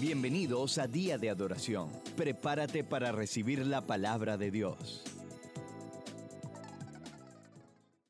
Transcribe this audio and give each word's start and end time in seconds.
Bienvenidos 0.00 0.78
a 0.78 0.88
Día 0.88 1.18
de 1.18 1.30
Adoración. 1.30 1.88
Prepárate 2.16 2.82
para 2.82 3.12
recibir 3.12 3.64
la 3.64 3.82
palabra 3.82 4.36
de 4.36 4.50
Dios. 4.50 5.04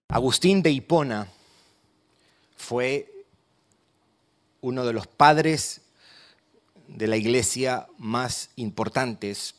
Agustín 0.09 0.63
de 0.63 0.71
Hipona 0.71 1.29
fue 2.57 3.27
uno 4.63 4.87
de 4.87 4.95
los 4.95 5.07
padres 5.07 5.83
de 6.89 7.07
la 7.07 7.19
iglesia 7.19 7.87
más 7.99 8.49
importantes. 8.57 9.55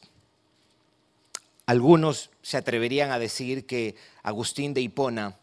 Algunos 1.67 2.31
se 2.41 2.57
atreverían 2.57 3.11
a 3.11 3.19
decir 3.19 3.67
que 3.67 3.95
Agustín 4.23 4.73
de 4.73 4.81
Hipona 4.81 5.37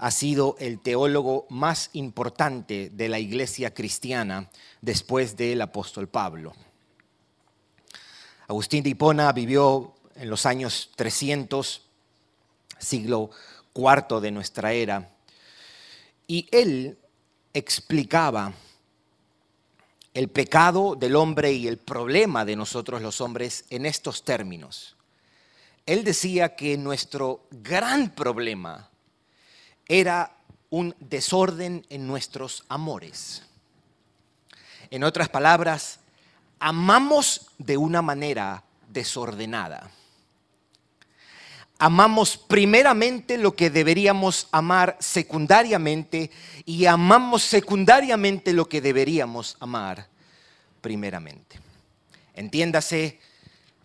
ha 0.00 0.10
sido 0.10 0.56
el 0.58 0.80
teólogo 0.80 1.46
más 1.50 1.90
importante 1.92 2.88
de 2.88 3.08
la 3.10 3.18
iglesia 3.18 3.74
cristiana 3.74 4.48
después 4.80 5.36
del 5.36 5.60
apóstol 5.60 6.08
Pablo. 6.08 6.54
Agustín 8.48 8.82
de 8.82 8.90
Hipona 8.90 9.30
vivió 9.32 9.94
en 10.14 10.30
los 10.30 10.46
años 10.46 10.90
300, 10.96 11.82
siglo 12.78 13.30
IV 13.74 14.20
de 14.22 14.30
nuestra 14.30 14.72
era, 14.72 15.10
y 16.26 16.48
él 16.50 16.96
explicaba 17.52 18.54
el 20.14 20.28
pecado 20.28 20.96
del 20.96 21.14
hombre 21.14 21.52
y 21.52 21.68
el 21.68 21.76
problema 21.76 22.46
de 22.46 22.56
nosotros 22.56 23.02
los 23.02 23.20
hombres 23.20 23.66
en 23.68 23.84
estos 23.84 24.24
términos. 24.24 24.96
Él 25.84 26.04
decía 26.04 26.56
que 26.56 26.78
nuestro 26.78 27.46
gran 27.50 28.14
problema 28.14 28.89
era 29.90 30.36
un 30.70 30.94
desorden 31.00 31.84
en 31.90 32.06
nuestros 32.06 32.64
amores. 32.68 33.42
En 34.88 35.02
otras 35.02 35.28
palabras, 35.28 35.98
amamos 36.60 37.48
de 37.58 37.76
una 37.76 38.00
manera 38.00 38.62
desordenada. 38.88 39.90
Amamos 41.76 42.36
primeramente 42.36 43.36
lo 43.36 43.56
que 43.56 43.68
deberíamos 43.68 44.46
amar 44.52 44.96
secundariamente 45.00 46.30
y 46.64 46.86
amamos 46.86 47.42
secundariamente 47.42 48.52
lo 48.52 48.68
que 48.68 48.80
deberíamos 48.80 49.56
amar 49.58 50.06
primeramente. 50.80 51.58
Entiéndase, 52.34 53.18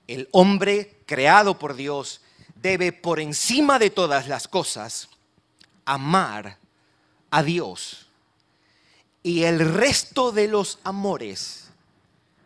el 0.05 0.29
hombre 0.33 0.99
creado 1.07 1.57
por 1.57 1.75
Dios 1.75 2.21
debe 2.61 2.91
por 2.91 3.19
encima 3.19 3.79
de 3.79 3.89
todas 3.89 4.27
las 4.27 4.47
cosas 4.47 5.09
amar 5.85 6.57
a 7.31 7.43
Dios. 7.43 8.07
Y 9.23 9.43
el 9.43 9.73
resto 9.73 10.31
de 10.31 10.47
los 10.47 10.79
amores 10.83 11.69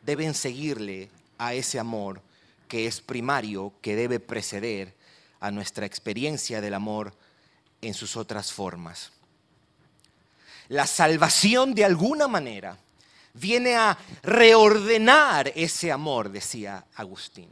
deben 0.04 0.34
seguirle 0.34 1.10
a 1.38 1.54
ese 1.54 1.80
amor 1.80 2.22
que 2.68 2.86
es 2.86 3.02
primario, 3.02 3.74
que 3.82 3.96
debe 3.96 4.20
preceder 4.20 4.94
a 5.40 5.52
nuestra 5.52 5.86
experiencia 5.86 6.62
del 6.62 6.74
amor 6.74 7.14
en 7.82 7.94
sus 7.94 8.16
otras 8.16 8.52
formas. 8.52 9.12
La 10.68 10.86
salvación 10.86 11.74
de 11.74 11.86
alguna 11.86 12.28
manera 12.28 12.78
viene 13.34 13.76
a 13.76 13.98
reordenar 14.22 15.52
ese 15.56 15.92
amor, 15.92 16.30
decía 16.30 16.86
Agustín. 16.96 17.50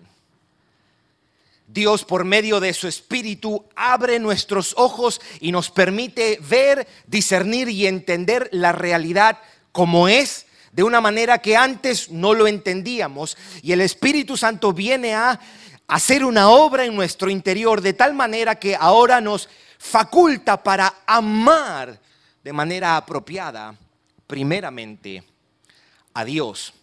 Dios 1.67 2.05
por 2.05 2.23
medio 2.23 2.61
de 2.61 2.73
su 2.73 2.87
Espíritu 2.87 3.65
abre 3.75 4.19
nuestros 4.19 4.73
ojos 4.77 5.19
y 5.41 5.51
nos 5.51 5.69
permite 5.69 6.39
ver, 6.41 6.87
discernir 7.05 7.67
y 7.67 7.85
entender 7.87 8.49
la 8.53 8.71
realidad 8.71 9.39
como 9.73 10.07
es, 10.07 10.45
de 10.71 10.83
una 10.83 11.01
manera 11.01 11.39
que 11.39 11.57
antes 11.57 12.09
no 12.09 12.33
lo 12.33 12.47
entendíamos. 12.47 13.37
Y 13.61 13.73
el 13.73 13.81
Espíritu 13.81 14.37
Santo 14.37 14.71
viene 14.71 15.13
a 15.13 15.39
hacer 15.87 16.23
una 16.23 16.49
obra 16.49 16.85
en 16.85 16.95
nuestro 16.95 17.29
interior 17.29 17.81
de 17.81 17.93
tal 17.93 18.13
manera 18.13 18.55
que 18.55 18.75
ahora 18.75 19.19
nos 19.19 19.49
faculta 19.77 20.63
para 20.63 21.01
amar 21.05 21.99
de 22.43 22.53
manera 22.53 22.95
apropiada, 22.95 23.75
primeramente, 24.25 25.21
a 26.13 26.23
Dios. 26.23 26.73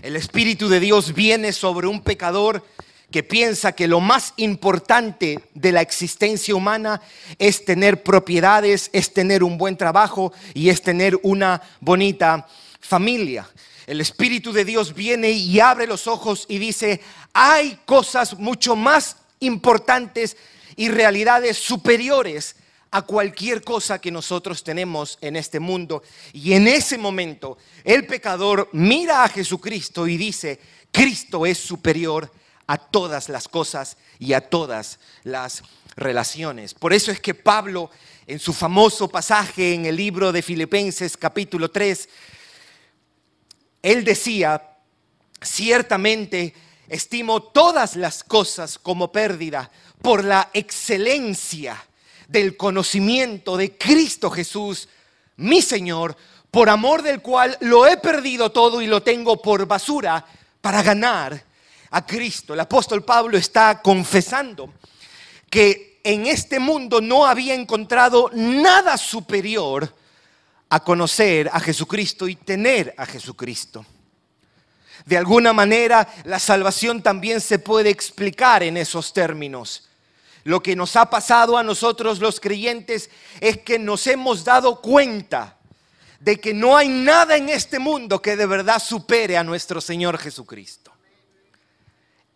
El 0.00 0.16
Espíritu 0.16 0.70
de 0.70 0.80
Dios 0.80 1.12
viene 1.12 1.52
sobre 1.52 1.88
un 1.88 2.02
pecador 2.02 2.64
que 3.12 3.22
piensa 3.22 3.72
que 3.72 3.86
lo 3.86 4.00
más 4.00 4.34
importante 4.38 5.38
de 5.54 5.70
la 5.70 5.82
existencia 5.82 6.56
humana 6.56 7.00
es 7.38 7.64
tener 7.64 8.02
propiedades, 8.02 8.90
es 8.92 9.12
tener 9.12 9.44
un 9.44 9.58
buen 9.58 9.76
trabajo 9.76 10.32
y 10.54 10.70
es 10.70 10.82
tener 10.82 11.16
una 11.22 11.62
bonita 11.80 12.48
familia. 12.80 13.48
El 13.86 14.00
Espíritu 14.00 14.52
de 14.52 14.64
Dios 14.64 14.94
viene 14.94 15.30
y 15.30 15.60
abre 15.60 15.86
los 15.86 16.06
ojos 16.06 16.46
y 16.48 16.58
dice, 16.58 17.00
hay 17.32 17.78
cosas 17.84 18.38
mucho 18.38 18.74
más 18.74 19.16
importantes 19.40 20.36
y 20.74 20.88
realidades 20.88 21.58
superiores 21.58 22.56
a 22.90 23.02
cualquier 23.02 23.62
cosa 23.62 24.00
que 24.00 24.10
nosotros 24.10 24.64
tenemos 24.64 25.18
en 25.20 25.36
este 25.36 25.60
mundo. 25.60 26.02
Y 26.32 26.52
en 26.52 26.66
ese 26.66 26.98
momento 26.98 27.58
el 27.84 28.06
pecador 28.06 28.68
mira 28.72 29.24
a 29.24 29.28
Jesucristo 29.28 30.06
y 30.06 30.16
dice, 30.16 30.60
Cristo 30.90 31.44
es 31.44 31.58
superior 31.58 32.30
a 32.66 32.78
todas 32.78 33.28
las 33.28 33.48
cosas 33.48 33.96
y 34.18 34.32
a 34.32 34.40
todas 34.40 34.98
las 35.24 35.62
relaciones. 35.96 36.74
Por 36.74 36.92
eso 36.92 37.10
es 37.10 37.20
que 37.20 37.34
Pablo, 37.34 37.90
en 38.26 38.38
su 38.38 38.52
famoso 38.52 39.08
pasaje 39.08 39.74
en 39.74 39.86
el 39.86 39.96
libro 39.96 40.32
de 40.32 40.42
Filipenses 40.42 41.16
capítulo 41.16 41.70
3, 41.70 42.08
él 43.82 44.04
decía, 44.04 44.76
ciertamente 45.40 46.54
estimo 46.88 47.42
todas 47.42 47.96
las 47.96 48.22
cosas 48.22 48.78
como 48.78 49.10
pérdida 49.10 49.70
por 50.00 50.24
la 50.24 50.50
excelencia 50.52 51.82
del 52.28 52.56
conocimiento 52.56 53.56
de 53.56 53.76
Cristo 53.76 54.30
Jesús, 54.30 54.88
mi 55.36 55.62
Señor, 55.62 56.16
por 56.50 56.68
amor 56.68 57.02
del 57.02 57.20
cual 57.20 57.56
lo 57.60 57.86
he 57.86 57.96
perdido 57.96 58.52
todo 58.52 58.82
y 58.82 58.86
lo 58.86 59.02
tengo 59.02 59.40
por 59.40 59.66
basura 59.66 60.24
para 60.60 60.82
ganar 60.82 61.51
a 61.92 62.04
Cristo. 62.04 62.54
El 62.54 62.60
apóstol 62.60 63.04
Pablo 63.04 63.38
está 63.38 63.80
confesando 63.80 64.72
que 65.48 66.00
en 66.02 66.26
este 66.26 66.58
mundo 66.58 67.00
no 67.00 67.24
había 67.26 67.54
encontrado 67.54 68.30
nada 68.34 68.96
superior 68.96 69.94
a 70.68 70.80
conocer 70.80 71.48
a 71.52 71.60
Jesucristo 71.60 72.26
y 72.26 72.36
tener 72.36 72.94
a 72.96 73.06
Jesucristo. 73.06 73.84
De 75.04 75.16
alguna 75.16 75.52
manera, 75.52 76.08
la 76.24 76.38
salvación 76.38 77.02
también 77.02 77.40
se 77.40 77.58
puede 77.58 77.90
explicar 77.90 78.62
en 78.62 78.76
esos 78.76 79.12
términos. 79.12 79.88
Lo 80.44 80.62
que 80.62 80.74
nos 80.74 80.96
ha 80.96 81.10
pasado 81.10 81.56
a 81.56 81.62
nosotros 81.62 82.20
los 82.20 82.40
creyentes 82.40 83.10
es 83.40 83.58
que 83.58 83.78
nos 83.78 84.06
hemos 84.06 84.44
dado 84.44 84.80
cuenta 84.80 85.58
de 86.18 86.40
que 86.40 86.54
no 86.54 86.76
hay 86.76 86.88
nada 86.88 87.36
en 87.36 87.48
este 87.48 87.78
mundo 87.78 88.22
que 88.22 88.36
de 88.36 88.46
verdad 88.46 88.80
supere 88.80 89.36
a 89.36 89.44
nuestro 89.44 89.80
Señor 89.80 90.18
Jesucristo. 90.18 90.91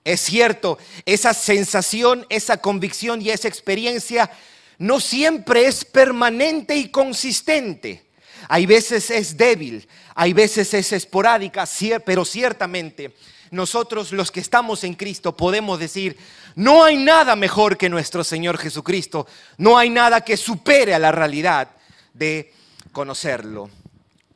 Es 0.07 0.21
cierto, 0.21 0.79
esa 1.05 1.35
sensación, 1.35 2.27
esa 2.29 2.59
convicción 2.59 3.21
y 3.21 3.31
esa 3.31 3.49
experiencia 3.49 4.31
no 4.79 5.01
siempre 5.01 5.67
es 5.67 5.85
permanente 5.85 6.77
y 6.77 6.91
consistente. 6.91 8.07
Hay 8.49 8.67
veces 8.67 9.11
es 9.11 9.37
débil, 9.37 9.89
hay 10.15 10.33
veces 10.33 10.73
es 10.75 10.93
esporádica, 10.93 11.65
pero 12.05 12.25
ciertamente 12.25 13.17
nosotros 13.51 14.13
los 14.13 14.31
que 14.31 14.39
estamos 14.39 14.85
en 14.85 14.95
Cristo 14.95 15.37
podemos 15.37 15.81
decir, 15.81 16.17
no 16.55 16.85
hay 16.85 16.99
nada 16.99 17.35
mejor 17.35 17.77
que 17.77 17.89
nuestro 17.89 18.23
Señor 18.23 18.59
Jesucristo, 18.59 19.27
no 19.59 19.77
hay 19.77 19.91
nada 19.91 20.21
que 20.21 20.37
supere 20.37 20.95
a 20.95 21.01
la 21.01 21.11
realidad 21.11 21.71
de 22.15 22.55
conocerlo 22.93 23.71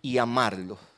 y 0.02 0.18
amarlo. 0.18 0.89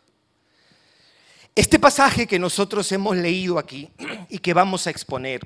Este 1.55 1.79
pasaje 1.79 2.27
que 2.27 2.39
nosotros 2.39 2.91
hemos 2.93 3.15
leído 3.15 3.59
aquí 3.59 3.91
y 4.31 4.39
que 4.39 4.55
vamos 4.55 4.87
a 4.87 4.91
exponer 4.91 5.43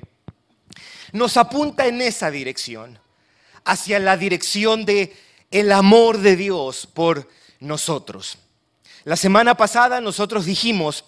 nos 1.11 1.35
apunta 1.35 1.85
en 1.85 2.01
esa 2.01 2.31
dirección, 2.31 2.99
hacia 3.65 3.99
la 3.99 4.15
dirección 4.15 4.85
de 4.85 5.15
el 5.51 5.71
amor 5.71 6.19
de 6.19 6.35
Dios 6.35 6.87
por 6.87 7.29
nosotros. 7.59 8.37
La 9.03 9.17
semana 9.17 9.55
pasada 9.55 9.99
nosotros 9.99 10.45
dijimos 10.45 11.03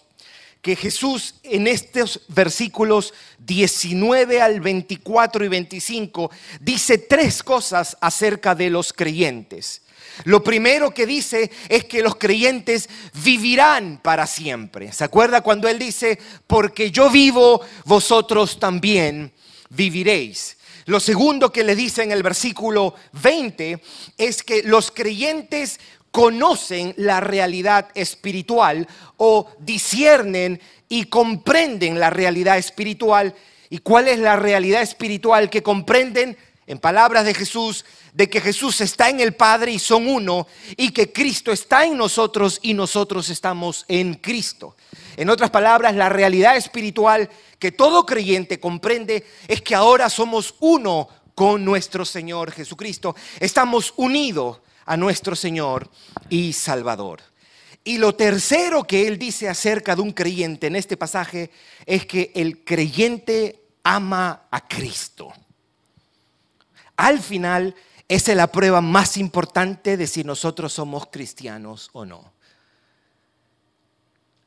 que 0.61 0.75
Jesús 0.75 1.35
en 1.43 1.67
estos 1.67 2.21
versículos 2.27 3.13
19 3.39 4.41
al 4.41 4.59
24 4.59 5.45
y 5.45 5.47
25 5.47 6.31
dice 6.59 6.97
tres 6.97 7.41
cosas 7.41 7.97
acerca 8.01 8.53
de 8.53 8.69
los 8.69 8.91
creyentes. 8.91 9.81
Lo 10.25 10.43
primero 10.43 10.93
que 10.93 11.05
dice 11.05 11.49
es 11.69 11.85
que 11.85 12.01
los 12.01 12.15
creyentes 12.15 12.89
vivirán 13.23 13.99
para 14.03 14.27
siempre. 14.27 14.91
¿Se 14.91 15.03
acuerda 15.03 15.41
cuando 15.41 15.67
él 15.67 15.79
dice, 15.79 16.19
porque 16.47 16.91
yo 16.91 17.09
vivo, 17.09 17.61
vosotros 17.85 18.59
también 18.59 19.31
viviréis? 19.69 20.57
Lo 20.85 20.99
segundo 20.99 21.51
que 21.51 21.63
le 21.63 21.75
dice 21.75 22.03
en 22.03 22.11
el 22.11 22.23
versículo 22.23 22.95
20 23.21 23.81
es 24.17 24.43
que 24.43 24.63
los 24.63 24.91
creyentes 24.91 25.79
conocen 26.11 26.93
la 26.97 27.19
realidad 27.19 27.89
espiritual 27.93 28.87
o 29.17 29.47
disciernen 29.59 30.59
y 30.87 31.05
comprenden 31.05 31.99
la 31.99 32.09
realidad 32.09 32.57
espiritual. 32.57 33.35
¿Y 33.69 33.77
cuál 33.79 34.07
es 34.07 34.17
la 34.17 34.35
realidad 34.35 34.81
espiritual 34.81 35.49
que 35.49 35.61
comprenden? 35.61 36.35
En 36.69 36.77
palabras 36.77 37.25
de 37.25 37.33
Jesús, 37.33 37.83
de 38.13 38.29
que 38.29 38.39
Jesús 38.39 38.79
está 38.79 39.09
en 39.09 39.19
el 39.19 39.33
Padre 39.33 39.71
y 39.71 39.79
son 39.79 40.07
uno, 40.07 40.45
y 40.77 40.91
que 40.91 41.11
Cristo 41.11 41.51
está 41.51 41.83
en 41.83 41.97
nosotros 41.97 42.59
y 42.61 42.75
nosotros 42.75 43.31
estamos 43.31 43.85
en 43.87 44.13
Cristo. 44.13 44.75
En 45.17 45.31
otras 45.31 45.49
palabras, 45.49 45.95
la 45.95 46.09
realidad 46.09 46.55
espiritual 46.57 47.27
que 47.57 47.71
todo 47.71 48.05
creyente 48.05 48.59
comprende 48.59 49.25
es 49.47 49.63
que 49.63 49.73
ahora 49.73 50.11
somos 50.11 50.53
uno 50.59 51.09
con 51.33 51.65
nuestro 51.65 52.05
Señor 52.05 52.51
Jesucristo. 52.51 53.15
Estamos 53.39 53.91
unidos 53.97 54.59
a 54.85 54.95
nuestro 54.95 55.35
Señor 55.35 55.89
y 56.29 56.53
Salvador. 56.53 57.23
Y 57.83 57.97
lo 57.97 58.13
tercero 58.13 58.83
que 58.83 59.07
él 59.07 59.17
dice 59.17 59.49
acerca 59.49 59.95
de 59.95 60.03
un 60.03 60.11
creyente 60.11 60.67
en 60.67 60.75
este 60.75 60.97
pasaje 60.97 61.49
es 61.87 62.05
que 62.05 62.31
el 62.35 62.63
creyente 62.63 63.59
ama 63.83 64.43
a 64.51 64.67
Cristo. 64.67 65.33
Al 66.99 67.19
final, 67.19 67.75
esa 68.09 68.31
es 68.31 68.37
la 68.37 68.51
prueba 68.51 68.81
más 68.81 69.15
importante 69.15 69.95
de 69.95 70.05
si 70.05 70.25
nosotros 70.25 70.73
somos 70.73 71.07
cristianos 71.09 71.89
o 71.93 72.03
no. 72.03 72.33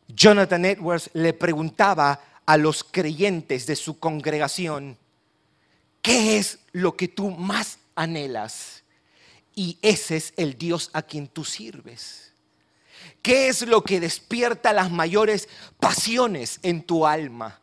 Jonathan 0.07 0.67
Edwards 0.67 1.09
le 1.15 1.33
preguntaba 1.33 2.21
a 2.45 2.59
los 2.59 2.85
creyentes 2.85 3.65
de 3.65 3.75
su 3.75 3.99
congregación, 3.99 4.99
¿qué 6.03 6.37
es 6.37 6.59
lo 6.73 6.95
que 6.95 7.09
tú 7.09 7.31
más 7.31 7.79
anhelas? 7.95 8.83
Y 9.55 9.79
ese 9.81 10.19
es 10.19 10.35
el 10.37 10.59
Dios 10.59 10.91
a 10.93 11.01
quien 11.01 11.29
tú 11.29 11.47
sirves. 11.47 12.35
¿Qué 13.23 13.49
es 13.49 13.63
lo 13.63 13.83
que 13.83 13.99
despierta 13.99 14.75
las 14.75 14.91
mayores 14.91 15.49
pasiones 15.81 16.61
en 16.63 16.83
tu 16.83 17.07
alma? 17.07 17.62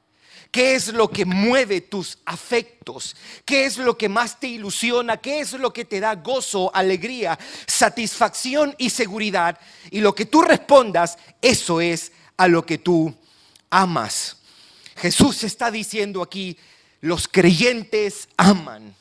¿Qué 0.52 0.74
es 0.74 0.88
lo 0.88 1.12
que 1.12 1.26
mueve 1.26 1.82
tus 1.82 2.18
afectos? 2.26 3.16
¿Qué 3.46 3.66
es 3.66 3.78
lo 3.78 3.98
que 3.98 4.10
más 4.10 4.40
te 4.40 4.48
ilusiona? 4.48 5.18
¿Qué 5.18 5.42
es 5.42 5.54
lo 5.54 5.72
que 5.72 5.86
te 5.86 6.00
da 6.00 6.16
gozo, 6.16 6.72
alegría, 6.74 7.38
satisfacción 7.68 8.74
y 8.80 8.90
seguridad? 8.90 9.60
Y 9.92 10.02
lo 10.02 10.16
que 10.16 10.26
tú 10.26 10.42
respondas, 10.42 11.18
eso 11.42 11.82
es 11.82 12.12
a 12.36 12.48
lo 12.48 12.66
que 12.66 12.80
tú 12.80 13.16
amas. 13.70 14.38
Jesús 14.96 15.44
está 15.44 15.70
diciendo 15.70 16.24
aquí, 16.24 16.58
los 17.00 17.28
creyentes 17.28 18.28
aman, 18.36 18.96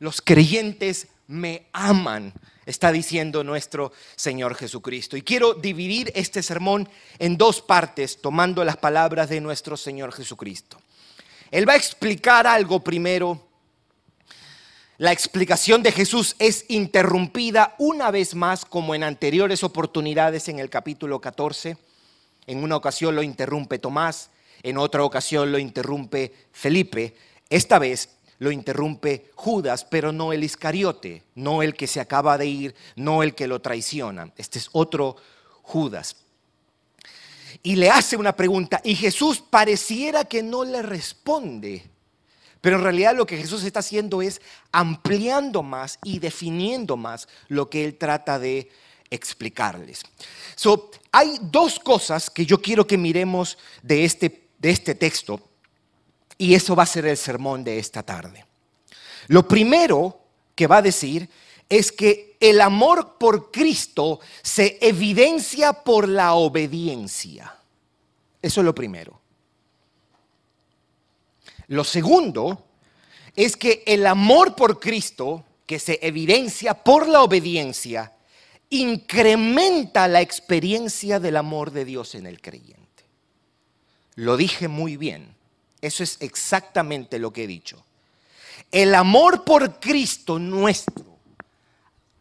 los 0.00 0.20
creyentes 0.20 1.06
me 1.32 1.66
aman, 1.72 2.32
está 2.66 2.92
diciendo 2.92 3.42
nuestro 3.42 3.92
Señor 4.16 4.54
Jesucristo. 4.54 5.16
Y 5.16 5.22
quiero 5.22 5.54
dividir 5.54 6.12
este 6.14 6.42
sermón 6.42 6.88
en 7.18 7.36
dos 7.36 7.60
partes, 7.60 8.20
tomando 8.20 8.64
las 8.64 8.76
palabras 8.76 9.28
de 9.28 9.40
nuestro 9.40 9.76
Señor 9.76 10.12
Jesucristo. 10.12 10.78
Él 11.50 11.68
va 11.68 11.72
a 11.72 11.76
explicar 11.76 12.46
algo 12.46 12.80
primero. 12.80 13.48
La 14.98 15.12
explicación 15.12 15.82
de 15.82 15.90
Jesús 15.90 16.36
es 16.38 16.64
interrumpida 16.68 17.74
una 17.78 18.10
vez 18.10 18.34
más, 18.34 18.64
como 18.64 18.94
en 18.94 19.02
anteriores 19.02 19.64
oportunidades 19.64 20.48
en 20.48 20.58
el 20.58 20.70
capítulo 20.70 21.20
14. 21.20 21.76
En 22.46 22.62
una 22.62 22.76
ocasión 22.76 23.16
lo 23.16 23.22
interrumpe 23.22 23.78
Tomás, 23.78 24.30
en 24.62 24.76
otra 24.76 25.02
ocasión 25.02 25.50
lo 25.50 25.58
interrumpe 25.58 26.32
Felipe. 26.52 27.16
Esta 27.48 27.78
vez 27.78 28.10
lo 28.42 28.50
interrumpe 28.50 29.30
Judas, 29.36 29.84
pero 29.84 30.10
no 30.10 30.32
el 30.32 30.42
Iscariote, 30.42 31.22
no 31.36 31.62
el 31.62 31.74
que 31.74 31.86
se 31.86 32.00
acaba 32.00 32.36
de 32.36 32.46
ir, 32.46 32.74
no 32.96 33.22
el 33.22 33.36
que 33.36 33.46
lo 33.46 33.60
traiciona. 33.60 34.32
Este 34.36 34.58
es 34.58 34.68
otro 34.72 35.14
Judas. 35.62 36.16
Y 37.62 37.76
le 37.76 37.88
hace 37.88 38.16
una 38.16 38.34
pregunta 38.34 38.80
y 38.82 38.96
Jesús 38.96 39.40
pareciera 39.48 40.24
que 40.24 40.42
no 40.42 40.64
le 40.64 40.82
responde. 40.82 41.88
Pero 42.60 42.78
en 42.78 42.82
realidad 42.82 43.14
lo 43.14 43.26
que 43.26 43.36
Jesús 43.36 43.62
está 43.62 43.78
haciendo 43.78 44.20
es 44.22 44.42
ampliando 44.72 45.62
más 45.62 46.00
y 46.02 46.18
definiendo 46.18 46.96
más 46.96 47.28
lo 47.46 47.70
que 47.70 47.84
él 47.84 47.96
trata 47.96 48.40
de 48.40 48.68
explicarles. 49.08 50.02
So, 50.56 50.90
hay 51.12 51.38
dos 51.42 51.78
cosas 51.78 52.28
que 52.28 52.44
yo 52.44 52.60
quiero 52.60 52.88
que 52.88 52.98
miremos 52.98 53.56
de 53.84 54.04
este, 54.04 54.48
de 54.58 54.70
este 54.70 54.96
texto 54.96 55.51
y 56.38 56.54
eso 56.54 56.74
va 56.74 56.82
a 56.82 56.86
ser 56.86 57.06
el 57.06 57.16
sermón 57.16 57.64
de 57.64 57.78
esta 57.78 58.02
tarde. 58.02 58.44
Lo 59.28 59.46
primero 59.46 60.20
que 60.54 60.66
va 60.66 60.78
a 60.78 60.82
decir 60.82 61.28
es 61.68 61.92
que 61.92 62.36
el 62.40 62.60
amor 62.60 63.16
por 63.18 63.50
Cristo 63.50 64.20
se 64.42 64.78
evidencia 64.80 65.72
por 65.72 66.08
la 66.08 66.34
obediencia. 66.34 67.56
Eso 68.40 68.60
es 68.60 68.64
lo 68.64 68.74
primero. 68.74 69.20
Lo 71.68 71.84
segundo 71.84 72.66
es 73.34 73.56
que 73.56 73.82
el 73.86 74.06
amor 74.06 74.54
por 74.54 74.78
Cristo, 74.78 75.44
que 75.64 75.78
se 75.78 75.98
evidencia 76.02 76.74
por 76.74 77.08
la 77.08 77.22
obediencia, 77.22 78.12
incrementa 78.68 80.08
la 80.08 80.20
experiencia 80.20 81.20
del 81.20 81.36
amor 81.36 81.70
de 81.70 81.84
Dios 81.84 82.14
en 82.14 82.26
el 82.26 82.40
creyente. 82.40 82.82
Lo 84.16 84.36
dije 84.36 84.68
muy 84.68 84.96
bien. 84.96 85.34
Eso 85.82 86.04
es 86.04 86.16
exactamente 86.20 87.18
lo 87.18 87.32
que 87.32 87.44
he 87.44 87.46
dicho. 87.48 87.84
El 88.70 88.94
amor 88.94 89.44
por 89.44 89.80
Cristo 89.80 90.38
nuestro, 90.38 91.18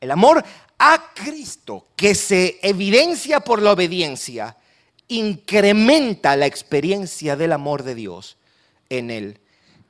el 0.01 0.09
amor 0.09 0.43
a 0.79 1.11
Cristo 1.13 1.89
que 1.95 2.15
se 2.15 2.59
evidencia 2.63 3.39
por 3.39 3.61
la 3.61 3.73
obediencia, 3.73 4.57
incrementa 5.09 6.35
la 6.35 6.47
experiencia 6.47 7.35
del 7.35 7.51
amor 7.51 7.83
de 7.83 7.93
Dios 7.93 8.37
en 8.89 9.11
el 9.11 9.39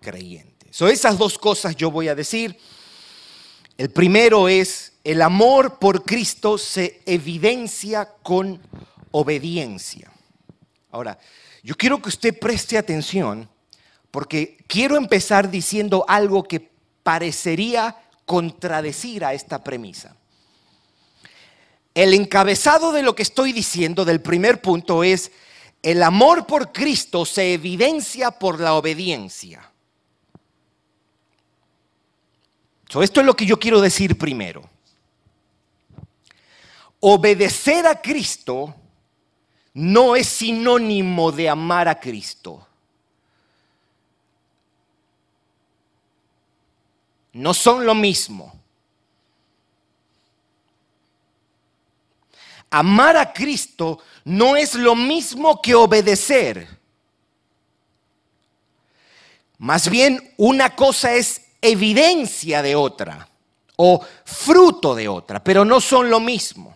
creyente. 0.01 0.67
So, 0.69 0.89
esas 0.89 1.17
dos 1.17 1.37
cosas 1.37 1.75
yo 1.77 1.89
voy 1.91 2.09
a 2.09 2.15
decir. 2.15 2.57
El 3.77 3.89
primero 3.89 4.49
es, 4.49 4.93
el 5.05 5.21
amor 5.21 5.79
por 5.79 6.03
Cristo 6.03 6.57
se 6.57 7.01
evidencia 7.05 8.05
con 8.21 8.61
obediencia. 9.11 10.11
Ahora, 10.91 11.17
yo 11.63 11.75
quiero 11.75 12.01
que 12.01 12.09
usted 12.09 12.37
preste 12.37 12.77
atención 12.77 13.49
porque 14.11 14.57
quiero 14.67 14.97
empezar 14.97 15.49
diciendo 15.49 16.05
algo 16.07 16.43
que 16.43 16.69
parecería 17.01 17.97
contradecir 18.25 19.25
a 19.25 19.33
esta 19.33 19.63
premisa. 19.63 20.15
El 21.93 22.13
encabezado 22.13 22.91
de 22.91 23.03
lo 23.03 23.15
que 23.15 23.23
estoy 23.23 23.51
diciendo 23.51 24.05
del 24.05 24.21
primer 24.21 24.61
punto 24.61 25.03
es, 25.03 25.31
el 25.81 26.03
amor 26.03 26.45
por 26.45 26.71
Cristo 26.71 27.25
se 27.25 27.53
evidencia 27.53 28.31
por 28.31 28.59
la 28.59 28.75
obediencia. 28.75 29.67
esto 33.01 33.21
es 33.21 33.25
lo 33.25 33.35
que 33.35 33.45
yo 33.45 33.57
quiero 33.57 33.79
decir 33.79 34.17
primero. 34.17 34.69
Obedecer 36.99 37.87
a 37.87 38.01
Cristo 38.01 38.75
no 39.73 40.15
es 40.17 40.27
sinónimo 40.27 41.31
de 41.31 41.49
amar 41.49 41.87
a 41.87 41.99
Cristo. 41.99 42.67
No 47.33 47.53
son 47.53 47.85
lo 47.85 47.95
mismo. 47.95 48.53
Amar 52.69 53.17
a 53.17 53.33
Cristo 53.33 53.99
no 54.23 54.55
es 54.55 54.75
lo 54.75 54.95
mismo 54.95 55.61
que 55.61 55.75
obedecer. 55.75 56.67
Más 59.57 59.89
bien, 59.89 60.33
una 60.37 60.75
cosa 60.75 61.13
es 61.13 61.41
evidencia 61.61 62.61
de 62.61 62.75
otra 62.75 63.27
o 63.75 64.05
fruto 64.25 64.95
de 64.95 65.07
otra, 65.07 65.43
pero 65.43 65.65
no 65.65 65.81
son 65.81 66.09
lo 66.09 66.19
mismo. 66.19 66.75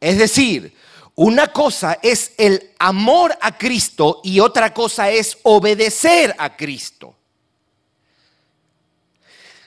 Es 0.00 0.18
decir, 0.18 0.74
una 1.14 1.48
cosa 1.48 1.98
es 2.02 2.32
el 2.36 2.72
amor 2.78 3.36
a 3.40 3.56
Cristo 3.56 4.20
y 4.22 4.40
otra 4.40 4.72
cosa 4.72 5.10
es 5.10 5.38
obedecer 5.42 6.34
a 6.38 6.56
Cristo. 6.56 7.15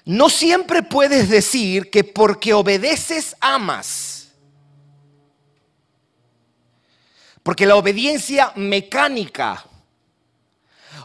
No 0.09 0.27
siempre 0.27 0.81
puedes 0.81 1.29
decir 1.29 1.91
que 1.91 2.03
porque 2.03 2.51
obedeces 2.51 3.35
amas. 3.39 4.31
Porque 7.43 7.67
la 7.67 7.75
obediencia 7.75 8.51
mecánica 8.55 9.63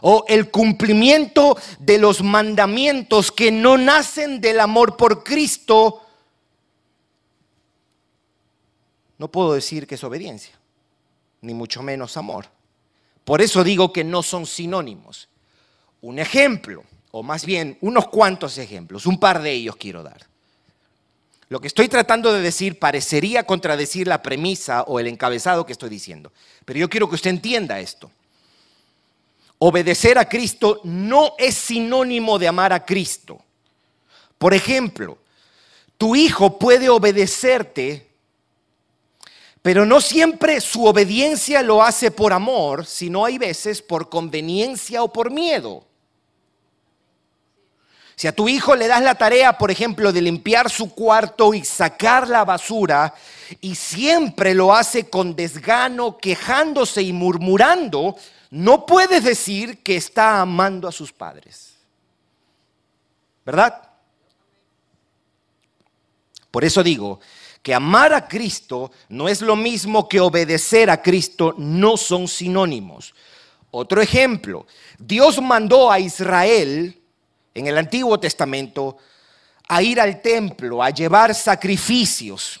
o 0.01 0.25
el 0.27 0.49
cumplimiento 0.49 1.55
de 1.77 1.99
los 1.99 2.23
mandamientos 2.23 3.31
que 3.31 3.51
no 3.51 3.77
nacen 3.77 4.41
del 4.41 4.59
amor 4.59 4.97
por 4.97 5.23
Cristo, 5.23 6.03
no 9.19 9.31
puedo 9.31 9.53
decir 9.53 9.85
que 9.85 9.93
es 9.93 10.03
obediencia, 10.03 10.55
ni 11.41 11.53
mucho 11.53 11.83
menos 11.83 12.17
amor. 12.17 12.47
Por 13.23 13.43
eso 13.43 13.63
digo 13.63 13.93
que 13.93 14.03
no 14.03 14.23
son 14.23 14.47
sinónimos. 14.47 15.29
Un 16.01 16.17
ejemplo 16.17 16.83
o 17.17 17.23
más 17.23 17.45
bien 17.45 17.77
unos 17.79 18.09
cuantos 18.09 18.57
ejemplos, 18.57 19.05
un 19.05 19.17
par 19.17 19.41
de 19.41 19.49
ellos 19.49 19.77
quiero 19.77 20.03
dar. 20.03 20.27
Lo 21.47 21.61
que 21.61 21.67
estoy 21.67 21.87
tratando 21.87 22.33
de 22.33 22.41
decir 22.41 22.77
parecería 22.77 23.45
contradecir 23.45 24.05
la 24.05 24.21
premisa 24.21 24.83
o 24.83 24.99
el 24.99 25.07
encabezado 25.07 25.65
que 25.65 25.71
estoy 25.71 25.87
diciendo. 25.87 26.33
Pero 26.65 26.77
yo 26.77 26.89
quiero 26.89 27.07
que 27.07 27.15
usted 27.15 27.29
entienda 27.29 27.79
esto. 27.79 28.11
Obedecer 29.59 30.17
a 30.17 30.27
Cristo 30.27 30.81
no 30.83 31.35
es 31.37 31.55
sinónimo 31.55 32.37
de 32.37 32.49
amar 32.49 32.73
a 32.73 32.83
Cristo. 32.83 33.39
Por 34.37 34.53
ejemplo, 34.53 35.17
tu 35.97 36.17
hijo 36.17 36.59
puede 36.59 36.89
obedecerte, 36.89 38.09
pero 39.61 39.85
no 39.85 40.01
siempre 40.01 40.59
su 40.59 40.83
obediencia 40.83 41.61
lo 41.61 41.81
hace 41.81 42.11
por 42.11 42.33
amor, 42.33 42.85
sino 42.85 43.23
hay 43.23 43.37
veces 43.37 43.81
por 43.81 44.09
conveniencia 44.09 45.01
o 45.01 45.13
por 45.13 45.31
miedo. 45.31 45.84
Si 48.15 48.27
a 48.27 48.35
tu 48.35 48.47
hijo 48.47 48.75
le 48.75 48.87
das 48.87 49.03
la 49.03 49.15
tarea, 49.15 49.57
por 49.57 49.71
ejemplo, 49.71 50.13
de 50.13 50.21
limpiar 50.21 50.69
su 50.69 50.93
cuarto 50.93 51.53
y 51.53 51.65
sacar 51.65 52.29
la 52.29 52.45
basura, 52.45 53.13
y 53.59 53.75
siempre 53.75 54.53
lo 54.53 54.73
hace 54.73 55.09
con 55.09 55.35
desgano, 55.35 56.17
quejándose 56.17 57.01
y 57.01 57.11
murmurando, 57.11 58.15
no 58.51 58.85
puedes 58.85 59.23
decir 59.23 59.83
que 59.83 59.97
está 59.97 60.39
amando 60.39 60.87
a 60.87 60.93
sus 60.93 61.11
padres. 61.11 61.73
¿Verdad? 63.45 63.81
Por 66.51 66.63
eso 66.63 66.81
digo 66.81 67.19
que 67.61 67.73
amar 67.73 68.13
a 68.13 68.27
Cristo 68.27 68.91
no 69.09 69.27
es 69.27 69.41
lo 69.41 69.55
mismo 69.55 70.07
que 70.07 70.21
obedecer 70.21 70.89
a 70.89 71.01
Cristo, 71.01 71.53
no 71.57 71.97
son 71.97 72.27
sinónimos. 72.27 73.13
Otro 73.71 74.01
ejemplo, 74.01 74.65
Dios 74.97 75.41
mandó 75.41 75.91
a 75.91 75.99
Israel 75.99 77.01
en 77.55 77.67
el 77.67 77.77
Antiguo 77.77 78.19
Testamento 78.19 78.97
a 79.67 79.81
ir 79.81 79.99
al 79.99 80.21
templo, 80.21 80.83
a 80.83 80.91
llevar 80.91 81.33
sacrificios, 81.33 82.59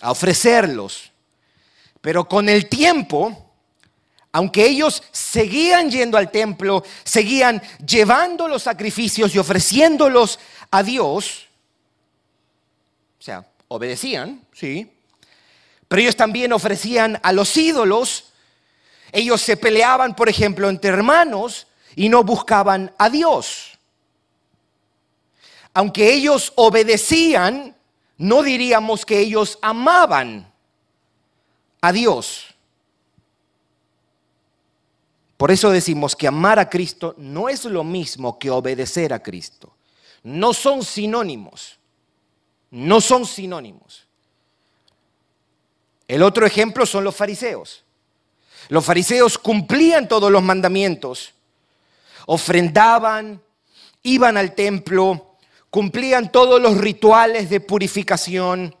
a 0.00 0.12
ofrecerlos. 0.12 1.10
Pero 2.00 2.28
con 2.28 2.48
el 2.48 2.68
tiempo, 2.68 3.52
aunque 4.30 4.66
ellos 4.66 5.02
seguían 5.10 5.90
yendo 5.90 6.18
al 6.18 6.30
templo, 6.30 6.84
seguían 7.02 7.62
llevando 7.84 8.46
los 8.46 8.62
sacrificios 8.62 9.34
y 9.34 9.38
ofreciéndolos 9.38 10.38
a 10.70 10.82
Dios, 10.82 11.46
o 13.18 13.22
sea, 13.22 13.46
obedecían, 13.68 14.46
sí, 14.52 14.92
pero 15.88 16.02
ellos 16.02 16.16
también 16.16 16.52
ofrecían 16.52 17.18
a 17.22 17.32
los 17.32 17.56
ídolos, 17.56 18.32
ellos 19.12 19.40
se 19.40 19.56
peleaban, 19.56 20.14
por 20.14 20.28
ejemplo, 20.28 20.68
entre 20.68 20.90
hermanos, 20.90 21.68
y 21.96 22.08
no 22.08 22.24
buscaban 22.24 22.92
a 22.98 23.08
Dios. 23.10 23.78
Aunque 25.72 26.12
ellos 26.12 26.52
obedecían, 26.56 27.74
no 28.16 28.42
diríamos 28.42 29.04
que 29.04 29.18
ellos 29.18 29.58
amaban 29.60 30.50
a 31.80 31.92
Dios. 31.92 32.54
Por 35.36 35.50
eso 35.50 35.70
decimos 35.70 36.14
que 36.14 36.28
amar 36.28 36.58
a 36.58 36.70
Cristo 36.70 37.14
no 37.18 37.48
es 37.48 37.64
lo 37.64 37.82
mismo 37.84 38.38
que 38.38 38.50
obedecer 38.50 39.12
a 39.12 39.22
Cristo. 39.22 39.74
No 40.22 40.54
son 40.54 40.82
sinónimos. 40.84 41.78
No 42.70 43.00
son 43.00 43.26
sinónimos. 43.26 44.06
El 46.08 46.22
otro 46.22 46.46
ejemplo 46.46 46.86
son 46.86 47.04
los 47.04 47.14
fariseos. 47.14 47.84
Los 48.68 48.84
fariseos 48.84 49.36
cumplían 49.36 50.08
todos 50.08 50.30
los 50.30 50.42
mandamientos, 50.42 51.33
ofrendaban, 52.26 53.42
iban 54.02 54.36
al 54.36 54.54
templo, 54.54 55.36
cumplían 55.70 56.30
todos 56.30 56.60
los 56.60 56.78
rituales 56.78 57.50
de 57.50 57.60
purificación, 57.60 58.76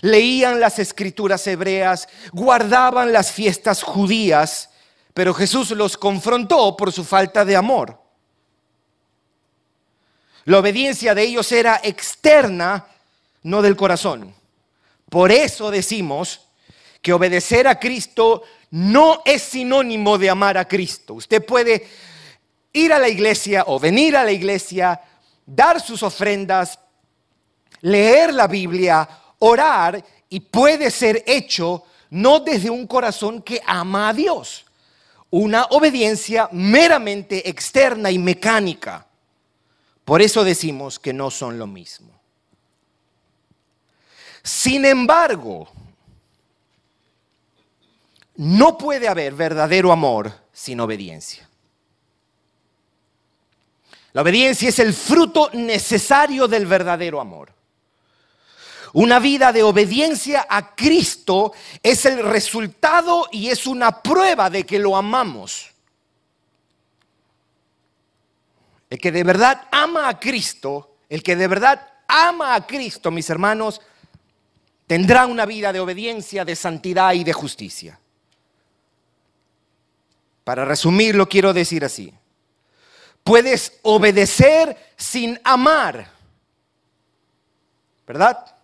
leían 0.00 0.60
las 0.60 0.78
escrituras 0.78 1.46
hebreas, 1.46 2.08
guardaban 2.32 3.12
las 3.12 3.32
fiestas 3.32 3.82
judías, 3.82 4.70
pero 5.14 5.34
Jesús 5.34 5.70
los 5.72 5.96
confrontó 5.96 6.76
por 6.76 6.92
su 6.92 7.04
falta 7.04 7.44
de 7.44 7.56
amor. 7.56 8.00
La 10.44 10.58
obediencia 10.58 11.14
de 11.14 11.24
ellos 11.24 11.52
era 11.52 11.80
externa, 11.82 12.86
no 13.42 13.60
del 13.60 13.76
corazón. 13.76 14.34
Por 15.10 15.30
eso 15.30 15.70
decimos 15.70 16.40
que 17.02 17.12
obedecer 17.12 17.68
a 17.68 17.78
Cristo 17.78 18.42
no 18.70 19.22
es 19.24 19.42
sinónimo 19.42 20.18
de 20.18 20.30
amar 20.30 20.56
a 20.56 20.66
Cristo. 20.66 21.14
Usted 21.14 21.44
puede 21.44 21.86
ir 22.72 22.92
a 22.92 22.98
la 22.98 23.08
iglesia 23.08 23.64
o 23.66 23.78
venir 23.78 24.16
a 24.16 24.24
la 24.24 24.32
iglesia, 24.32 25.00
dar 25.44 25.80
sus 25.80 26.02
ofrendas, 26.02 26.78
leer 27.80 28.34
la 28.34 28.46
Biblia, 28.46 29.08
orar 29.38 30.04
y 30.28 30.40
puede 30.40 30.90
ser 30.90 31.24
hecho 31.26 31.84
no 32.10 32.40
desde 32.40 32.70
un 32.70 32.86
corazón 32.86 33.42
que 33.42 33.60
ama 33.66 34.08
a 34.08 34.14
Dios, 34.14 34.64
una 35.30 35.64
obediencia 35.70 36.48
meramente 36.52 37.48
externa 37.48 38.10
y 38.10 38.18
mecánica. 38.18 39.06
Por 40.04 40.22
eso 40.22 40.42
decimos 40.42 40.98
que 40.98 41.12
no 41.12 41.30
son 41.30 41.58
lo 41.58 41.66
mismo. 41.66 42.18
Sin 44.42 44.84
embargo, 44.86 45.68
no 48.36 48.78
puede 48.78 49.08
haber 49.08 49.34
verdadero 49.34 49.92
amor 49.92 50.32
sin 50.52 50.80
obediencia. 50.80 51.47
La 54.12 54.22
obediencia 54.22 54.68
es 54.68 54.78
el 54.78 54.94
fruto 54.94 55.50
necesario 55.52 56.48
del 56.48 56.66
verdadero 56.66 57.20
amor. 57.20 57.52
Una 58.94 59.18
vida 59.18 59.52
de 59.52 59.62
obediencia 59.62 60.46
a 60.48 60.74
Cristo 60.74 61.52
es 61.82 62.06
el 62.06 62.22
resultado 62.22 63.28
y 63.30 63.48
es 63.50 63.66
una 63.66 64.02
prueba 64.02 64.48
de 64.48 64.64
que 64.64 64.78
lo 64.78 64.96
amamos. 64.96 65.70
El 68.88 68.98
que 68.98 69.12
de 69.12 69.24
verdad 69.24 69.68
ama 69.70 70.08
a 70.08 70.18
Cristo, 70.18 70.96
el 71.10 71.22
que 71.22 71.36
de 71.36 71.46
verdad 71.46 71.86
ama 72.06 72.54
a 72.54 72.66
Cristo, 72.66 73.10
mis 73.10 73.28
hermanos, 73.28 73.82
tendrá 74.86 75.26
una 75.26 75.44
vida 75.44 75.72
de 75.72 75.80
obediencia, 75.80 76.46
de 76.46 76.56
santidad 76.56 77.12
y 77.12 77.22
de 77.22 77.34
justicia. 77.34 78.00
Para 80.44 80.64
resumirlo, 80.64 81.28
quiero 81.28 81.52
decir 81.52 81.84
así. 81.84 82.14
Puedes 83.28 83.78
obedecer 83.82 84.74
sin 84.96 85.38
amar. 85.44 86.10
¿Verdad? 88.06 88.56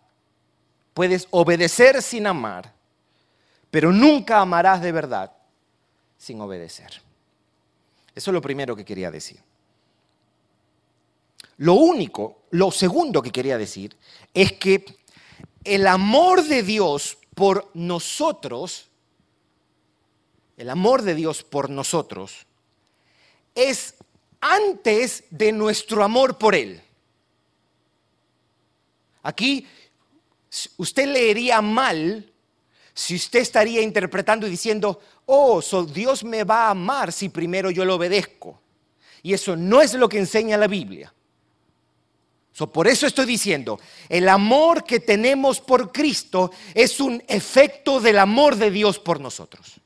Puedes 0.94 1.28
obedecer 1.32 2.00
sin 2.00 2.26
amar, 2.26 2.72
pero 3.70 3.92
nunca 3.92 4.40
amarás 4.40 4.80
de 4.80 4.90
verdad 4.90 5.30
sin 6.16 6.40
obedecer. 6.40 7.02
Eso 8.14 8.30
es 8.30 8.32
lo 8.32 8.40
primero 8.40 8.74
que 8.74 8.86
quería 8.86 9.10
decir. 9.10 9.38
Lo 11.58 11.74
único, 11.74 12.44
lo 12.52 12.70
segundo 12.70 13.20
que 13.20 13.32
quería 13.32 13.58
decir 13.58 13.94
es 14.32 14.52
que 14.52 14.82
el 15.62 15.86
amor 15.86 16.42
de 16.42 16.62
Dios 16.62 17.18
por 17.34 17.70
nosotros, 17.74 18.88
el 20.56 20.70
amor 20.70 21.02
de 21.02 21.14
Dios 21.14 21.42
por 21.42 21.68
nosotros, 21.68 22.46
es 23.54 23.96
antes 24.44 25.24
de 25.30 25.52
nuestro 25.52 26.04
amor 26.04 26.36
por 26.36 26.54
Él. 26.54 26.82
Aquí 29.22 29.66
usted 30.76 31.06
leería 31.06 31.62
mal 31.62 32.30
si 32.92 33.14
usted 33.14 33.40
estaría 33.40 33.80
interpretando 33.80 34.46
y 34.46 34.50
diciendo, 34.50 35.00
oh, 35.24 35.62
Dios 35.90 36.22
me 36.24 36.44
va 36.44 36.66
a 36.66 36.70
amar 36.70 37.10
si 37.10 37.30
primero 37.30 37.70
yo 37.70 37.86
lo 37.86 37.94
obedezco. 37.94 38.60
Y 39.22 39.32
eso 39.32 39.56
no 39.56 39.80
es 39.80 39.94
lo 39.94 40.10
que 40.10 40.18
enseña 40.18 40.58
la 40.58 40.66
Biblia. 40.66 41.12
por 42.70 42.86
eso 42.86 43.06
estoy 43.06 43.24
diciendo, 43.24 43.80
el 44.10 44.28
amor 44.28 44.84
que 44.84 45.00
tenemos 45.00 45.62
por 45.62 45.90
Cristo 45.90 46.50
es 46.74 47.00
un 47.00 47.22
efecto 47.28 47.98
del 47.98 48.18
amor 48.18 48.56
de 48.56 48.70
Dios 48.70 48.98
por 48.98 49.20
nosotros. 49.20 49.80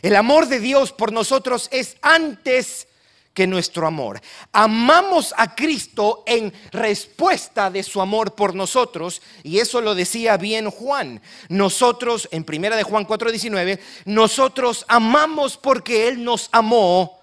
El 0.00 0.16
amor 0.16 0.46
de 0.46 0.58
Dios 0.58 0.92
por 0.92 1.12
nosotros 1.12 1.68
es 1.70 1.98
antes 2.00 2.88
que 3.36 3.46
nuestro 3.46 3.86
amor. 3.86 4.18
Amamos 4.50 5.34
a 5.36 5.54
Cristo 5.54 6.24
en 6.26 6.50
respuesta 6.72 7.70
de 7.70 7.82
su 7.82 8.00
amor 8.00 8.34
por 8.34 8.54
nosotros, 8.54 9.20
y 9.42 9.58
eso 9.58 9.82
lo 9.82 9.94
decía 9.94 10.38
bien 10.38 10.70
Juan. 10.70 11.20
Nosotros, 11.50 12.30
en 12.32 12.44
primera 12.44 12.76
de 12.76 12.82
Juan 12.82 13.06
4:19, 13.06 13.78
nosotros 14.06 14.86
amamos 14.88 15.58
porque 15.58 16.08
Él 16.08 16.24
nos 16.24 16.48
amó 16.50 17.20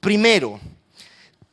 primero. 0.00 0.60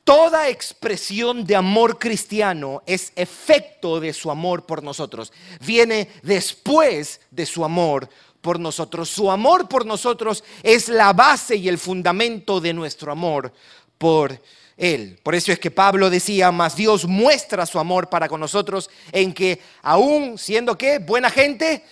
Toda 0.04 0.50
expresión 0.50 1.46
de 1.46 1.56
amor 1.56 1.98
cristiano 1.98 2.84
es 2.86 3.14
efecto 3.16 4.02
de 4.02 4.12
su 4.12 4.30
amor 4.30 4.66
por 4.66 4.84
nosotros. 4.84 5.32
Viene 5.66 6.10
después 6.22 7.22
de 7.32 7.46
su 7.46 7.64
amor 7.64 8.10
por 8.42 8.60
nosotros. 8.60 9.10
Su 9.10 9.32
amor 9.32 9.70
por 9.70 9.86
nosotros 9.86 10.44
es 10.64 10.90
la 10.90 11.14
base 11.14 11.56
y 11.56 11.70
el 11.70 11.78
fundamento 11.78 12.60
de 12.60 12.74
nuestro 12.74 13.12
amor 13.12 13.54
por 14.02 14.42
Él. 14.78 15.20
Por 15.22 15.36
eso 15.36 15.52
es 15.52 15.60
que 15.60 15.70
Pablo 15.70 16.10
decía, 16.10 16.52
más 16.52 16.76
Dios 16.76 17.06
muestra 17.06 17.68
su 17.68 17.78
amor 17.78 18.10
para 18.10 18.28
con 18.28 18.40
nosotros 18.40 18.90
en 19.12 19.32
que 19.32 19.62
aún 19.84 20.40
siendo 20.40 20.76
qué, 20.76 20.98
buena 20.98 21.30
gente, 21.30 21.86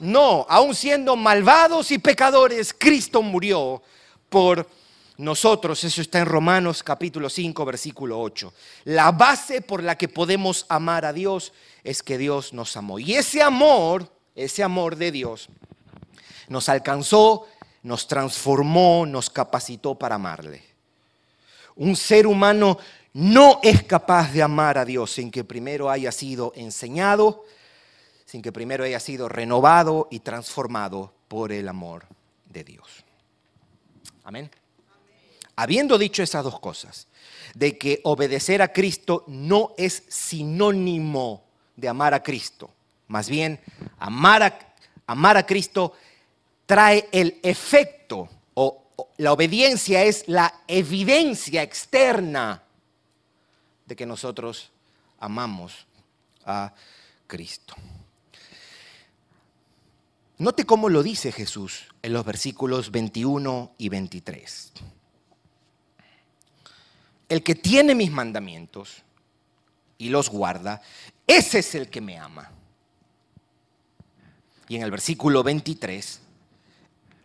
no, 0.00 0.44
aún 0.48 0.74
siendo 0.74 1.14
malvados 1.14 1.92
y 1.92 1.98
pecadores, 1.98 2.74
Cristo 2.76 3.22
murió 3.22 3.80
por 4.28 4.68
nosotros. 5.18 5.84
Eso 5.84 6.00
está 6.00 6.18
en 6.18 6.26
Romanos 6.26 6.82
capítulo 6.82 7.30
5, 7.30 7.64
versículo 7.64 8.20
8. 8.20 8.52
La 8.86 9.12
base 9.12 9.60
por 9.60 9.84
la 9.84 9.96
que 9.96 10.08
podemos 10.08 10.66
amar 10.68 11.04
a 11.04 11.12
Dios 11.12 11.52
es 11.84 12.02
que 12.02 12.18
Dios 12.18 12.52
nos 12.52 12.76
amó. 12.76 12.98
Y 12.98 13.14
ese 13.14 13.40
amor, 13.40 14.12
ese 14.34 14.64
amor 14.64 14.96
de 14.96 15.12
Dios, 15.12 15.48
nos 16.48 16.68
alcanzó, 16.68 17.46
nos 17.84 18.08
transformó, 18.08 19.06
nos 19.06 19.30
capacitó 19.30 19.94
para 19.94 20.16
amarle. 20.16 20.71
Un 21.76 21.96
ser 21.96 22.26
humano 22.26 22.78
no 23.14 23.60
es 23.62 23.82
capaz 23.82 24.32
de 24.32 24.42
amar 24.42 24.78
a 24.78 24.84
Dios 24.84 25.12
sin 25.12 25.30
que 25.30 25.44
primero 25.44 25.90
haya 25.90 26.12
sido 26.12 26.52
enseñado, 26.56 27.44
sin 28.24 28.40
que 28.42 28.52
primero 28.52 28.84
haya 28.84 29.00
sido 29.00 29.28
renovado 29.28 30.08
y 30.10 30.20
transformado 30.20 31.12
por 31.28 31.52
el 31.52 31.68
amor 31.68 32.06
de 32.46 32.64
Dios. 32.64 33.04
Amén. 34.24 34.50
Habiendo 35.56 35.98
dicho 35.98 36.22
esas 36.22 36.44
dos 36.44 36.58
cosas, 36.60 37.08
de 37.54 37.76
que 37.76 38.00
obedecer 38.04 38.62
a 38.62 38.72
Cristo 38.72 39.24
no 39.26 39.74
es 39.76 40.04
sinónimo 40.08 41.44
de 41.76 41.88
amar 41.88 42.14
a 42.14 42.22
Cristo, 42.22 42.70
más 43.08 43.28
bien 43.28 43.60
amar 43.98 44.42
a, 44.42 44.58
amar 45.06 45.36
a 45.36 45.44
Cristo 45.44 45.92
trae 46.64 47.08
el 47.12 47.38
efecto 47.42 48.28
la 49.16 49.32
obediencia 49.32 50.02
es 50.02 50.24
la 50.28 50.62
evidencia 50.66 51.62
externa 51.62 52.62
de 53.86 53.96
que 53.96 54.06
nosotros 54.06 54.70
amamos 55.18 55.86
a 56.44 56.72
Cristo. 57.26 57.74
Note 60.38 60.64
cómo 60.64 60.88
lo 60.88 61.02
dice 61.02 61.30
Jesús 61.30 61.84
en 62.02 62.12
los 62.12 62.24
versículos 62.24 62.90
21 62.90 63.74
y 63.78 63.88
23. 63.88 64.72
El 67.28 67.42
que 67.42 67.54
tiene 67.54 67.94
mis 67.94 68.10
mandamientos 68.10 69.02
y 69.98 70.08
los 70.08 70.28
guarda, 70.28 70.82
ese 71.26 71.60
es 71.60 71.74
el 71.74 71.88
que 71.88 72.00
me 72.00 72.18
ama. 72.18 72.50
Y 74.68 74.76
en 74.76 74.82
el 74.82 74.90
versículo 74.90 75.42
23 75.42 76.21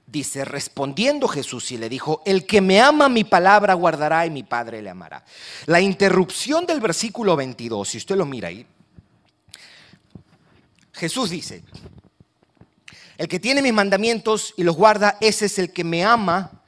dice, 0.07 0.45
respondiendo 0.45 1.27
Jesús 1.27 1.71
y 1.71 1.77
le 1.77 1.89
dijo, 1.89 2.23
el 2.25 2.47
que 2.47 2.61
me 2.61 2.81
ama 2.81 3.09
mi 3.09 3.25
palabra 3.25 3.73
guardará 3.73 4.25
y 4.25 4.29
mi 4.29 4.43
Padre 4.43 4.81
le 4.81 4.89
amará. 4.89 5.23
La 5.65 5.81
interrupción 5.81 6.65
del 6.65 6.79
versículo 6.79 7.35
22, 7.35 7.87
si 7.87 7.97
usted 7.97 8.15
lo 8.15 8.25
mira 8.25 8.47
ahí, 8.47 8.65
Jesús 10.93 11.29
dice, 11.29 11.63
el 13.17 13.27
que 13.27 13.39
tiene 13.39 13.61
mis 13.61 13.73
mandamientos 13.73 14.53
y 14.57 14.63
los 14.63 14.75
guarda, 14.75 15.17
ese 15.19 15.45
es 15.45 15.59
el 15.59 15.73
que 15.73 15.83
me 15.83 16.03
ama. 16.03 16.63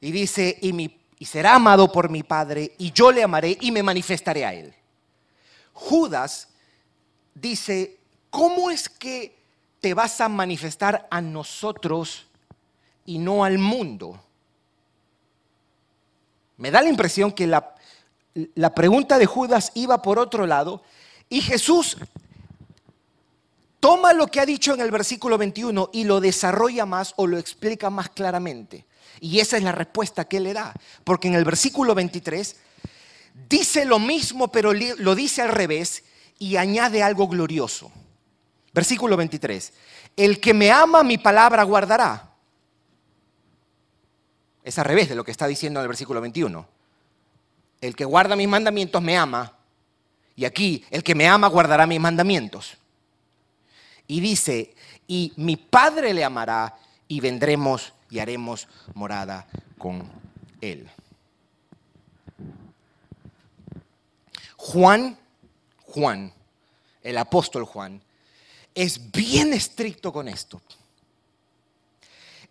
Y 0.00 0.12
dice, 0.12 0.58
y, 0.60 0.72
mi, 0.72 1.00
y 1.18 1.24
será 1.24 1.54
amado 1.54 1.90
por 1.90 2.10
mi 2.10 2.22
Padre, 2.22 2.74
y 2.78 2.92
yo 2.92 3.10
le 3.10 3.22
amaré 3.22 3.56
y 3.60 3.72
me 3.72 3.82
manifestaré 3.82 4.44
a 4.44 4.52
él. 4.52 4.74
Judas 5.72 6.48
dice, 7.34 7.98
¿cómo 8.30 8.70
es 8.70 8.88
que 8.88 9.35
te 9.86 9.94
vas 9.94 10.20
a 10.20 10.28
manifestar 10.28 11.06
a 11.12 11.20
nosotros 11.20 12.26
y 13.04 13.18
no 13.18 13.44
al 13.44 13.56
mundo? 13.56 14.20
Me 16.56 16.72
da 16.72 16.82
la 16.82 16.88
impresión 16.88 17.30
que 17.30 17.46
la, 17.46 17.72
la 18.56 18.74
pregunta 18.74 19.16
de 19.16 19.26
Judas 19.26 19.70
iba 19.74 20.02
por 20.02 20.18
otro 20.18 20.44
lado 20.44 20.82
y 21.28 21.40
Jesús 21.40 21.98
toma 23.78 24.12
lo 24.12 24.26
que 24.26 24.40
ha 24.40 24.44
dicho 24.44 24.74
en 24.74 24.80
el 24.80 24.90
versículo 24.90 25.38
21 25.38 25.90
y 25.92 26.02
lo 26.02 26.20
desarrolla 26.20 26.84
más 26.84 27.14
o 27.14 27.28
lo 27.28 27.38
explica 27.38 27.88
más 27.88 28.08
claramente. 28.08 28.86
Y 29.20 29.38
esa 29.38 29.56
es 29.56 29.62
la 29.62 29.70
respuesta 29.70 30.24
que 30.24 30.40
le 30.40 30.52
da. 30.52 30.74
Porque 31.04 31.28
en 31.28 31.34
el 31.34 31.44
versículo 31.44 31.94
23 31.94 32.56
dice 33.48 33.84
lo 33.84 34.00
mismo, 34.00 34.50
pero 34.50 34.72
lo 34.72 35.14
dice 35.14 35.42
al 35.42 35.50
revés 35.50 36.02
y 36.40 36.56
añade 36.56 37.04
algo 37.04 37.28
glorioso. 37.28 37.92
Versículo 38.76 39.16
23. 39.16 39.72
El 40.18 40.38
que 40.38 40.52
me 40.52 40.70
ama 40.70 41.02
mi 41.02 41.16
palabra 41.16 41.62
guardará. 41.62 42.28
Es 44.62 44.78
al 44.78 44.84
revés 44.84 45.08
de 45.08 45.14
lo 45.14 45.24
que 45.24 45.30
está 45.30 45.46
diciendo 45.46 45.80
en 45.80 45.84
el 45.84 45.88
versículo 45.88 46.20
21. 46.20 46.68
El 47.80 47.96
que 47.96 48.04
guarda 48.04 48.36
mis 48.36 48.46
mandamientos 48.46 49.00
me 49.00 49.16
ama. 49.16 49.56
Y 50.34 50.44
aquí, 50.44 50.84
el 50.90 51.02
que 51.02 51.14
me 51.14 51.26
ama 51.26 51.46
guardará 51.46 51.86
mis 51.86 51.98
mandamientos. 51.98 52.76
Y 54.08 54.20
dice, 54.20 54.74
y 55.06 55.32
mi 55.36 55.56
Padre 55.56 56.12
le 56.12 56.22
amará 56.22 56.76
y 57.08 57.20
vendremos 57.20 57.94
y 58.10 58.18
haremos 58.18 58.68
morada 58.92 59.46
con 59.78 60.06
él. 60.60 60.86
Juan, 64.58 65.16
Juan, 65.86 66.30
el 67.02 67.16
apóstol 67.16 67.64
Juan, 67.64 68.02
es 68.76 69.10
bien 69.10 69.54
estricto 69.54 70.12
con 70.12 70.28
esto. 70.28 70.60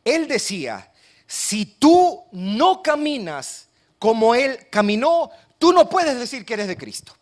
Él 0.04 0.28
decía, 0.28 0.92
si 1.28 1.66
tú 1.66 2.24
no 2.32 2.82
caminas 2.82 3.68
como 4.00 4.34
Él 4.36 4.68
caminó, 4.72 5.30
tú 5.60 5.72
no 5.72 5.88
puedes 5.88 6.18
decir 6.20 6.44
que 6.44 6.56
eres 6.56 6.68
de 6.68 6.78
Cristo. 6.78 7.16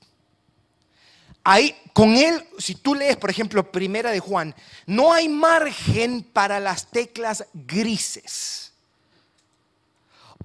Ahí, 1.43 1.75
con 1.91 2.15
Él, 2.15 2.47
si 2.57 2.75
tú 2.75 2.95
lees, 2.95 3.17
por 3.17 3.29
ejemplo, 3.29 3.69
Primera 3.69 4.09
de 4.11 4.21
Juan, 4.21 4.55
no 4.85 5.13
hay 5.13 5.27
margen 5.27 6.23
para 6.23 6.61
las 6.61 6.89
teclas 6.89 7.45
grises. 7.53 8.71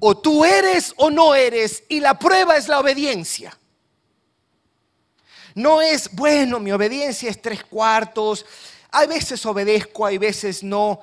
O 0.00 0.18
tú 0.18 0.44
eres 0.44 0.92
o 0.96 1.10
no 1.10 1.36
eres, 1.36 1.84
y 1.88 2.00
la 2.00 2.18
prueba 2.18 2.56
es 2.56 2.66
la 2.66 2.80
obediencia. 2.80 3.56
No 5.54 5.80
es, 5.80 6.10
bueno, 6.12 6.60
mi 6.60 6.72
obediencia 6.72 7.30
es 7.30 7.40
tres 7.40 7.64
cuartos, 7.64 8.44
hay 8.90 9.06
veces 9.06 9.44
obedezco, 9.44 10.06
hay 10.06 10.18
veces 10.18 10.62
no. 10.62 11.00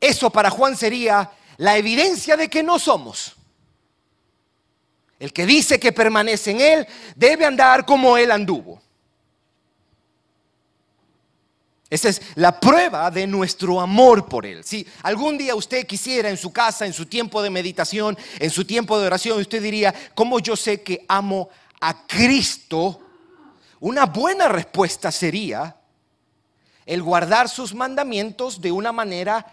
Eso 0.00 0.30
para 0.30 0.50
Juan 0.50 0.76
sería 0.76 1.30
la 1.56 1.76
evidencia 1.76 2.36
de 2.36 2.48
que 2.48 2.62
no 2.62 2.78
somos. 2.78 3.36
El 5.18 5.32
que 5.32 5.46
dice 5.46 5.78
que 5.78 5.92
permanece 5.92 6.50
en 6.50 6.60
Él 6.60 6.86
debe 7.14 7.44
andar 7.44 7.86
como 7.86 8.16
Él 8.16 8.30
anduvo. 8.30 8.82
Esa 11.88 12.08
es 12.08 12.22
la 12.36 12.58
prueba 12.58 13.10
de 13.10 13.26
nuestro 13.26 13.78
amor 13.78 14.26
por 14.26 14.46
Él. 14.46 14.64
Si 14.64 14.86
algún 15.02 15.36
día 15.36 15.54
usted 15.54 15.86
quisiera 15.86 16.30
en 16.30 16.38
su 16.38 16.50
casa, 16.50 16.86
en 16.86 16.94
su 16.94 17.04
tiempo 17.04 17.42
de 17.42 17.50
meditación, 17.50 18.16
en 18.38 18.50
su 18.50 18.64
tiempo 18.64 18.98
de 18.98 19.06
oración, 19.06 19.38
usted 19.38 19.62
diría, 19.62 19.94
¿cómo 20.14 20.40
yo 20.40 20.56
sé 20.56 20.82
que 20.82 21.04
amo 21.06 21.50
a 21.80 22.06
Cristo? 22.06 22.98
Una 23.82 24.06
buena 24.06 24.46
respuesta 24.46 25.10
sería 25.10 25.74
el 26.86 27.02
guardar 27.02 27.48
sus 27.48 27.74
mandamientos 27.74 28.60
de 28.60 28.70
una 28.70 28.92
manera 28.92 29.44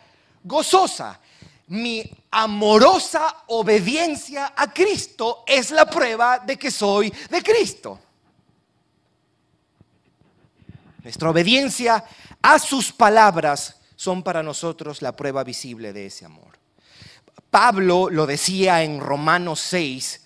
gozosa. 0.44 1.20
Mi 1.66 2.08
amorosa 2.30 3.44
obediencia 3.48 4.54
a 4.56 4.72
Cristo 4.72 5.44
es 5.48 5.72
la 5.72 5.90
prueba 5.90 6.38
de 6.38 6.58
que 6.58 6.70
soy 6.70 7.12
de 7.32 7.42
Cristo. 7.42 8.00
Nuestra 11.02 11.32
obediencia 11.32 12.06
a 12.40 12.60
sus 12.60 12.92
palabras 12.92 13.78
son 13.96 14.22
para 14.22 14.44
nosotros 14.44 15.02
la 15.02 15.16
prueba 15.16 15.44
visible 15.44 15.92
de 15.92 16.06
ese 16.06 16.26
amor. 16.26 16.60
Pablo 17.50 18.12
lo 18.12 18.28
decía 18.28 18.84
en 18.84 19.00
Romanos 19.00 19.60
6, 19.62 20.22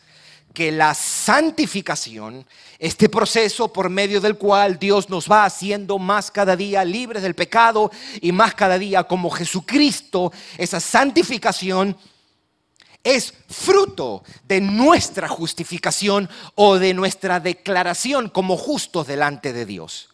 que 0.53 0.71
la 0.71 0.93
santificación, 0.93 2.45
este 2.77 3.09
proceso 3.09 3.73
por 3.73 3.89
medio 3.89 4.21
del 4.21 4.37
cual 4.37 4.77
Dios 4.77 5.09
nos 5.09 5.29
va 5.29 5.45
haciendo 5.45 5.97
más 5.97 6.29
cada 6.29 6.55
día 6.55 6.85
libres 6.85 7.23
del 7.23 7.33
pecado 7.33 7.91
y 8.21 8.31
más 8.31 8.53
cada 8.53 8.77
día 8.77 9.03
como 9.03 9.31
Jesucristo, 9.31 10.31
esa 10.57 10.79
santificación 10.79 11.97
es 13.03 13.33
fruto 13.49 14.23
de 14.47 14.61
nuestra 14.61 15.27
justificación 15.27 16.29
o 16.55 16.77
de 16.77 16.93
nuestra 16.93 17.39
declaración 17.39 18.29
como 18.29 18.55
justos 18.55 19.07
delante 19.07 19.51
de 19.51 19.65
Dios. 19.65 20.12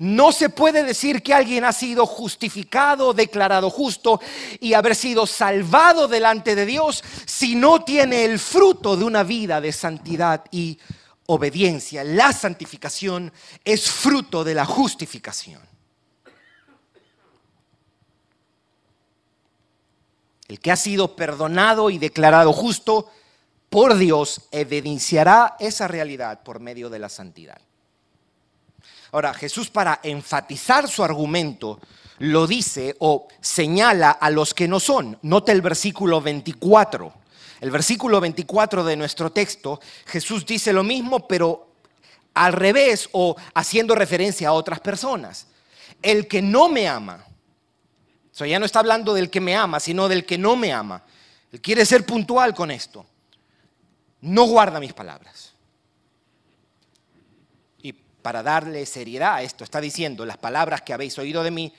No 0.00 0.32
se 0.32 0.48
puede 0.48 0.82
decir 0.82 1.22
que 1.22 1.34
alguien 1.34 1.62
ha 1.66 1.74
sido 1.74 2.06
justificado, 2.06 3.12
declarado 3.12 3.68
justo 3.68 4.18
y 4.58 4.72
haber 4.72 4.94
sido 4.96 5.26
salvado 5.26 6.08
delante 6.08 6.54
de 6.54 6.64
Dios 6.64 7.04
si 7.26 7.54
no 7.54 7.84
tiene 7.84 8.24
el 8.24 8.38
fruto 8.38 8.96
de 8.96 9.04
una 9.04 9.24
vida 9.24 9.60
de 9.60 9.72
santidad 9.72 10.42
y 10.50 10.78
obediencia. 11.26 12.02
La 12.02 12.32
santificación 12.32 13.30
es 13.62 13.90
fruto 13.90 14.42
de 14.42 14.54
la 14.54 14.64
justificación. 14.64 15.60
El 20.48 20.60
que 20.60 20.72
ha 20.72 20.76
sido 20.76 21.14
perdonado 21.14 21.90
y 21.90 21.98
declarado 21.98 22.54
justo 22.54 23.10
por 23.68 23.96
Dios 23.96 24.48
evidenciará 24.50 25.56
esa 25.60 25.88
realidad 25.88 26.42
por 26.42 26.58
medio 26.58 26.88
de 26.88 27.00
la 27.00 27.10
santidad. 27.10 27.60
Ahora, 29.12 29.34
Jesús 29.34 29.70
para 29.70 30.00
enfatizar 30.02 30.88
su 30.88 31.02
argumento 31.02 31.80
lo 32.18 32.46
dice 32.46 32.96
o 32.98 33.28
señala 33.40 34.10
a 34.10 34.30
los 34.30 34.54
que 34.54 34.68
no 34.68 34.78
son. 34.78 35.18
Nota 35.22 35.52
el 35.52 35.62
versículo 35.62 36.20
24. 36.20 37.12
El 37.60 37.70
versículo 37.70 38.20
24 38.20 38.84
de 38.84 38.96
nuestro 38.96 39.30
texto, 39.32 39.80
Jesús 40.06 40.46
dice 40.46 40.72
lo 40.72 40.82
mismo, 40.82 41.26
pero 41.26 41.70
al 42.34 42.52
revés 42.52 43.08
o 43.12 43.36
haciendo 43.54 43.94
referencia 43.94 44.48
a 44.48 44.52
otras 44.52 44.80
personas. 44.80 45.46
El 46.02 46.26
que 46.26 46.40
no 46.40 46.68
me 46.68 46.88
ama, 46.88 47.24
o 48.32 48.34
sea, 48.34 48.46
ya 48.46 48.58
no 48.58 48.64
está 48.64 48.78
hablando 48.78 49.12
del 49.12 49.28
que 49.28 49.40
me 49.40 49.56
ama, 49.56 49.80
sino 49.80 50.08
del 50.08 50.24
que 50.24 50.38
no 50.38 50.56
me 50.56 50.72
ama. 50.72 51.02
Él 51.52 51.60
quiere 51.60 51.84
ser 51.84 52.06
puntual 52.06 52.54
con 52.54 52.70
esto. 52.70 53.04
No 54.20 54.44
guarda 54.44 54.80
mis 54.80 54.92
palabras. 54.92 55.49
Para 58.22 58.42
darle 58.42 58.86
seriedad 58.86 59.34
a 59.34 59.42
esto, 59.42 59.64
está 59.64 59.80
diciendo, 59.80 60.24
las 60.24 60.38
palabras 60.38 60.82
que 60.82 60.92
habéis 60.92 61.18
oído 61.18 61.42
de 61.42 61.50
mí 61.50 61.72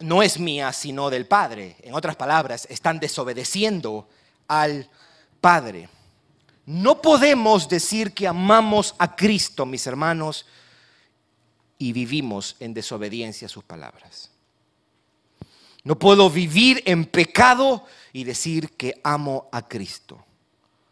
no 0.00 0.22
es 0.22 0.38
mía, 0.38 0.72
sino 0.72 1.10
del 1.10 1.26
Padre. 1.26 1.76
En 1.82 1.94
otras 1.94 2.16
palabras, 2.16 2.66
están 2.70 3.00
desobedeciendo 3.00 4.08
al 4.46 4.88
Padre. 5.40 5.88
No 6.66 7.00
podemos 7.00 7.68
decir 7.68 8.12
que 8.12 8.26
amamos 8.26 8.94
a 8.98 9.16
Cristo, 9.16 9.64
mis 9.64 9.86
hermanos, 9.86 10.46
y 11.78 11.92
vivimos 11.92 12.56
en 12.60 12.74
desobediencia 12.74 13.46
a 13.46 13.48
sus 13.48 13.64
palabras. 13.64 14.30
No 15.84 15.98
puedo 15.98 16.28
vivir 16.28 16.82
en 16.84 17.06
pecado 17.06 17.86
y 18.12 18.24
decir 18.24 18.76
que 18.76 19.00
amo 19.04 19.48
a 19.52 19.66
Cristo. 19.66 20.24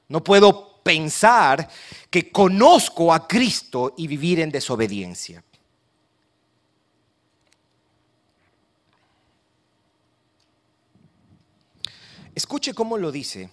No 0.09 0.23
puedo 0.23 0.76
pensar 0.87 1.69
que 2.09 2.31
conozco 2.31 3.13
a 3.13 3.27
Cristo 3.27 3.95
y 3.97 4.07
vivir 4.07 4.39
en 4.39 4.53
desobediencia. 4.53 5.43
Escuche 12.33 12.73
cómo 12.73 12.99
lo 12.99 13.11
dice 13.11 13.51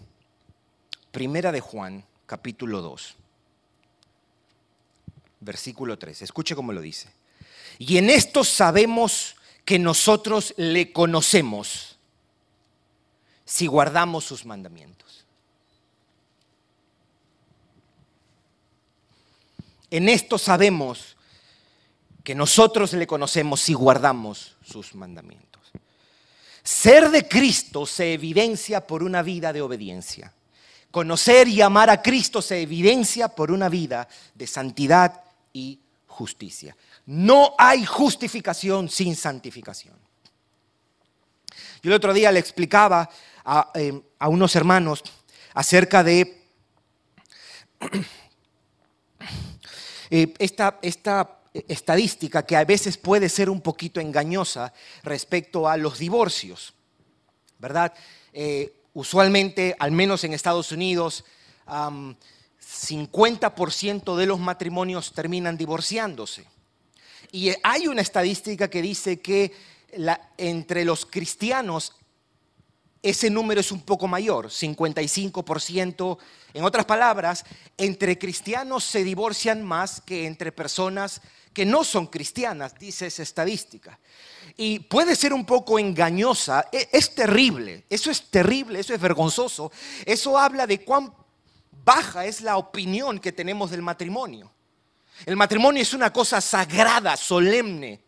Primera 1.11 1.51
de 1.51 1.59
Juan, 1.59 2.05
capítulo 2.27 2.83
2, 2.83 3.15
versículo 5.39 5.97
3. 5.97 6.21
Escuche 6.21 6.53
cómo 6.53 6.71
lo 6.71 6.81
dice. 6.81 7.09
Y 7.79 7.97
en 7.97 8.11
esto 8.11 8.43
sabemos 8.43 9.37
que 9.65 9.79
nosotros 9.79 10.53
le 10.57 10.93
conocemos 10.93 11.97
si 13.43 13.65
guardamos 13.65 14.23
sus 14.23 14.45
mandamientos. 14.45 15.22
En 19.93 20.09
esto 20.09 20.39
sabemos 20.39 21.15
que 22.23 22.33
nosotros 22.33 22.93
le 22.93 23.05
conocemos 23.05 23.61
si 23.61 23.73
guardamos 23.73 24.57
sus 24.63 24.95
mandamientos. 24.95 25.61
Ser 26.63 27.11
de 27.11 27.27
Cristo 27.27 27.85
se 27.85 28.13
evidencia 28.13 28.87
por 28.87 29.03
una 29.03 29.21
vida 29.21 29.53
de 29.53 29.61
obediencia. 29.61 30.33
Conocer 30.89 31.47
y 31.47 31.61
amar 31.61 31.91
a 31.91 32.01
Cristo 32.01 32.41
se 32.41 32.63
evidencia 32.63 33.27
por 33.27 33.51
una 33.51 33.69
vida 33.69 34.07
de 34.33 34.47
santidad 34.47 35.21
y 35.53 35.79
justicia. 36.07 36.75
No 37.05 37.53
hay 37.59 37.85
justificación 37.85 38.89
sin 38.89 39.15
santificación. 39.15 39.95
Yo 41.83 41.91
el 41.91 41.93
otro 41.93 42.13
día 42.15 42.31
le 42.31 42.39
explicaba 42.39 43.07
a, 43.45 43.69
eh, 43.75 44.01
unos 44.21 44.55
hermanos 44.55 45.03
acerca 45.53 46.03
de 46.03 46.41
eh, 50.15 50.31
esta, 50.37 50.77
esta 50.83 51.39
estadística 51.55 52.45
que 52.45 52.55
a 52.55 52.63
veces 52.65 52.99
puede 52.99 53.29
ser 53.29 53.49
un 53.49 53.61
poquito 53.61 53.99
engañosa 53.99 54.71
respecto 55.01 55.67
a 55.67 55.75
los 55.75 55.97
divorcios, 55.97 56.75
¿verdad? 57.57 57.91
Eh, 58.31 58.75
usualmente, 58.93 59.75
al 59.79 59.91
menos 59.91 60.23
en 60.23 60.33
Estados 60.33 60.71
Unidos, 60.71 61.25
50% 61.65 64.15
de 64.15 64.25
los 64.27 64.39
matrimonios 64.39 65.13
terminan 65.13 65.57
divorciándose. 65.57 66.45
Y 67.31 67.51
hay 67.63 67.87
una 67.87 68.01
estadística 68.01 68.69
que 68.69 68.83
dice 68.83 69.19
que 69.19 69.51
entre 70.37 70.85
los 70.85 71.07
cristianos 71.07 71.95
ese 73.03 73.29
número 73.29 73.59
es 73.59 73.71
un 73.73 73.81
poco 73.81 74.07
mayor, 74.07 74.47
55%. 74.47 76.17
En 76.53 76.63
otras 76.63 76.85
palabras, 76.85 77.43
entre 77.77 78.17
cristianos 78.17 78.85
se 78.85 79.03
divorcian 79.03 79.61
más 79.61 79.99
que 79.99 80.25
entre 80.25 80.53
personas 80.53 81.21
que 81.53 81.65
no 81.65 81.83
son 81.83 82.07
cristianas, 82.07 82.79
dice 82.79 83.07
esa 83.07 83.21
estadística. 83.21 83.99
Y 84.55 84.79
puede 84.79 85.17
ser 85.17 85.33
un 85.33 85.45
poco 85.45 85.77
engañosa, 85.77 86.69
e, 86.71 86.87
es, 86.93 87.13
terrible, 87.13 87.83
eso 87.89 88.09
es 88.09 88.29
terrible, 88.29 88.79
eso 88.79 88.93
es 88.93 89.01
vergonzoso, 89.01 89.71
eso 90.05 90.37
habla 90.37 90.65
de 90.65 90.83
cuán 90.83 91.13
baja 91.83 92.25
es 92.25 92.39
la 92.39 92.55
opinión 92.55 93.19
que 93.19 93.33
tenemos 93.33 93.69
del 93.69 93.81
matrimonio. 93.81 94.49
El 95.25 95.35
matrimonio 95.35 95.81
es 95.81 95.93
una 95.93 96.13
cosa 96.13 96.39
sagrada, 96.39 97.17
solemne. 97.17 98.01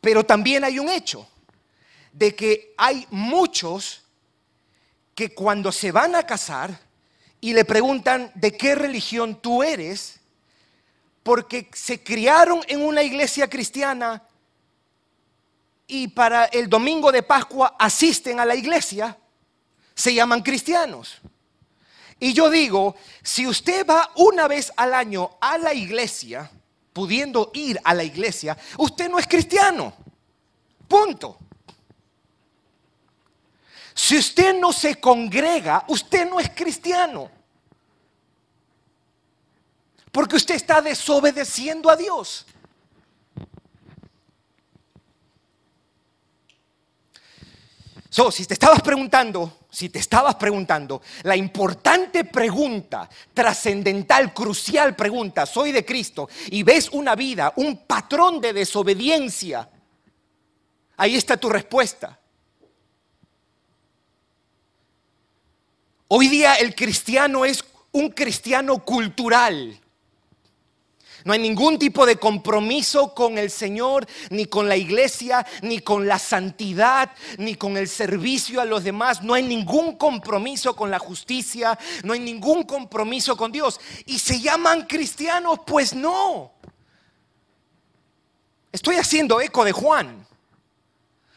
Pero 0.00 0.24
también 0.24 0.62
hay 0.62 0.78
un 0.78 0.88
hecho 0.88 1.28
de 2.14 2.34
que 2.34 2.74
hay 2.78 3.06
muchos 3.10 4.02
que 5.14 5.34
cuando 5.34 5.72
se 5.72 5.90
van 5.90 6.14
a 6.14 6.24
casar 6.24 6.80
y 7.40 7.52
le 7.52 7.64
preguntan 7.64 8.30
de 8.36 8.56
qué 8.56 8.74
religión 8.74 9.40
tú 9.40 9.62
eres, 9.62 10.20
porque 11.24 11.68
se 11.72 12.02
criaron 12.02 12.60
en 12.68 12.82
una 12.82 13.02
iglesia 13.02 13.50
cristiana 13.50 14.22
y 15.86 16.08
para 16.08 16.44
el 16.46 16.68
domingo 16.68 17.10
de 17.10 17.22
Pascua 17.22 17.76
asisten 17.78 18.38
a 18.38 18.44
la 18.44 18.54
iglesia, 18.54 19.18
se 19.94 20.14
llaman 20.14 20.42
cristianos. 20.42 21.20
Y 22.20 22.32
yo 22.32 22.48
digo, 22.48 22.94
si 23.22 23.46
usted 23.46 23.84
va 23.86 24.10
una 24.16 24.46
vez 24.46 24.72
al 24.76 24.94
año 24.94 25.32
a 25.40 25.58
la 25.58 25.74
iglesia, 25.74 26.50
pudiendo 26.92 27.50
ir 27.54 27.80
a 27.82 27.92
la 27.92 28.04
iglesia, 28.04 28.56
usted 28.78 29.10
no 29.10 29.18
es 29.18 29.26
cristiano. 29.26 29.92
Punto. 30.86 31.38
Si 33.94 34.18
usted 34.18 34.58
no 34.58 34.72
se 34.72 34.96
congrega, 34.96 35.84
usted 35.88 36.28
no 36.28 36.40
es 36.40 36.50
cristiano. 36.50 37.30
Porque 40.10 40.36
usted 40.36 40.56
está 40.56 40.82
desobedeciendo 40.82 41.88
a 41.88 41.96
Dios. 41.96 42.46
So, 48.10 48.30
si 48.30 48.46
te 48.46 48.54
estabas 48.54 48.80
preguntando, 48.80 49.66
si 49.70 49.88
te 49.88 49.98
estabas 49.98 50.36
preguntando, 50.36 51.02
la 51.24 51.34
importante 51.34 52.24
pregunta, 52.24 53.08
trascendental, 53.32 54.32
crucial 54.32 54.94
pregunta, 54.94 55.46
soy 55.46 55.72
de 55.72 55.84
Cristo 55.84 56.28
y 56.46 56.62
ves 56.62 56.90
una 56.90 57.16
vida, 57.16 57.52
un 57.56 57.78
patrón 57.78 58.40
de 58.40 58.52
desobediencia, 58.52 59.68
ahí 60.96 61.16
está 61.16 61.36
tu 61.36 61.48
respuesta. 61.48 62.20
Hoy 66.08 66.28
día 66.28 66.54
el 66.56 66.74
cristiano 66.74 67.44
es 67.44 67.64
un 67.92 68.10
cristiano 68.10 68.84
cultural. 68.84 69.80
No 71.24 71.32
hay 71.32 71.38
ningún 71.38 71.78
tipo 71.78 72.04
de 72.04 72.16
compromiso 72.16 73.14
con 73.14 73.38
el 73.38 73.50
Señor, 73.50 74.06
ni 74.28 74.44
con 74.44 74.68
la 74.68 74.76
iglesia, 74.76 75.46
ni 75.62 75.78
con 75.78 76.06
la 76.06 76.18
santidad, 76.18 77.10
ni 77.38 77.54
con 77.54 77.78
el 77.78 77.88
servicio 77.88 78.60
a 78.60 78.66
los 78.66 78.84
demás. 78.84 79.22
No 79.22 79.32
hay 79.32 79.42
ningún 79.42 79.96
compromiso 79.96 80.76
con 80.76 80.90
la 80.90 80.98
justicia, 80.98 81.78
no 82.02 82.12
hay 82.12 82.20
ningún 82.20 82.64
compromiso 82.64 83.38
con 83.38 83.50
Dios. 83.50 83.80
¿Y 84.04 84.18
se 84.18 84.38
llaman 84.38 84.82
cristianos? 84.82 85.60
Pues 85.66 85.94
no. 85.94 86.52
Estoy 88.70 88.96
haciendo 88.96 89.40
eco 89.40 89.64
de 89.64 89.72
Juan. 89.72 90.26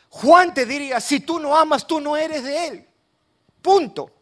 Juan 0.09 0.53
te 0.53 0.65
diría, 0.65 0.99
si 0.99 1.21
tú 1.21 1.39
no 1.39 1.55
amas, 1.55 1.87
tú 1.87 2.01
no 2.01 2.17
eres 2.17 2.43
de 2.43 2.67
él. 2.67 2.87
Punto. 3.61 4.16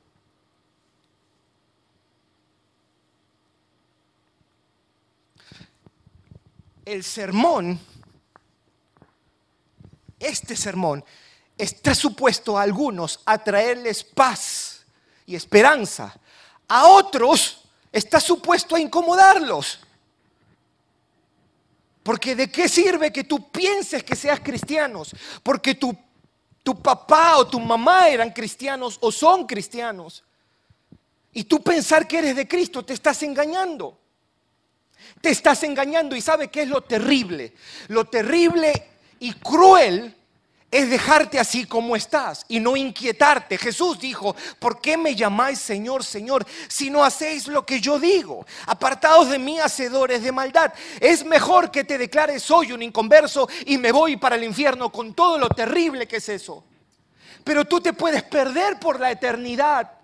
El 6.86 7.04
sermón, 7.04 7.80
este 10.20 10.56
sermón, 10.56 11.04
está 11.58 11.96
supuesto 11.96 12.58
a 12.58 12.62
algunos 12.62 13.22
a 13.26 13.38
traerles 13.38 14.04
paz 14.04 14.86
y 15.26 15.36
esperanza. 15.36 16.16
A 16.68 16.88
otros 16.88 17.62
está 17.92 18.20
supuesto 18.20 18.76
a 18.76 18.80
incomodarlos. 18.80 19.80
Porque 22.04 22.36
de 22.36 22.52
qué 22.52 22.70
sirve 22.70 23.12
que 23.12 23.24
tú 23.24 23.50
pienses 23.52 24.04
que 24.04 24.16
seas 24.16 24.40
cristianos? 24.40 25.16
Porque 25.42 25.76
tu 25.76 25.98
tu 26.66 26.74
papá 26.82 27.38
o 27.38 27.46
tu 27.46 27.60
mamá 27.60 28.10
eran 28.10 28.32
cristianos 28.32 28.98
o 29.00 29.12
son 29.12 29.46
cristianos. 29.46 30.24
Y 31.32 31.44
tú 31.44 31.62
pensar 31.62 32.08
que 32.08 32.18
eres 32.18 32.36
de 32.36 32.48
Cristo, 32.48 32.84
te 32.84 32.94
estás 32.94 33.22
engañando. 33.22 34.00
Te 35.22 35.30
estás 35.30 35.64
engañando 35.64 36.16
y 36.16 36.22
sabe 36.22 36.50
qué 36.50 36.64
es 36.64 36.68
lo 36.68 36.82
terrible. 36.82 37.54
Lo 37.88 38.06
terrible 38.06 38.72
y 39.20 39.34
cruel 39.34 40.16
es 40.76 40.90
dejarte 40.90 41.40
así 41.40 41.66
como 41.66 41.96
estás 41.96 42.46
y 42.50 42.60
no 42.60 42.76
inquietarte. 42.76 43.58
Jesús 43.58 43.98
dijo, 43.98 44.36
¿por 44.60 44.82
qué 44.82 44.98
me 44.98 45.16
llamáis 45.16 45.60
Señor, 45.60 46.04
Señor, 46.04 46.46
si 46.68 46.90
no 46.90 47.04
hacéis 47.04 47.48
lo 47.48 47.66
que 47.66 47.80
yo 47.80 47.98
digo? 47.98 48.46
Apartados 48.66 49.30
de 49.30 49.40
mí, 49.40 49.58
hacedores 49.58 50.22
de 50.22 50.34
maldad. 50.34 50.74
Es 51.00 51.26
mejor 51.26 51.72
que 51.72 51.86
te 51.86 51.98
declares 51.98 52.44
soy 52.44 52.74
un 52.74 52.82
inconverso 52.82 53.48
y 53.66 53.78
me 53.78 53.94
voy 53.94 54.18
para 54.18 54.36
el 54.36 54.44
infierno 54.44 54.92
con 54.92 55.14
todo 55.14 55.38
lo 55.38 55.48
terrible 55.48 56.08
que 56.08 56.18
es 56.18 56.28
eso. 56.28 56.64
Pero 57.46 57.64
tú 57.64 57.80
te 57.80 57.94
puedes 57.94 58.24
perder 58.24 58.78
por 58.78 59.00
la 59.00 59.12
eternidad 59.12 59.95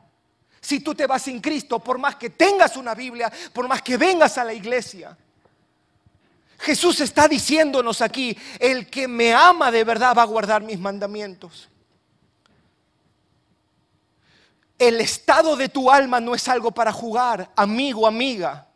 si 0.62 0.80
tú 0.80 0.94
te 0.94 1.08
vas 1.08 1.24
sin 1.24 1.42
Cristo, 1.42 1.80
por 1.80 1.98
más 1.98 2.16
que 2.16 2.30
tengas 2.30 2.78
una 2.78 2.94
Biblia, 2.94 3.32
por 3.52 3.68
más 3.68 3.82
que 3.82 3.98
vengas 3.98 4.38
a 4.38 4.44
la 4.44 4.54
iglesia. 4.54 5.18
Jesús 6.60 7.02
está 7.02 7.28
diciéndonos 7.28 8.02
aquí, 8.02 8.38
el 8.60 8.88
que 8.88 9.08
me 9.08 9.34
ama 9.34 9.72
de 9.72 9.84
verdad 9.84 10.16
va 10.16 10.22
a 10.22 10.26
guardar 10.26 10.62
mis 10.62 10.80
mandamientos. 10.80 11.68
El 14.78 15.02
estado 15.02 15.56
de 15.56 15.70
tu 15.70 15.92
alma 15.92 16.20
no 16.20 16.36
es 16.36 16.48
algo 16.48 16.72
para 16.72 16.92
jugar, 16.92 17.52
amigo, 17.56 18.06
amiga, 18.06 18.68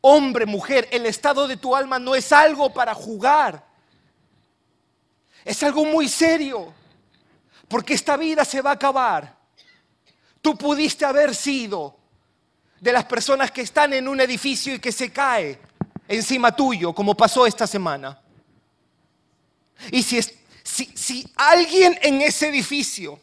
hombre, 0.00 0.46
mujer, 0.46 0.88
el 0.90 1.06
estado 1.06 1.46
de 1.46 1.56
tu 1.56 1.76
alma 1.76 2.00
no 2.00 2.16
es 2.16 2.32
algo 2.32 2.72
para 2.72 2.94
jugar. 2.94 3.64
Es 5.44 5.62
algo 5.62 5.84
muy 5.84 6.08
serio, 6.08 6.72
porque 7.68 7.94
esta 7.94 8.16
vida 8.16 8.44
se 8.44 8.60
va 8.60 8.70
a 8.70 8.74
acabar. 8.74 9.39
Tú 10.40 10.56
pudiste 10.56 11.04
haber 11.04 11.34
sido 11.34 11.96
de 12.80 12.92
las 12.92 13.04
personas 13.04 13.50
que 13.50 13.60
están 13.60 13.92
en 13.92 14.08
un 14.08 14.20
edificio 14.20 14.74
y 14.74 14.78
que 14.78 14.92
se 14.92 15.12
cae 15.12 15.58
encima 16.08 16.54
tuyo, 16.54 16.92
como 16.94 17.16
pasó 17.16 17.46
esta 17.46 17.66
semana. 17.66 18.20
Y 19.90 20.02
si, 20.02 20.20
si, 20.62 21.32
alguien 21.36 21.98
en 22.02 22.20
ese 22.22 22.48
edificio 22.48 23.20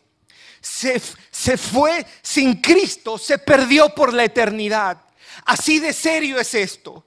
se, 0.61 1.01
se 1.31 1.57
fue 1.57 2.05
sin 2.21 2.61
Cristo, 2.61 3.17
se 3.17 3.39
perdió 3.39 3.93
por 3.93 4.13
la 4.13 4.23
eternidad. 4.23 4.97
Así 5.45 5.79
de 5.79 5.93
serio 5.93 6.39
es 6.39 6.53
esto. 6.53 7.03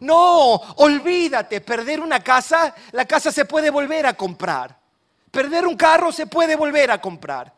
No, 0.00 0.54
olvídate, 0.76 1.60
perder 1.60 2.00
una 2.00 2.20
casa, 2.20 2.74
la 2.90 3.04
casa 3.04 3.30
se 3.30 3.44
puede 3.44 3.70
volver 3.70 4.06
a 4.06 4.14
comprar. 4.14 4.76
Perder 5.30 5.66
un 5.66 5.76
carro 5.76 6.10
se 6.10 6.26
puede 6.26 6.56
volver 6.56 6.90
a 6.90 7.00
comprar. 7.00 7.54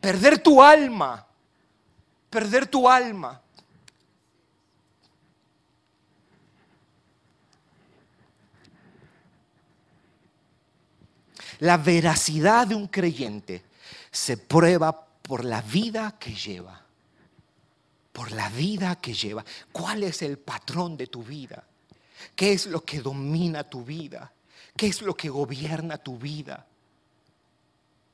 Perder 0.00 0.38
tu 0.38 0.62
alma, 0.62 1.27
perder 2.30 2.66
tu 2.66 2.88
alma. 2.88 3.40
La 11.60 11.76
veracidad 11.76 12.68
de 12.68 12.74
un 12.74 12.86
creyente 12.86 13.64
se 14.10 14.36
prueba 14.36 15.06
por 15.22 15.44
la 15.44 15.60
vida 15.60 16.16
que 16.18 16.34
lleva. 16.34 16.82
Por 18.12 18.30
la 18.32 18.48
vida 18.48 18.96
que 18.96 19.12
lleva. 19.12 19.44
¿Cuál 19.72 20.04
es 20.04 20.22
el 20.22 20.38
patrón 20.38 20.96
de 20.96 21.08
tu 21.08 21.22
vida? 21.22 21.64
¿Qué 22.34 22.52
es 22.52 22.66
lo 22.66 22.84
que 22.84 23.00
domina 23.00 23.64
tu 23.64 23.84
vida? 23.84 24.32
¿Qué 24.76 24.86
es 24.86 25.02
lo 25.02 25.14
que 25.16 25.28
gobierna 25.28 25.98
tu 25.98 26.16
vida? 26.18 26.66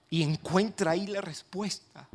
Y 0.09 0.23
encuentra 0.23 0.93
ahí 0.93 1.07
la 1.07 1.21
respuesta. 1.21 2.09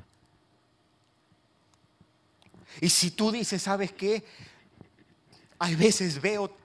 Y 2.81 2.89
si 2.89 3.11
tú 3.11 3.31
dices, 3.31 3.61
¿sabes 3.61 3.91
qué? 3.91 4.25
Hay 5.59 5.75
veces 5.75 6.21
veo 6.21 6.55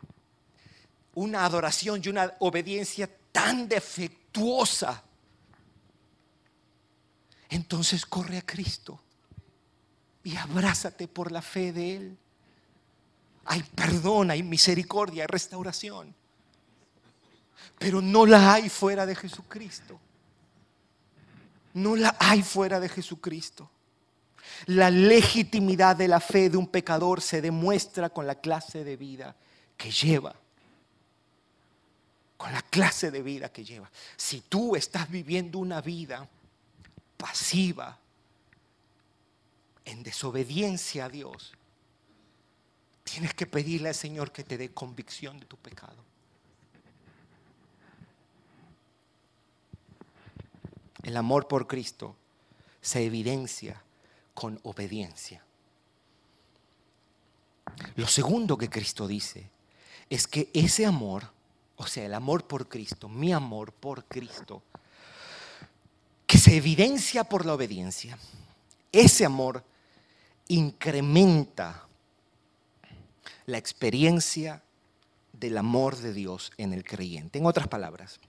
una 1.14 1.44
adoración 1.44 2.00
y 2.04 2.08
una 2.08 2.32
obediencia 2.40 3.10
tan 3.32 3.68
defectuosa. 3.68 5.02
Entonces 7.48 8.06
corre 8.06 8.38
a 8.38 8.42
Cristo 8.42 9.00
y 10.22 10.36
abrázate 10.36 11.08
por 11.08 11.30
la 11.30 11.42
fe 11.42 11.72
de 11.72 11.96
Él. 11.96 12.18
Hay 13.46 13.62
perdón, 13.62 14.30
hay 14.30 14.42
misericordia, 14.42 15.24
hay 15.24 15.28
restauración. 15.28 16.14
Pero 17.78 18.00
no 18.00 18.24
la 18.24 18.54
hay 18.54 18.68
fuera 18.68 19.04
de 19.04 19.14
Jesucristo. 19.14 20.00
No 21.74 21.96
la 21.96 22.16
hay 22.20 22.42
fuera 22.42 22.80
de 22.80 22.88
Jesucristo. 22.88 23.70
La 24.66 24.90
legitimidad 24.90 25.96
de 25.96 26.08
la 26.08 26.20
fe 26.20 26.50
de 26.50 26.56
un 26.56 26.66
pecador 26.66 27.20
se 27.20 27.40
demuestra 27.40 28.10
con 28.10 28.26
la 28.26 28.36
clase 28.36 28.84
de 28.84 28.96
vida 28.96 29.36
que 29.76 29.90
lleva. 29.90 30.34
Con 32.36 32.52
la 32.52 32.62
clase 32.62 33.10
de 33.10 33.22
vida 33.22 33.50
que 33.50 33.64
lleva. 33.64 33.90
Si 34.16 34.40
tú 34.42 34.76
estás 34.76 35.10
viviendo 35.10 35.58
una 35.58 35.80
vida 35.80 36.28
pasiva, 37.16 37.98
en 39.84 40.02
desobediencia 40.02 41.06
a 41.06 41.08
Dios, 41.08 41.52
tienes 43.04 43.34
que 43.34 43.46
pedirle 43.46 43.90
al 43.90 43.94
Señor 43.94 44.32
que 44.32 44.44
te 44.44 44.56
dé 44.56 44.72
convicción 44.72 45.38
de 45.38 45.46
tu 45.46 45.56
pecado. 45.56 46.02
El 51.02 51.16
amor 51.16 51.46
por 51.46 51.66
Cristo 51.66 52.16
se 52.80 53.04
evidencia 53.04 53.83
con 54.34 54.58
obediencia. 54.64 55.42
Lo 57.96 58.06
segundo 58.06 58.58
que 58.58 58.68
Cristo 58.68 59.06
dice 59.06 59.48
es 60.10 60.26
que 60.26 60.50
ese 60.52 60.84
amor, 60.84 61.30
o 61.76 61.86
sea, 61.86 62.04
el 62.04 62.14
amor 62.14 62.46
por 62.46 62.68
Cristo, 62.68 63.08
mi 63.08 63.32
amor 63.32 63.72
por 63.72 64.04
Cristo, 64.04 64.62
que 66.26 66.38
se 66.38 66.56
evidencia 66.56 67.24
por 67.24 67.46
la 67.46 67.54
obediencia, 67.54 68.18
ese 68.92 69.24
amor 69.24 69.64
incrementa 70.48 71.86
la 73.46 73.58
experiencia 73.58 74.62
del 75.32 75.58
amor 75.58 75.96
de 75.96 76.12
Dios 76.12 76.52
en 76.56 76.72
el 76.72 76.84
creyente. 76.84 77.38
En 77.38 77.46
otras 77.46 77.68
palabras, 77.68 78.20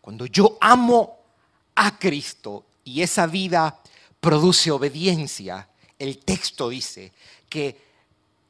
cuando 0.00 0.26
yo 0.26 0.56
amo 0.60 1.18
a 1.74 1.98
Cristo 1.98 2.66
y 2.84 3.02
esa 3.02 3.26
vida 3.26 3.80
produce 4.22 4.70
obediencia, 4.70 5.68
el 5.98 6.18
texto 6.18 6.68
dice 6.68 7.12
que 7.48 7.76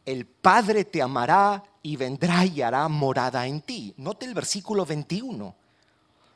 el 0.04 0.26
Padre 0.26 0.84
te 0.84 1.00
amará 1.00 1.64
y 1.82 1.96
vendrá 1.96 2.44
y 2.44 2.60
hará 2.60 2.86
morada 2.88 3.46
en 3.46 3.62
ti. 3.62 3.94
Note 3.96 4.26
el 4.26 4.34
versículo 4.34 4.84
21. 4.84 5.54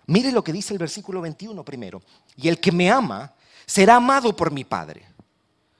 Mire 0.06 0.32
lo 0.32 0.42
que 0.42 0.54
dice 0.54 0.72
el 0.72 0.78
versículo 0.78 1.20
21 1.20 1.62
primero. 1.66 2.00
Y 2.34 2.48
el 2.48 2.58
que 2.58 2.72
me 2.72 2.90
ama 2.90 3.34
será 3.66 3.96
amado 3.96 4.34
por 4.34 4.50
mi 4.50 4.64
Padre. 4.64 5.06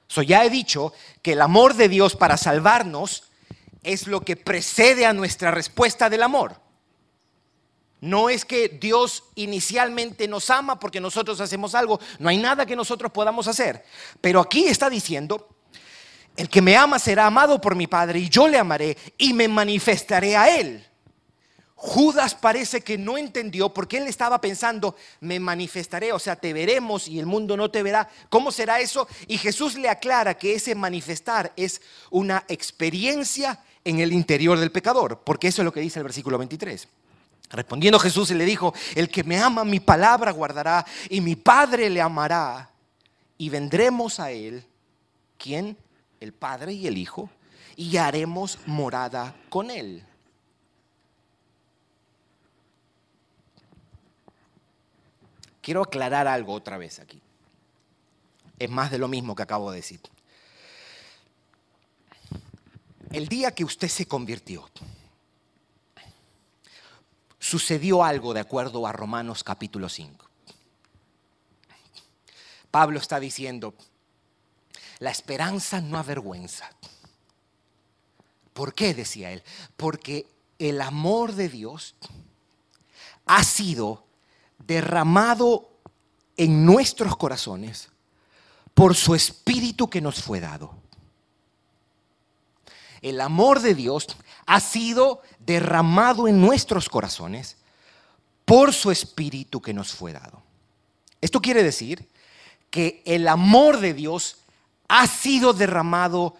So, 0.07 0.21
ya 0.21 0.45
he 0.45 0.51
dicho 0.51 0.93
que 1.23 1.33
el 1.33 1.41
amor 1.41 1.73
de 1.73 1.89
Dios 1.89 2.15
para 2.15 2.37
salvarnos 2.37 3.23
es 3.81 4.05
lo 4.05 4.21
que 4.21 4.35
precede 4.35 5.07
a 5.07 5.13
nuestra 5.13 5.49
respuesta 5.49 6.11
del 6.11 6.21
amor. 6.21 6.61
No 7.99 8.29
es 8.29 8.45
que 8.45 8.69
Dios 8.69 9.23
inicialmente 9.35 10.27
nos 10.27 10.49
ama 10.49 10.79
porque 10.79 11.01
nosotros 11.01 11.41
hacemos 11.41 11.73
algo. 11.73 11.99
No 12.19 12.29
hay 12.29 12.37
nada 12.37 12.65
que 12.65 12.75
nosotros 12.75 13.11
podamos 13.11 13.47
hacer. 13.47 13.83
Pero 14.21 14.39
aquí 14.39 14.65
está 14.65 14.89
diciendo, 14.89 15.49
el 16.35 16.49
que 16.49 16.61
me 16.61 16.77
ama 16.77 16.99
será 16.99 17.25
amado 17.25 17.59
por 17.59 17.75
mi 17.75 17.87
Padre 17.87 18.19
y 18.19 18.29
yo 18.29 18.47
le 18.47 18.59
amaré 18.59 18.95
y 19.17 19.33
me 19.33 19.47
manifestaré 19.47 20.37
a 20.37 20.55
él. 20.59 20.85
Judas 21.79 22.33
parece 22.33 22.81
que 22.81 22.97
no 22.97 23.19
entendió 23.19 23.71
porque 23.71 23.97
él 23.97 24.07
estaba 24.07 24.41
pensando, 24.41 24.95
me 25.19 25.39
manifestaré, 25.39 26.11
o 26.11 26.17
sea, 26.17 26.35
te 26.35 26.51
veremos 26.51 27.07
y 27.07 27.19
el 27.19 27.27
mundo 27.27 27.55
no 27.55 27.69
te 27.69 27.83
verá. 27.83 28.09
¿Cómo 28.29 28.51
será 28.51 28.79
eso? 28.79 29.07
Y 29.27 29.37
Jesús 29.37 29.75
le 29.75 29.87
aclara 29.87 30.35
que 30.35 30.55
ese 30.55 30.73
manifestar 30.73 31.53
es 31.55 31.81
una 32.09 32.43
experiencia 32.47 33.59
en 33.83 33.99
el 33.99 34.11
interior 34.11 34.59
del 34.59 34.71
pecador, 34.71 35.21
porque 35.23 35.49
eso 35.49 35.61
es 35.61 35.65
lo 35.65 35.71
que 35.71 35.79
dice 35.79 35.99
el 35.99 36.03
versículo 36.03 36.39
23. 36.39 36.87
Respondiendo 37.49 37.99
Jesús 37.99 38.31
le 38.31 38.43
dijo, 38.45 38.73
el 38.95 39.09
que 39.09 39.23
me 39.23 39.39
ama 39.39 39.63
mi 39.63 39.79
palabra 39.79 40.31
guardará 40.31 40.85
y 41.09 41.21
mi 41.21 41.35
Padre 41.35 41.89
le 41.89 42.01
amará 42.01 42.69
y 43.37 43.49
vendremos 43.49 44.19
a 44.19 44.31
él, 44.31 44.65
¿quién? 45.37 45.77
El 46.19 46.33
Padre 46.33 46.73
y 46.73 46.87
el 46.87 46.97
Hijo, 46.97 47.29
y 47.75 47.97
haremos 47.97 48.59
morada 48.65 49.35
con 49.49 49.69
él. 49.69 50.03
Quiero 55.61 55.83
aclarar 55.83 56.27
algo 56.27 56.53
otra 56.53 56.77
vez 56.77 56.99
aquí. 56.99 57.21
Es 58.57 58.69
más 58.69 58.89
de 58.89 58.97
lo 58.97 59.07
mismo 59.07 59.35
que 59.35 59.43
acabo 59.43 59.69
de 59.71 59.77
decir. 59.77 59.99
El 63.11 63.27
día 63.27 63.51
que 63.53 63.63
usted 63.63 63.87
se 63.87 64.05
convirtió, 64.05 64.69
sucedió 67.47 68.03
algo 68.03 68.33
de 68.33 68.41
acuerdo 68.41 68.85
a 68.85 68.91
Romanos 68.91 69.41
capítulo 69.41 69.87
5. 69.87 70.25
Pablo 72.69 72.99
está 72.99 73.21
diciendo, 73.21 73.73
la 74.99 75.11
esperanza 75.11 75.79
no 75.79 75.97
avergüenza. 75.97 76.69
¿Por 78.51 78.73
qué? 78.73 78.93
decía 78.93 79.31
él. 79.31 79.43
Porque 79.77 80.27
el 80.59 80.81
amor 80.81 81.33
de 81.33 81.47
Dios 81.47 81.95
ha 83.25 83.43
sido 83.45 84.03
derramado 84.59 85.69
en 86.35 86.65
nuestros 86.65 87.15
corazones 87.15 87.89
por 88.73 88.93
su 88.95 89.15
espíritu 89.15 89.89
que 89.89 90.01
nos 90.01 90.21
fue 90.21 90.41
dado. 90.41 90.75
El 93.01 93.21
amor 93.21 93.61
de 93.61 93.73
Dios 93.73 94.07
ha 94.45 94.59
sido 94.59 95.21
derramado 95.47 96.27
en 96.27 96.39
nuestros 96.39 96.89
corazones 96.89 97.57
por 98.45 98.73
su 98.73 98.91
espíritu 98.91 99.61
que 99.61 99.73
nos 99.73 99.93
fue 99.93 100.13
dado. 100.13 100.43
Esto 101.21 101.41
quiere 101.41 101.63
decir 101.63 102.07
que 102.69 103.01
el 103.05 103.27
amor 103.27 103.79
de 103.79 103.93
Dios 103.93 104.37
ha 104.89 105.07
sido 105.07 105.53
derramado 105.53 106.35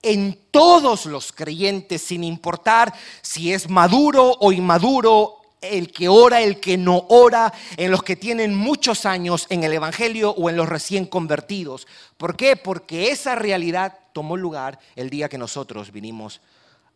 en 0.00 0.38
todos 0.50 1.06
los 1.06 1.32
creyentes, 1.32 2.02
sin 2.02 2.24
importar 2.24 2.94
si 3.20 3.52
es 3.52 3.68
maduro 3.68 4.36
o 4.40 4.52
inmaduro, 4.52 5.38
el 5.60 5.92
que 5.92 6.08
ora, 6.08 6.40
el 6.40 6.58
que 6.58 6.76
no 6.76 7.06
ora, 7.08 7.52
en 7.76 7.90
los 7.90 8.02
que 8.02 8.16
tienen 8.16 8.54
muchos 8.54 9.06
años 9.06 9.46
en 9.48 9.62
el 9.62 9.72
Evangelio 9.72 10.30
o 10.30 10.50
en 10.50 10.56
los 10.56 10.68
recién 10.68 11.06
convertidos. 11.06 11.86
¿Por 12.16 12.36
qué? 12.36 12.56
Porque 12.56 13.10
esa 13.10 13.34
realidad 13.36 13.98
tomó 14.12 14.36
lugar 14.36 14.78
el 14.96 15.10
día 15.10 15.28
que 15.28 15.38
nosotros 15.38 15.92
vinimos 15.92 16.40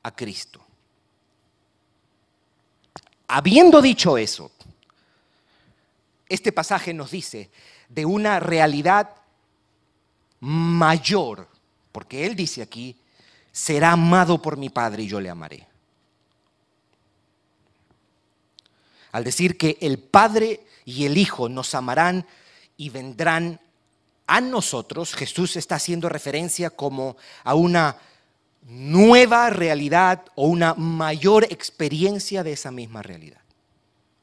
a 0.03 0.15
Cristo. 0.15 0.66
Habiendo 3.29 3.83
dicho 3.83 4.19
eso, 4.19 4.51
este 6.29 6.53
pasaje 6.53 6.95
nos 6.95 7.11
dice 7.11 7.51
de 7.89 8.05
una 8.05 8.41
realidad 8.41 9.11
mayor, 10.41 11.49
porque 11.93 12.27
Él 12.27 12.37
dice 12.37 12.63
aquí, 12.63 12.97
será 13.53 13.93
amado 13.93 14.41
por 14.41 14.57
mi 14.57 14.69
Padre 14.69 15.05
y 15.05 15.09
yo 15.09 15.21
le 15.21 15.31
amaré. 15.31 15.67
Al 19.13 19.25
decir 19.25 19.57
que 19.57 19.79
el 19.81 19.99
Padre 19.99 20.61
y 20.85 21.07
el 21.07 21.17
Hijo 21.17 21.49
nos 21.49 21.75
amarán 21.75 22.27
y 22.77 22.91
vendrán 22.91 23.61
a 24.27 24.41
nosotros, 24.41 25.15
Jesús 25.15 25.57
está 25.57 25.77
haciendo 25.77 26.09
referencia 26.09 26.71
como 26.71 27.17
a 27.45 27.55
una 27.55 27.97
nueva 28.67 29.49
realidad 29.51 30.25
o 30.35 30.47
una 30.47 30.75
mayor 30.75 31.45
experiencia 31.45 32.43
de 32.43 32.53
esa 32.53 32.71
misma 32.71 33.03
realidad. 33.03 33.41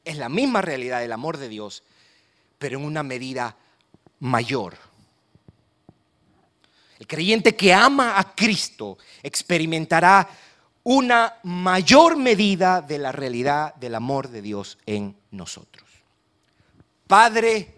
Es 0.04 0.18
la 0.18 0.28
misma 0.28 0.60
realidad 0.60 1.00
del 1.00 1.12
amor 1.12 1.38
de 1.38 1.48
Dios, 1.48 1.82
pero 2.58 2.78
en 2.78 2.84
una 2.84 3.02
medida 3.02 3.56
mayor. 4.20 4.76
El 6.98 7.06
creyente 7.06 7.56
que 7.56 7.72
ama 7.72 8.18
a 8.18 8.34
Cristo 8.34 8.98
experimentará 9.22 10.28
una 10.84 11.34
mayor 11.42 12.16
medida 12.16 12.82
de 12.82 12.98
la 12.98 13.12
realidad 13.12 13.74
del 13.76 13.94
amor 13.94 14.28
de 14.28 14.42
Dios 14.42 14.78
en 14.84 15.16
nosotros. 15.30 15.88
Padre, 17.06 17.74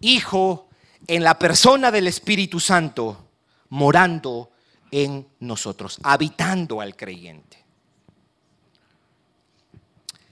Hijo, 0.00 0.68
en 1.06 1.24
la 1.24 1.38
persona 1.38 1.90
del 1.90 2.06
Espíritu 2.06 2.60
Santo, 2.60 3.28
morando 3.70 4.50
en 4.96 5.26
nosotros, 5.40 5.98
habitando 6.04 6.80
al 6.80 6.94
creyente. 6.94 7.58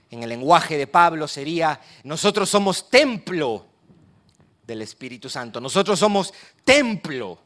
En 0.09 0.23
el 0.23 0.29
lenguaje 0.29 0.77
de 0.77 0.87
Pablo 0.87 1.27
sería, 1.27 1.81
nosotros 2.05 2.49
somos 2.49 2.89
templo 2.89 3.65
del 4.65 4.81
Espíritu 4.81 5.29
Santo, 5.29 5.59
nosotros 5.59 5.99
somos 5.99 6.33
templo 6.63 7.39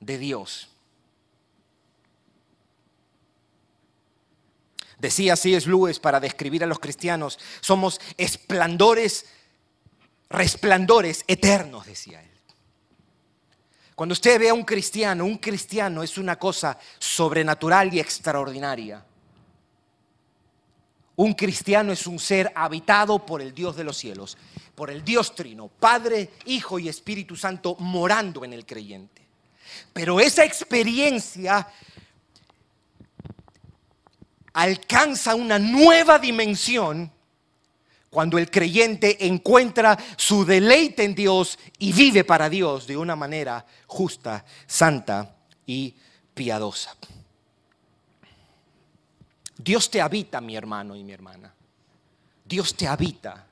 de 0.00 0.18
Dios. 0.18 0.68
Decía 4.98 5.34
es 5.34 5.66
Lewis 5.68 6.00
para 6.00 6.18
describir 6.18 6.64
a 6.64 6.66
los 6.66 6.80
cristianos, 6.80 7.38
somos 7.60 8.00
esplendores, 8.16 9.26
resplandores 10.28 11.24
eternos, 11.28 11.86
decía 11.86 12.20
él. 12.20 12.35
Cuando 13.96 14.12
usted 14.12 14.38
ve 14.38 14.50
a 14.50 14.54
un 14.54 14.62
cristiano, 14.62 15.24
un 15.24 15.38
cristiano 15.38 16.02
es 16.02 16.18
una 16.18 16.38
cosa 16.38 16.78
sobrenatural 16.98 17.92
y 17.94 17.98
extraordinaria. 17.98 19.02
Un 21.16 21.32
cristiano 21.32 21.92
es 21.92 22.06
un 22.06 22.18
ser 22.18 22.52
habitado 22.54 23.24
por 23.24 23.40
el 23.40 23.54
Dios 23.54 23.74
de 23.74 23.84
los 23.84 23.96
cielos, 23.96 24.36
por 24.74 24.90
el 24.90 25.02
Dios 25.02 25.34
trino, 25.34 25.68
Padre, 25.68 26.32
Hijo 26.44 26.78
y 26.78 26.90
Espíritu 26.90 27.36
Santo 27.36 27.74
morando 27.78 28.44
en 28.44 28.52
el 28.52 28.66
creyente. 28.66 29.22
Pero 29.94 30.20
esa 30.20 30.44
experiencia 30.44 31.66
alcanza 34.52 35.34
una 35.34 35.58
nueva 35.58 36.18
dimensión 36.18 37.10
cuando 38.16 38.38
el 38.38 38.50
creyente 38.50 39.26
encuentra 39.26 39.98
su 40.16 40.46
deleite 40.46 41.04
en 41.04 41.14
Dios 41.14 41.58
y 41.78 41.92
vive 41.92 42.24
para 42.24 42.48
Dios 42.48 42.86
de 42.86 42.96
una 42.96 43.14
manera 43.14 43.66
justa, 43.86 44.42
santa 44.66 45.36
y 45.66 45.94
piadosa. 46.32 46.96
Dios 49.58 49.90
te 49.90 50.00
habita, 50.00 50.40
mi 50.40 50.56
hermano 50.56 50.96
y 50.96 51.04
mi 51.04 51.12
hermana. 51.12 51.52
Dios 52.42 52.74
te 52.74 52.88
habita. 52.88 53.46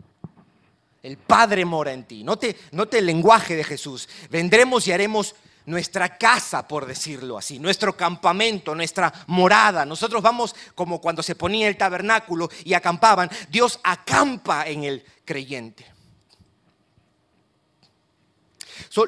El 1.03 1.19
Padre 1.19 1.67
mora 1.67 1.93
en 1.93 2.05
ti. 2.05 2.25
Note, 2.25 2.57
note 2.73 3.01
el 3.01 3.05
lenguaje 3.05 3.57
de 3.57 3.65
Jesús. 3.65 4.09
Vendremos 4.31 4.89
y 4.89 4.93
haremos 4.93 5.35
nuestra 5.67 6.19
casa, 6.19 6.67
por 6.67 6.87
decirlo 6.87 7.39
así, 7.39 7.59
nuestro 7.59 7.97
campamento, 7.97 8.75
nuestra 8.75 9.13
morada. 9.29 9.85
Nosotros 9.85 10.23
vamos 10.23 10.55
como 10.75 11.01
cuando 11.01 11.23
se 11.23 11.35
ponía 11.35 11.69
el 11.69 11.77
tabernáculo 11.77 12.51
y 12.65 12.75
acampaban. 12.75 13.31
Dios 13.49 13.81
acampa 13.83 14.67
en 14.67 14.85
el 14.85 15.05
creyente. 15.25 15.93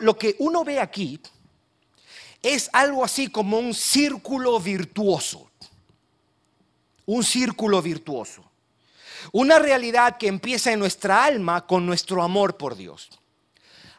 lo 0.00 0.16
que 0.18 0.34
uno 0.40 0.64
ve 0.64 0.80
aquí 0.80 1.20
es 2.42 2.68
algo 2.72 3.04
así 3.04 3.28
como 3.28 3.58
un 3.58 3.74
círculo 3.74 4.58
virtuoso. 4.58 5.50
Un 7.04 7.22
círculo 7.22 7.80
virtuoso. 7.82 8.44
Una 9.32 9.58
realidad 9.58 10.16
que 10.18 10.26
empieza 10.28 10.72
en 10.72 10.80
nuestra 10.80 11.24
alma 11.24 11.66
con 11.66 11.86
nuestro 11.86 12.22
amor 12.22 12.56
por 12.56 12.76
Dios 12.76 13.10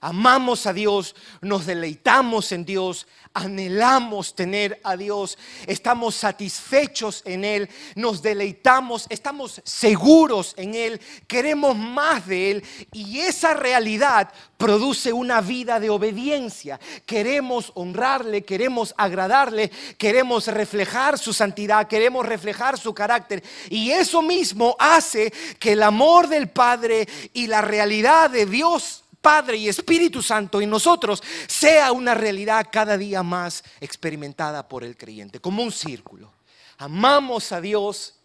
amamos 0.02 0.66
a 0.66 0.74
Dios, 0.74 1.16
nos 1.42 1.66
deleitamos 1.66 2.52
en 2.52 2.66
Dios, 2.66 3.08
anhelamos 3.34 4.36
tener 4.36 4.80
a 4.84 4.98
Dios, 4.98 5.38
estamos 5.68 6.16
satisfechos 6.16 7.22
en 7.26 7.46
Él, 7.46 7.70
nos 7.96 8.22
deleitamos, 8.22 9.06
estamos 9.10 9.62
seguros 9.64 10.54
en 10.58 10.76
Él, 10.76 11.02
queremos 11.28 11.76
más 11.76 12.28
de 12.28 12.52
Él 12.52 12.64
y 12.92 13.20
esa 13.20 13.54
realidad 13.54 14.32
produce 14.58 15.14
una 15.14 15.42
vida 15.42 15.80
de 15.80 15.90
obediencia. 15.90 16.80
Queremos 17.06 17.72
honrarle, 17.76 18.44
queremos 18.44 18.94
agradarle, 18.98 19.72
queremos 19.98 20.48
reflejar 20.48 21.20
su 21.20 21.34
santidad, 21.34 21.88
queremos 21.88 22.26
reflejar 22.26 22.78
su 22.78 22.94
carácter 22.94 23.44
y 23.70 23.92
eso 23.92 24.22
mismo 24.22 24.76
hace 24.80 25.32
que 25.60 25.74
el 25.74 25.84
amor 25.84 26.28
del 26.28 26.50
Padre 26.50 27.08
y 27.34 27.48
la 27.48 27.62
realidad 27.62 28.30
de 28.30 28.46
Dios 28.46 29.04
Padre 29.22 29.58
y 29.58 29.68
Espíritu 29.68 30.22
Santo 30.22 30.62
en 30.62 30.70
nosotros 30.70 31.22
sea 31.48 31.92
una 31.92 32.14
realidad 32.14 32.68
cada 32.72 32.98
día 32.98 33.24
más 33.24 33.64
experimentada 33.82 34.68
por 34.68 34.84
el 34.84 34.96
creyente, 34.96 35.40
como 35.40 35.64
un 35.64 35.72
círculo. 35.72 36.32
Amamos 36.78 37.52
a 37.52 37.60
Dios 37.60 38.16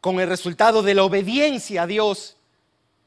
con 0.00 0.20
el 0.20 0.28
resultado 0.28 0.82
de 0.82 0.94
la 0.94 1.04
obediencia 1.04 1.82
a 1.82 1.86
Dios 1.86 2.36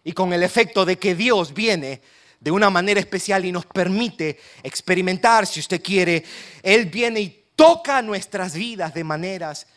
y 0.04 0.14
con 0.14 0.34
el 0.34 0.44
efecto 0.44 0.86
de 0.86 0.98
que 0.98 1.16
Dios 1.16 1.54
viene 1.54 2.02
de 2.40 2.52
una 2.52 2.70
manera 2.70 3.00
especial 3.00 3.46
y 3.46 3.52
nos 3.52 3.66
permite 3.66 4.40
experimentar, 4.64 5.46
si 5.46 5.60
usted 5.60 5.82
quiere, 5.82 6.24
Él 6.64 6.86
viene 6.88 7.20
y 7.22 7.44
toca 7.56 8.02
nuestras 8.02 8.56
vidas 8.56 8.94
de 8.94 9.04
maneras 9.04 9.68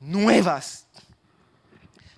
nuevas. 0.00 0.86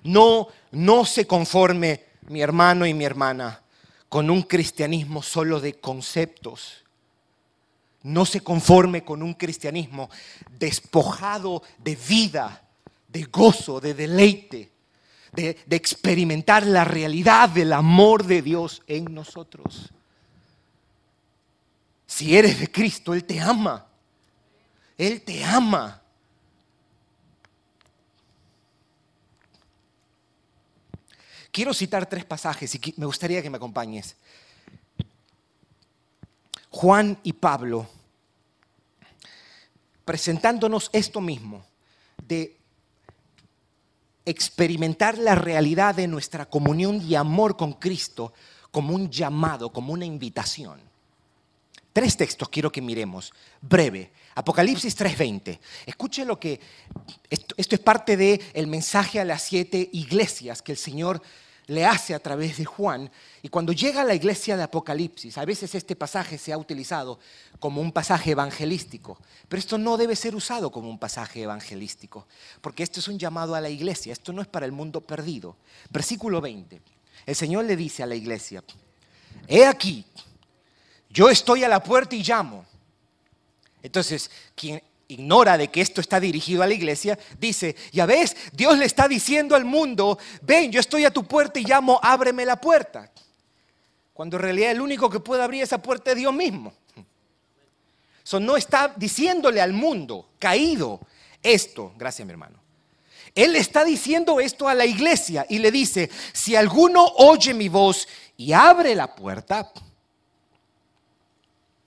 No, 0.03 0.49
no 0.73 1.05
se 1.05 1.27
conforme 1.27 2.05
mi 2.29 2.41
hermano 2.41 2.87
y 2.87 2.95
mi 2.95 3.05
hermana 3.05 3.63
con 4.09 4.31
un 4.31 4.43
cristianismo 4.43 5.23
solo 5.23 5.61
de 5.61 5.75
conceptos. 5.75 6.85
No 8.03 8.25
se 8.25 8.41
conforme 8.41 9.05
con 9.05 9.23
un 9.23 9.35
cristianismo 9.35 10.09
despojado 10.59 11.63
de 11.79 11.97
vida, 11.97 12.63
de 13.09 13.25
gozo, 13.25 13.81
de 13.81 13.95
deleite, 13.95 14.71
de, 15.33 15.57
experimentar 15.71 16.67
la 16.67 16.85
realidad 16.85 17.49
del 17.49 17.73
amor 17.73 18.25
de 18.25 18.43
Dios 18.43 18.83
en 18.87 19.13
nosotros. 19.13 19.91
Si 22.07 22.37
eres 22.37 22.59
de 22.61 22.71
Cristo, 22.71 23.13
Él 23.13 23.25
te 23.25 23.41
ama. 23.41 23.87
Él 24.97 25.23
te 25.23 25.45
ama. 25.45 25.98
Quiero 31.59 31.75
citar 31.75 32.09
tres 32.09 32.25
pasajes 32.25 32.73
y 32.73 32.95
me 32.99 33.07
gustaría 33.07 33.43
que 33.43 33.51
me 33.51 33.57
acompañes. 33.57 34.15
Juan 36.71 37.19
y 37.25 37.33
Pablo 37.33 37.85
presentándonos 40.05 40.89
esto 40.93 41.21
mismo, 41.21 41.67
de 42.29 42.57
experimentar 44.25 45.19
la 45.19 45.35
realidad 45.35 45.97
de 45.97 46.07
nuestra 46.07 46.47
comunión 46.47 47.03
y 47.05 47.17
amor 47.17 47.57
con 47.57 47.73
Cristo 47.73 48.33
como 48.71 48.95
un 48.95 49.11
llamado, 49.11 49.73
como 49.73 49.93
una 49.93 50.05
invitación. 50.05 50.81
Tres 51.93 52.17
textos 52.17 52.51
quiero 52.51 52.71
que 52.71 52.81
miremos, 52.81 53.33
breve. 53.61 54.13
Apocalipsis 54.37 54.97
3:20. 54.97 55.59
Escuche 55.87 56.25
lo 56.25 56.39
que, 56.39 56.61
esto, 57.29 57.57
es 57.57 57.81
parte 57.81 58.17
del 58.17 58.41
el 58.55 58.69
mensaje 58.69 59.19
a 59.19 59.25
las 59.25 59.43
siete 59.43 59.91
iglesias 59.93 60.63
que 60.63 60.71
el 60.71 60.79
Señor 60.79 61.21
le 61.69 61.85
hace 61.85 62.15
a 62.15 62.19
través 62.19 62.57
de 62.57 62.65
Juan. 62.65 63.11
Y 63.43 63.49
cuando 63.49 63.73
llega 63.73 64.01
a 64.01 64.05
la 64.05 64.15
iglesia 64.15 64.57
de 64.57 64.63
Apocalipsis, 64.63 65.39
a 65.39 65.45
veces 65.45 65.75
este 65.75 65.95
pasaje 65.95 66.37
se 66.37 66.53
ha 66.53 66.59
utilizado 66.59 67.21
como 67.61 67.81
un 67.81 67.93
pasaje 67.93 68.33
evangelístico, 68.33 69.19
pero 69.49 69.61
esto 69.61 69.79
no 69.79 69.97
debe 69.97 70.17
ser 70.17 70.35
usado 70.35 70.73
como 70.73 70.89
un 70.89 70.99
pasaje 70.99 71.43
evangelístico, 71.43 72.27
porque 72.61 72.83
esto 72.83 73.01
es 73.01 73.09
un 73.09 73.19
llamado 73.19 73.55
a 73.55 73.61
la 73.61 73.69
iglesia, 73.69 74.13
esto 74.13 74.33
no 74.33 74.43
es 74.43 74.49
para 74.49 74.67
el 74.67 74.73
mundo 74.73 75.01
perdido. 75.03 75.57
Versículo 75.91 76.41
20. 76.41 76.81
El 77.27 77.37
Señor 77.37 77.67
le 77.67 77.77
dice 77.77 78.03
a 78.03 78.07
la 78.07 78.15
iglesia, 78.15 78.65
he 79.47 79.67
aquí, 79.67 80.07
yo 81.11 81.29
estoy 81.29 81.65
a 81.65 81.69
la 81.69 81.83
puerta 81.83 82.17
y 82.17 82.23
llamo. 82.23 82.65
Entonces, 83.83 84.31
quien 84.55 84.83
ignora 85.09 85.57
de 85.57 85.69
que 85.69 85.81
esto 85.81 86.01
está 86.01 86.21
dirigido 86.21 86.63
a 86.63 86.67
la 86.67 86.75
iglesia, 86.75 87.19
dice, 87.39 87.75
ya 87.93 88.07
ves, 88.07 88.37
Dios 88.53 88.77
le 88.79 88.85
está 88.85 89.09
diciendo 89.09 89.57
al 89.57 89.65
mundo, 89.65 90.19
ven, 90.43 90.71
yo 90.71 90.81
estoy 90.81 91.05
a 91.05 91.11
tu 91.11 91.25
puerta 91.25 91.59
y 91.59 91.65
llamo, 91.65 91.99
ábreme 92.03 92.45
la 92.45 92.61
puerta. 92.61 93.11
Cuando 94.13 94.37
en 94.37 94.43
realidad 94.43 94.73
el 94.73 94.81
único 94.81 95.09
que 95.09 95.21
puede 95.21 95.43
abrir 95.43 95.63
esa 95.63 95.81
puerta 95.81 96.11
es 96.11 96.17
Dios 96.17 96.35
mismo. 96.35 96.73
Eso 98.23 98.39
no 98.39 98.57
está 98.57 98.93
diciéndole 98.95 99.61
al 99.61 99.73
mundo 99.73 100.29
caído 100.39 101.01
esto, 101.43 101.95
gracias 101.97 102.27
mi 102.27 102.33
hermano. 102.33 102.59
Él 103.35 103.57
está 103.57 103.85
diciendo 103.85 104.41
esto 104.41 104.69
a 104.69 104.75
la 104.75 104.85
iglesia 104.85 105.47
y 105.49 105.59
le 105.59 105.71
dice, 105.71 106.11
si 106.33 106.57
alguno 106.57 107.05
oye 107.05 107.55
mi 107.55 107.69
voz 107.69 108.09
y 108.37 108.53
abre 108.53 108.95
la 108.95 109.15
puerta, 109.15 109.73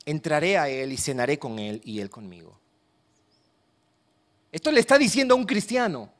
entraré 0.05 0.57
a 0.57 0.69
él 0.69 0.93
y 0.93 0.97
cenaré 0.97 1.37
con 1.37 1.59
él 1.59 1.81
y 1.83 1.99
él 1.99 2.09
conmigo. 2.09 2.60
Esto 4.51 4.71
le 4.71 4.79
está 4.79 4.97
diciendo 4.97 5.33
a 5.33 5.37
un 5.37 5.45
cristiano. 5.45 6.11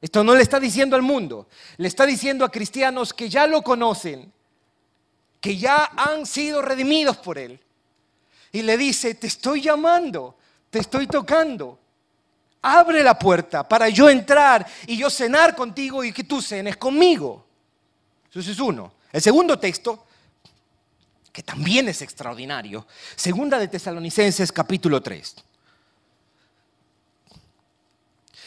Esto 0.00 0.22
no 0.22 0.34
le 0.34 0.42
está 0.42 0.60
diciendo 0.60 0.94
al 0.94 1.02
mundo. 1.02 1.48
Le 1.78 1.88
está 1.88 2.04
diciendo 2.04 2.44
a 2.44 2.50
cristianos 2.50 3.14
que 3.14 3.28
ya 3.28 3.46
lo 3.46 3.62
conocen, 3.62 4.32
que 5.40 5.56
ya 5.56 5.90
han 5.96 6.26
sido 6.26 6.60
redimidos 6.60 7.16
por 7.16 7.38
él. 7.38 7.58
Y 8.52 8.62
le 8.62 8.76
dice, 8.76 9.14
te 9.14 9.26
estoy 9.26 9.62
llamando, 9.62 10.36
te 10.70 10.80
estoy 10.80 11.06
tocando. 11.06 11.78
Abre 12.62 13.02
la 13.02 13.18
puerta 13.18 13.66
para 13.66 13.88
yo 13.88 14.08
entrar 14.08 14.66
y 14.86 14.96
yo 14.96 15.08
cenar 15.08 15.54
contigo 15.54 16.04
y 16.04 16.12
que 16.12 16.24
tú 16.24 16.42
cenes 16.42 16.76
conmigo. 16.76 17.46
Eso 18.32 18.50
es 18.50 18.60
uno. 18.60 18.92
El 19.12 19.22
segundo 19.22 19.58
texto, 19.58 20.06
que 21.32 21.42
también 21.42 21.88
es 21.88 22.02
extraordinario, 22.02 22.86
segunda 23.14 23.58
de 23.58 23.68
Tesalonicenses 23.68 24.52
capítulo 24.52 25.00
3. 25.00 25.36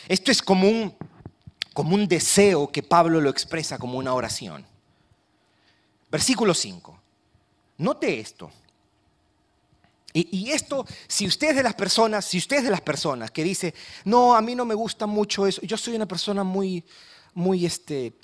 Esto 0.10 0.32
es 0.32 0.41
como 0.41 0.68
un, 0.68 0.95
como 1.72 1.93
un 1.93 2.07
deseo 2.07 2.72
que 2.72 2.82
Pablo 2.82 3.22
lo 3.22 3.30
expresa 3.30 3.78
como 3.78 3.99
una 3.99 4.16
oración. 4.16 4.66
Versículo 6.10 6.55
5. 6.55 6.99
Note 7.78 8.20
esto. 8.20 8.49
Y, 10.12 10.49
esto, 10.49 10.88
si 11.07 11.28
usted 11.28 11.51
es 11.51 11.55
de 11.57 11.64
las 11.64 11.76
personas, 11.76 12.26
si 12.26 12.39
usted 12.39 12.57
es 12.57 12.64
de 12.64 12.72
las 12.72 12.82
personas 12.82 13.30
que 13.30 13.43
dice, 13.43 13.76
no, 14.05 14.36
a 14.36 14.41
mí 14.41 14.55
no 14.55 14.66
me 14.66 14.74
gusta 14.74 15.05
mucho 15.05 15.45
eso, 15.45 15.62
yo 15.62 15.78
soy 15.78 15.95
una 15.95 16.07
persona 16.07 16.43
muy, 16.43 16.84
muy, 17.36 17.64
este, 17.64 18.16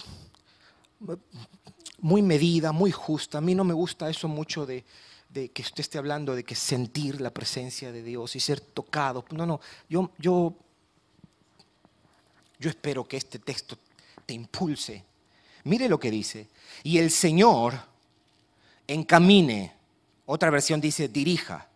muy 2.00 2.24
medida, 2.24 2.72
muy 2.72 2.92
justa, 2.92 3.38
a 3.38 3.42
mí 3.42 3.54
no 3.54 3.64
me 3.64 3.76
gusta 3.76 4.10
eso 4.10 4.28
mucho 4.28 4.66
de, 4.66 4.84
de 5.30 5.52
que 5.52 5.62
usted 5.62 5.82
esté 5.82 6.00
hablando 6.00 6.36
de 6.36 6.44
que 6.44 6.56
sentir 6.56 7.22
la 7.22 7.30
presencia 7.30 7.92
de 7.92 8.02
Dios 8.02 8.36
y 8.36 8.40
ser 8.40 8.60
tocado. 8.60 9.24
No, 9.30 9.46
no, 9.46 9.62
yo, 9.88 10.10
yo 10.18 10.58
yo 12.60 12.70
espero 12.70 13.08
que 13.08 13.18
este 13.18 13.40
texto 13.40 13.78
te 14.26 14.34
impulse. 14.34 15.04
Mire 15.66 15.90
lo 15.90 16.00
que 16.00 16.12
dice. 16.12 16.48
Y 16.84 16.98
el 16.98 17.12
Señor 17.12 17.74
encamine, 18.88 19.74
otra 20.26 20.50
versión 20.50 20.80
dice, 20.80 21.08
dirija 21.08 21.68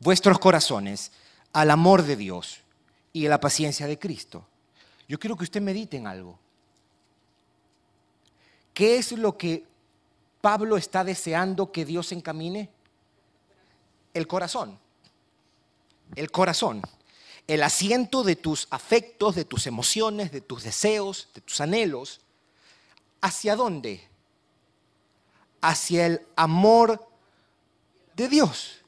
vuestros 0.00 0.38
corazones 0.38 1.12
al 1.52 1.70
amor 1.70 2.02
de 2.02 2.16
Dios 2.16 2.60
y 3.12 3.26
a 3.26 3.30
la 3.30 3.40
paciencia 3.40 3.86
de 3.86 3.98
Cristo. 3.98 4.46
Yo 5.08 5.18
quiero 5.18 5.36
que 5.36 5.44
usted 5.44 5.62
medite 5.62 5.96
en 5.96 6.06
algo. 6.06 6.38
¿Qué 8.74 8.98
es 8.98 9.12
lo 9.12 9.38
que 9.38 9.64
Pablo 10.40 10.76
está 10.76 11.02
deseando 11.02 11.72
que 11.72 11.84
Dios 11.84 12.12
encamine? 12.12 12.68
El 14.12 14.26
corazón. 14.26 14.78
El 16.14 16.30
corazón 16.30 16.82
el 17.46 17.62
asiento 17.62 18.24
de 18.24 18.36
tus 18.36 18.66
afectos, 18.70 19.34
de 19.34 19.44
tus 19.44 19.66
emociones, 19.66 20.32
de 20.32 20.40
tus 20.40 20.64
deseos, 20.64 21.28
de 21.34 21.40
tus 21.40 21.60
anhelos. 21.60 22.20
¿Hacia 23.20 23.56
dónde? 23.56 24.06
Hacia 25.60 26.06
el 26.06 26.26
amor 26.34 27.08
de 28.14 28.28
Dios 28.28 28.82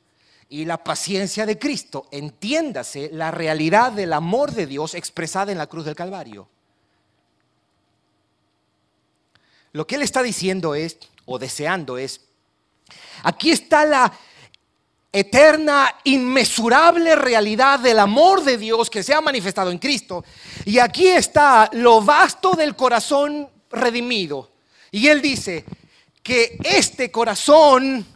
y 0.49 0.65
la 0.65 0.83
paciencia 0.83 1.47
de 1.47 1.59
Cristo. 1.59 2.09
Entiéndase 2.11 3.11
la 3.13 3.31
realidad 3.31 3.93
del 3.93 4.13
amor 4.13 4.53
de 4.53 4.67
Dios 4.67 4.95
expresada 4.95 5.53
en 5.53 5.59
la 5.59 5.67
cruz 5.67 5.85
del 5.85 5.95
Calvario. 5.95 6.49
Lo 9.73 9.87
que 9.87 9.97
él 9.97 10.03
está 10.03 10.23
diciendo 10.23 10.75
es, 10.75 10.99
o 11.27 11.39
deseando 11.39 11.99
es, 11.99 12.23
aquí 13.23 13.51
está 13.51 13.85
la 13.85 14.13
eterna, 15.13 15.95
inmesurable 16.05 17.17
realidad 17.17 17.81
del 17.81 17.99
amor 17.99 18.45
de 18.45 18.59
Dios 18.59 18.91
que 18.91 19.03
se 19.03 19.15
ha 19.15 19.21
manifestado 19.21 19.71
en 19.71 19.79
Cristo. 19.79 20.25
Y 20.65 20.79
aquí 20.79 21.07
está 21.07 21.71
lo 21.73 22.03
vasto 22.03 22.53
del 22.53 22.77
corazón 22.77 23.49
redimido. 23.71 24.51
Y 24.91 25.09
Él 25.09 25.23
dice 25.23 25.65
que 26.23 26.59
este 26.63 27.11
corazón 27.11 28.07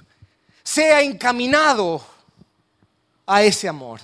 sea 0.63 1.03
encaminado 1.03 2.05
a 3.27 3.43
ese 3.43 3.69
amor. 3.69 4.01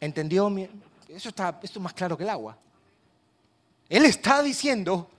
¿Entendió? 0.00 0.54
Eso 1.08 1.30
está 1.30 1.58
esto 1.62 1.78
es 1.78 1.82
más 1.82 1.94
claro 1.94 2.16
que 2.16 2.24
el 2.24 2.30
agua. 2.30 2.56
Él 3.88 4.04
está 4.04 4.42
diciendo 4.42 5.10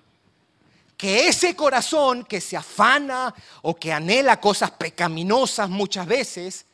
que 0.98 1.28
ese 1.28 1.56
corazón 1.56 2.26
que 2.26 2.42
se 2.42 2.58
afana 2.58 3.34
o 3.62 3.76
que 3.76 3.94
anhela 3.94 4.42
cosas 4.42 4.72
pecaminosas 4.72 5.70
muchas 5.70 6.08
veces, 6.08 6.66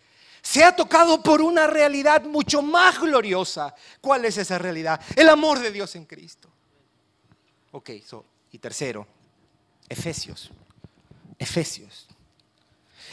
sea 0.42 0.76
tocado 0.76 1.22
por 1.22 1.42
una 1.42 1.68
realidad 1.68 2.24
mucho 2.24 2.62
más 2.62 3.00
gloriosa. 3.00 3.76
¿Cuál 4.00 4.26
es 4.26 4.38
esa 4.38 4.58
realidad? 4.58 5.02
El 5.16 5.28
amor 5.30 5.60
de 5.60 5.72
Dios 5.72 5.96
en 5.96 6.06
Cristo. 6.06 6.50
Ok, 7.72 7.92
y 8.52 8.58
tercero, 8.60 9.06
Efesios. 9.90 10.52
Efesios. 11.38 12.08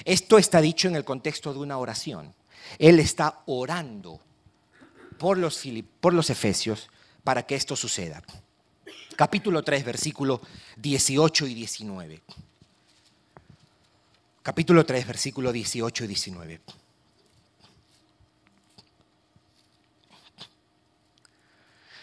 Esto 0.05 0.39
está 0.39 0.61
dicho 0.61 0.87
en 0.87 0.95
el 0.95 1.05
contexto 1.05 1.53
de 1.53 1.59
una 1.59 1.79
oración. 1.79 2.35
Él 2.79 3.01
está 3.01 3.43
orando 3.47 4.21
por 5.19 5.39
los, 5.39 5.63
por 6.01 6.15
los 6.15 6.31
Efesios 6.31 6.89
para 7.25 7.45
que 7.45 7.57
esto 7.57 7.75
suceda 7.75 8.23
capítulo 9.17 9.63
3, 9.63 9.85
versículo 9.85 10.41
18 10.77 11.47
y 11.47 11.55
19. 11.55 12.23
Capítulo 14.43 14.87
3, 14.87 15.07
versículo 15.07 15.53
18 15.53 16.05
y 16.05 16.07
19. 16.07 16.61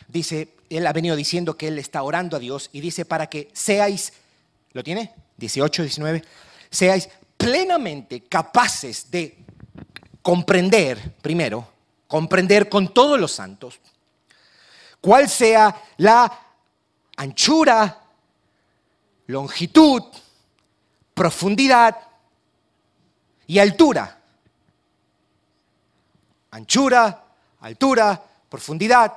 Dice, 0.08 0.53
él 0.70 0.88
ha 0.88 0.93
venido 0.93 1.16
diciendo 1.16 1.58
que 1.58 1.68
él 1.68 1.80
está 1.80 2.03
orando 2.03 2.38
a 2.38 2.39
Dios 2.39 2.70
y 2.72 2.82
dice 2.82 3.05
para 3.05 3.28
que 3.28 3.49
seáis, 3.53 4.14
¿lo 4.74 4.84
tiene? 4.84 5.14
18, 5.38 5.84
19, 5.84 6.24
seáis 6.70 7.10
plenamente 7.36 8.22
capaces 8.22 9.12
de 9.12 9.38
comprender, 10.22 11.16
primero, 11.22 11.70
comprender 12.08 12.70
con 12.70 12.93
todos 12.93 13.20
los 13.20 13.32
santos, 13.32 13.80
cuál 15.01 15.30
sea 15.30 15.84
la 15.97 16.46
anchura, 17.18 18.03
longitud, 19.28 20.03
profundidad 21.13 21.97
y 23.47 23.59
altura. 23.59 24.20
Anchura, 26.51 27.26
altura, 27.59 28.24
profundidad, 28.49 29.13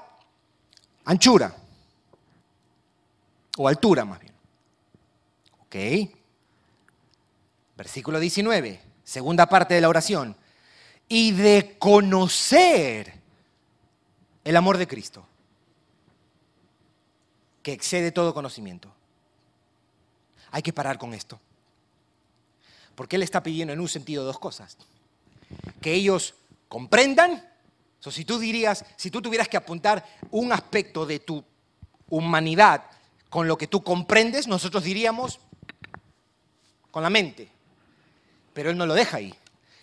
anchura. 1.04 1.54
O 3.58 3.68
altura 3.68 4.04
más 4.04 4.20
bien. 4.20 4.34
¿Ok? 5.60 6.10
Versículo 7.76 8.18
19, 8.18 8.80
segunda 9.04 9.46
parte 9.46 9.74
de 9.74 9.80
la 9.80 9.88
oración. 9.88 10.36
Y 11.08 11.32
de 11.32 11.76
conocer 11.78 13.12
el 14.44 14.56
amor 14.56 14.78
de 14.78 14.86
Cristo, 14.86 15.26
que 17.62 17.72
excede 17.72 18.12
todo 18.12 18.34
conocimiento. 18.34 18.92
Hay 20.50 20.62
que 20.62 20.72
parar 20.72 20.98
con 20.98 21.14
esto. 21.14 21.40
Porque 22.94 23.16
Él 23.16 23.22
está 23.22 23.42
pidiendo 23.42 23.72
en 23.72 23.80
un 23.80 23.88
sentido 23.88 24.24
dos 24.24 24.38
cosas. 24.38 24.76
Que 25.80 25.94
ellos 25.94 26.34
comprendan. 26.68 27.46
O 28.04 28.10
si 28.10 28.24
tú 28.24 28.38
dirías, 28.38 28.84
si 28.96 29.10
tú 29.10 29.20
tuvieras 29.20 29.48
que 29.48 29.56
apuntar 29.56 30.04
un 30.30 30.52
aspecto 30.52 31.06
de 31.06 31.20
tu 31.20 31.44
humanidad 32.08 32.84
con 33.28 33.46
lo 33.46 33.56
que 33.56 33.66
tú 33.66 33.82
comprendes, 33.82 34.46
nosotros 34.46 34.84
diríamos 34.84 35.38
con 36.90 37.02
la 37.02 37.10
mente. 37.10 37.50
Pero 38.52 38.70
Él 38.70 38.76
no 38.76 38.86
lo 38.86 38.94
deja 38.94 39.18
ahí. 39.18 39.34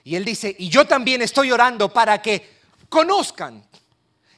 Y 0.04 0.16
Él 0.16 0.26
dice, 0.26 0.56
y 0.58 0.70
yo 0.70 0.86
también 0.86 1.22
estoy 1.22 1.52
orando 1.52 1.92
para 1.92 2.22
que 2.22 2.58
conozcan. 2.90 3.64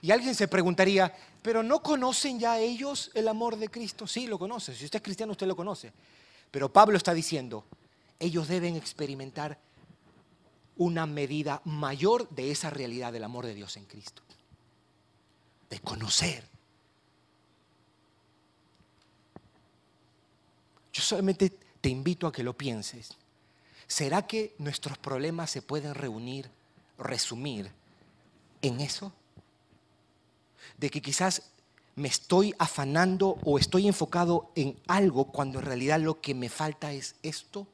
Y 0.01 0.11
alguien 0.11 0.35
se 0.35 0.47
preguntaría, 0.47 1.13
pero 1.41 1.63
¿no 1.63 1.81
conocen 1.81 2.39
ya 2.39 2.59
ellos 2.59 3.11
el 3.13 3.27
amor 3.27 3.57
de 3.57 3.69
Cristo? 3.69 4.07
Sí, 4.07 4.27
lo 4.27 4.37
conocen. 4.37 4.75
Si 4.75 4.85
usted 4.85 4.97
es 4.97 5.03
cristiano, 5.03 5.31
usted 5.31 5.47
lo 5.47 5.55
conoce. 5.55 5.93
Pero 6.51 6.71
Pablo 6.71 6.97
está 6.97 7.13
diciendo, 7.13 7.65
ellos 8.19 8.47
deben 8.47 8.75
experimentar 8.75 9.57
una 10.77 11.05
medida 11.05 11.61
mayor 11.65 12.29
de 12.29 12.51
esa 12.51 12.69
realidad 12.69 13.13
del 13.13 13.23
amor 13.23 13.45
de 13.45 13.53
Dios 13.53 13.77
en 13.77 13.85
Cristo. 13.85 14.21
De 15.69 15.79
conocer. 15.79 16.43
Yo 20.91 21.01
solamente 21.01 21.49
te 21.81 21.89
invito 21.89 22.27
a 22.27 22.31
que 22.31 22.43
lo 22.43 22.57
pienses. 22.57 23.11
¿Será 23.87 24.27
que 24.27 24.55
nuestros 24.57 24.97
problemas 24.97 25.49
se 25.49 25.61
pueden 25.61 25.95
reunir, 25.95 26.49
resumir 26.97 27.71
en 28.61 28.81
eso? 28.81 29.13
De 30.79 30.89
que 30.89 31.01
quizás 31.01 31.43
me 31.95 32.07
estoy 32.07 32.55
afanando 32.57 33.37
o 33.43 33.59
estoy 33.59 33.87
enfocado 33.87 34.51
en 34.55 34.79
algo 34.87 35.25
cuando 35.25 35.59
en 35.59 35.65
realidad 35.65 35.99
lo 35.99 36.21
que 36.21 36.33
me 36.33 36.49
falta 36.49 36.93
es 36.93 37.15
esto. 37.21 37.67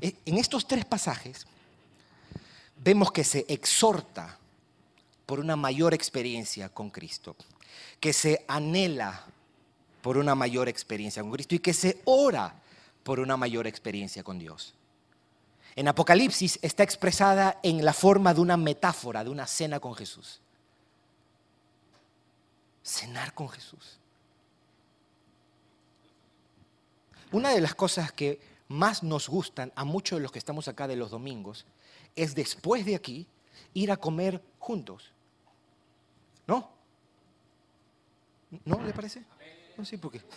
E, 0.00 0.14
en 0.26 0.36
estos 0.36 0.68
tres 0.68 0.84
pasajes 0.84 1.46
vemos 2.84 3.10
que 3.10 3.24
se 3.24 3.46
exhorta 3.48 4.38
por 5.24 5.40
una 5.40 5.56
mayor 5.56 5.94
experiencia 5.94 6.68
con 6.68 6.90
Cristo, 6.90 7.34
que 7.98 8.12
se 8.12 8.44
anhela 8.46 9.24
por 10.02 10.18
una 10.18 10.34
mayor 10.34 10.68
experiencia 10.68 11.22
con 11.22 11.32
Cristo 11.32 11.54
y 11.54 11.58
que 11.60 11.74
se 11.74 12.00
ora 12.04 12.54
por 13.02 13.20
una 13.20 13.36
mayor 13.36 13.66
experiencia 13.66 14.22
con 14.22 14.38
Dios. 14.38 14.74
En 15.74 15.88
Apocalipsis 15.88 16.58
está 16.62 16.82
expresada 16.82 17.58
en 17.62 17.84
la 17.84 17.92
forma 17.92 18.32
de 18.34 18.40
una 18.40 18.56
metáfora, 18.56 19.24
de 19.24 19.30
una 19.30 19.46
cena 19.46 19.80
con 19.80 19.94
Jesús. 19.94 20.40
Cenar 22.86 23.34
con 23.34 23.48
Jesús. 23.48 23.98
Una 27.32 27.50
de 27.50 27.60
las 27.60 27.74
cosas 27.74 28.12
que 28.12 28.38
más 28.68 29.02
nos 29.02 29.28
gustan 29.28 29.72
a 29.74 29.84
muchos 29.84 30.18
de 30.18 30.22
los 30.22 30.30
que 30.30 30.38
estamos 30.38 30.68
acá 30.68 30.86
de 30.86 30.94
los 30.94 31.10
domingos 31.10 31.66
es 32.14 32.36
después 32.36 32.86
de 32.86 32.94
aquí 32.94 33.26
ir 33.74 33.90
a 33.90 33.96
comer 33.96 34.40
juntos. 34.60 35.10
¿No? 36.46 36.70
¿No 38.64 38.80
le 38.80 38.92
parece? 38.92 39.24
No 39.76 39.84
sé 39.84 39.98
por 39.98 40.12
qué. 40.12 40.22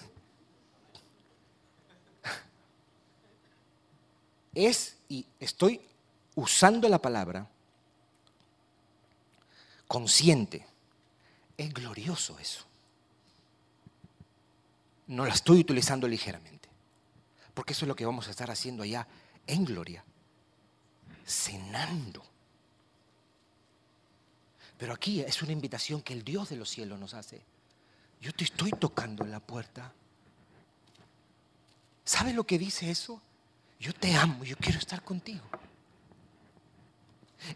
Es, 4.56 4.98
y 5.08 5.24
estoy 5.40 5.80
usando 6.34 6.90
la 6.90 7.00
palabra, 7.00 7.48
consciente. 9.88 10.66
Es 11.60 11.74
glorioso 11.74 12.40
eso. 12.40 12.64
No 15.08 15.26
la 15.26 15.34
estoy 15.34 15.60
utilizando 15.60 16.08
ligeramente. 16.08 16.70
Porque 17.54 17.74
eso 17.74 17.84
es 17.84 17.90
lo 17.90 17.98
que 17.98 18.06
vamos 18.06 18.30
a 18.30 18.32
estar 18.32 18.50
haciendo 18.50 18.82
allá 18.82 19.06
en 19.46 19.66
gloria. 19.66 20.02
Cenando. 21.28 22.24
Pero 24.78 24.94
aquí 24.94 25.20
es 25.20 25.42
una 25.42 25.52
invitación 25.52 26.02
que 26.02 26.14
el 26.14 26.24
Dios 26.24 26.48
de 26.48 26.56
los 26.56 26.70
cielos 26.70 26.98
nos 26.98 27.14
hace. 27.14 27.42
Yo 28.22 28.32
te 28.32 28.46
estoy 28.46 28.72
tocando 28.72 29.26
en 29.26 29.32
la 29.32 29.42
puerta. 29.42 29.92
¿Sabe 32.06 32.32
lo 32.32 32.46
que 32.46 32.58
dice 32.58 32.90
eso? 32.90 33.22
Yo 33.82 33.94
te 33.94 34.16
amo, 34.16 34.46
yo 34.46 34.56
quiero 34.56 34.80
estar 34.80 35.04
contigo. 35.04 35.44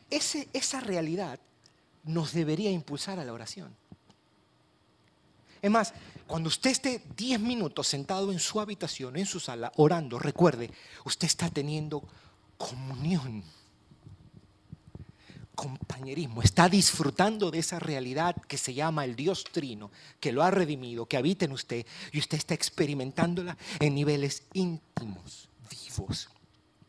Esa 0.10 0.82
realidad 0.82 1.40
nos 2.04 2.34
debería 2.34 2.70
impulsar 2.70 3.18
a 3.18 3.24
la 3.24 3.32
oración. 3.32 3.74
Es 5.64 5.72
más, 5.72 5.94
cuando 6.28 6.50
usted 6.50 6.72
esté 6.72 7.02
10 7.16 7.40
minutos 7.40 7.88
sentado 7.88 8.34
en 8.34 8.40
su 8.40 8.60
habitación, 8.60 9.16
en 9.16 9.26
su 9.26 9.40
sala, 9.40 9.72
orando, 9.78 10.20
recuerde, 10.20 10.70
usted 11.06 11.26
está 11.26 11.50
teniendo 11.50 12.04
comunión 12.58 13.42
compañerismo, 15.56 16.42
está 16.42 16.68
disfrutando 16.68 17.50
de 17.50 17.60
esa 17.60 17.80
realidad 17.80 18.36
que 18.50 18.58
se 18.58 18.74
llama 18.74 19.06
el 19.06 19.16
Dios 19.16 19.46
Trino, 19.46 19.90
que 20.20 20.34
lo 20.34 20.44
ha 20.44 20.52
redimido, 20.52 21.06
que 21.06 21.16
habita 21.16 21.46
en 21.46 21.54
usted, 21.54 21.86
y 22.12 22.20
usted 22.20 22.40
está 22.40 22.54
experimentándola 22.56 23.56
en 23.80 23.96
niveles 23.96 24.44
íntimos, 24.52 25.48
vivos, 25.70 26.28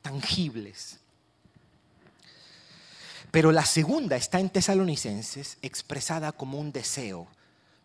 tangibles. 0.03 0.99
Pero 3.31 3.53
la 3.53 3.67
segunda 3.67 4.17
está 4.17 4.41
en 4.41 4.51
Tesalonicenses 4.51 5.59
expresada 5.63 6.33
como 6.33 6.59
un 6.59 6.73
deseo 6.73 7.29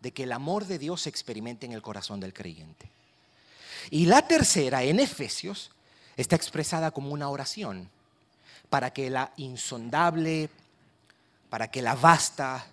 de 0.01 0.11
que 0.11 0.23
el 0.23 0.31
amor 0.31 0.65
de 0.65 0.79
Dios 0.79 1.01
se 1.01 1.09
experimente 1.09 1.65
en 1.65 1.73
el 1.73 1.81
corazón 1.81 2.19
del 2.19 2.33
creyente. 2.33 2.89
Y 3.89 4.05
la 4.05 4.27
tercera, 4.27 4.83
en 4.83 4.99
Efesios, 4.99 5.71
está 6.15 6.35
expresada 6.35 6.91
como 6.91 7.11
una 7.11 7.29
oración 7.29 7.89
para 8.69 8.91
que 8.91 9.09
la 9.09 9.33
insondable 9.37 10.49
para 11.49 11.69
que 11.71 11.81
la 11.81 11.95
vasta 11.95 12.65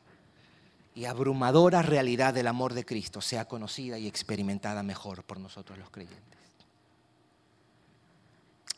y 0.94 1.04
abrumadora 1.04 1.82
realidad 1.82 2.34
del 2.34 2.46
amor 2.46 2.74
de 2.74 2.84
Cristo 2.84 3.20
sea 3.20 3.46
conocida 3.46 3.98
y 3.98 4.06
experimentada 4.06 4.82
mejor 4.82 5.24
por 5.24 5.40
nosotros 5.40 5.78
los 5.78 5.90
creyentes. 5.90 6.24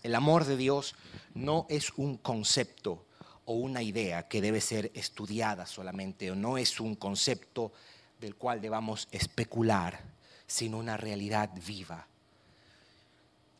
El 0.02 0.14
amor 0.14 0.44
de 0.44 0.56
Dios 0.56 0.94
no 1.34 1.66
es 1.68 1.92
un 1.96 2.16
concepto 2.16 3.04
o 3.44 3.54
una 3.54 3.82
idea 3.82 4.28
que 4.28 4.40
debe 4.40 4.60
ser 4.60 4.90
estudiada 4.94 5.66
solamente, 5.66 6.30
o 6.30 6.34
no 6.34 6.58
es 6.58 6.80
un 6.80 6.94
concepto 6.94 7.72
del 8.20 8.34
cual 8.36 8.60
debamos 8.60 9.08
especular, 9.10 10.00
sino 10.46 10.78
una 10.78 10.96
realidad 10.96 11.50
viva. 11.66 12.06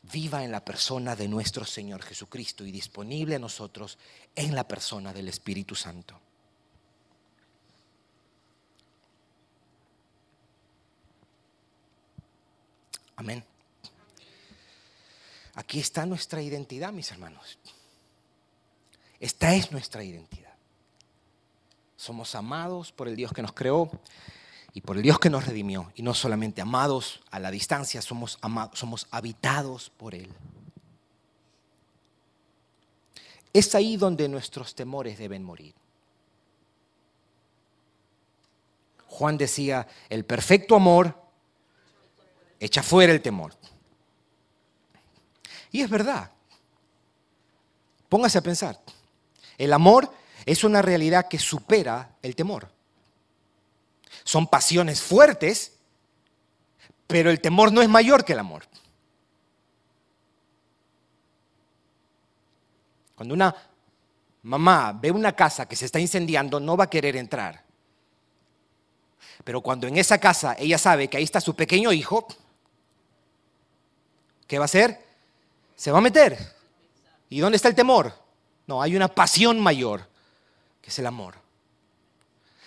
Viva 0.02 0.44
en 0.44 0.50
la 0.50 0.64
persona 0.64 1.14
de 1.14 1.28
nuestro 1.28 1.64
Señor 1.64 2.02
Jesucristo 2.02 2.64
y 2.64 2.72
disponible 2.72 3.36
a 3.36 3.38
nosotros 3.38 3.98
en 4.34 4.54
la 4.54 4.66
persona 4.66 5.12
del 5.12 5.28
Espíritu 5.28 5.74
Santo. 5.74 6.18
Amén. 13.16 13.44
Aquí 15.54 15.80
está 15.80 16.06
nuestra 16.06 16.40
identidad, 16.40 16.92
mis 16.92 17.11
hermanos. 17.11 17.59
Esta 19.18 19.52
es 19.54 19.72
nuestra 19.72 20.04
identidad. 20.04 20.54
Somos 21.96 22.36
amados 22.36 22.92
por 22.92 23.09
el 23.09 23.16
Dios 23.16 23.32
que 23.32 23.42
nos 23.42 23.52
creó 23.52 23.90
y 24.78 24.80
por 24.80 24.96
el 24.96 25.02
Dios 25.02 25.18
que 25.18 25.28
nos 25.28 25.44
redimió. 25.44 25.90
Y 25.96 26.02
no 26.02 26.14
solamente 26.14 26.62
amados 26.62 27.20
a 27.32 27.40
la 27.40 27.50
distancia, 27.50 28.00
somos, 28.00 28.38
amados, 28.42 28.78
somos 28.78 29.08
habitados 29.10 29.90
por 29.90 30.14
Él. 30.14 30.32
Es 33.52 33.74
ahí 33.74 33.96
donde 33.96 34.28
nuestros 34.28 34.76
temores 34.76 35.18
deben 35.18 35.42
morir. 35.42 35.74
Juan 39.08 39.36
decía, 39.36 39.88
el 40.08 40.24
perfecto 40.24 40.76
amor 40.76 41.12
echa 42.60 42.84
fuera 42.84 43.12
el 43.12 43.20
temor. 43.20 43.54
Y 45.72 45.80
es 45.80 45.90
verdad. 45.90 46.30
Póngase 48.08 48.38
a 48.38 48.42
pensar. 48.42 48.80
El 49.58 49.72
amor 49.72 50.08
es 50.46 50.62
una 50.62 50.82
realidad 50.82 51.26
que 51.26 51.40
supera 51.40 52.14
el 52.22 52.36
temor. 52.36 52.77
Son 54.24 54.46
pasiones 54.46 55.00
fuertes, 55.00 55.78
pero 57.06 57.30
el 57.30 57.40
temor 57.40 57.72
no 57.72 57.82
es 57.82 57.88
mayor 57.88 58.24
que 58.24 58.34
el 58.34 58.38
amor. 58.38 58.64
Cuando 63.14 63.34
una 63.34 63.54
mamá 64.42 64.92
ve 64.92 65.11
una 65.11 65.32
casa 65.34 65.66
que 65.66 65.74
se 65.74 65.86
está 65.86 65.98
incendiando, 65.98 66.61
no 66.61 66.76
va 66.76 66.84
a 66.84 66.90
querer 66.90 67.16
entrar. 67.16 67.64
Pero 69.42 69.61
cuando 69.61 69.86
en 69.86 69.96
esa 69.96 70.18
casa 70.18 70.54
ella 70.59 70.78
sabe 70.78 71.09
que 71.09 71.16
ahí 71.16 71.24
está 71.24 71.40
su 71.40 71.56
pequeño 71.56 71.92
hijo, 71.92 72.28
¿qué 74.46 74.59
va 74.59 74.64
a 74.64 74.66
hacer? 74.66 75.04
Se 75.74 75.90
va 75.90 75.98
a 75.98 76.02
meter. 76.02 76.54
¿Y 77.30 77.40
dónde 77.40 77.56
está 77.56 77.68
el 77.68 77.74
temor? 77.74 78.12
No, 78.66 78.82
hay 78.82 78.94
una 78.94 79.09
pasión 79.09 79.59
mayor, 79.61 80.06
que 80.82 80.90
es 80.90 80.98
el 80.98 81.06
amor. 81.06 81.36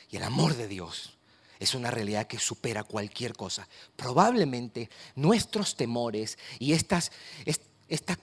Y 0.10 0.18
el 0.18 0.24
amor 0.24 0.56
de 0.56 0.68
Dios 0.68 1.18
es 1.62 1.76
una 1.76 1.91
realidad 1.91 2.26
que 2.26 2.39
supera 2.39 2.84
cualquier 2.84 3.34
cosa. 3.34 3.68
Probablemente 3.95 4.89
nuestros 5.16 5.76
temores 5.76 6.39
y 6.57 6.74
esta 6.74 6.99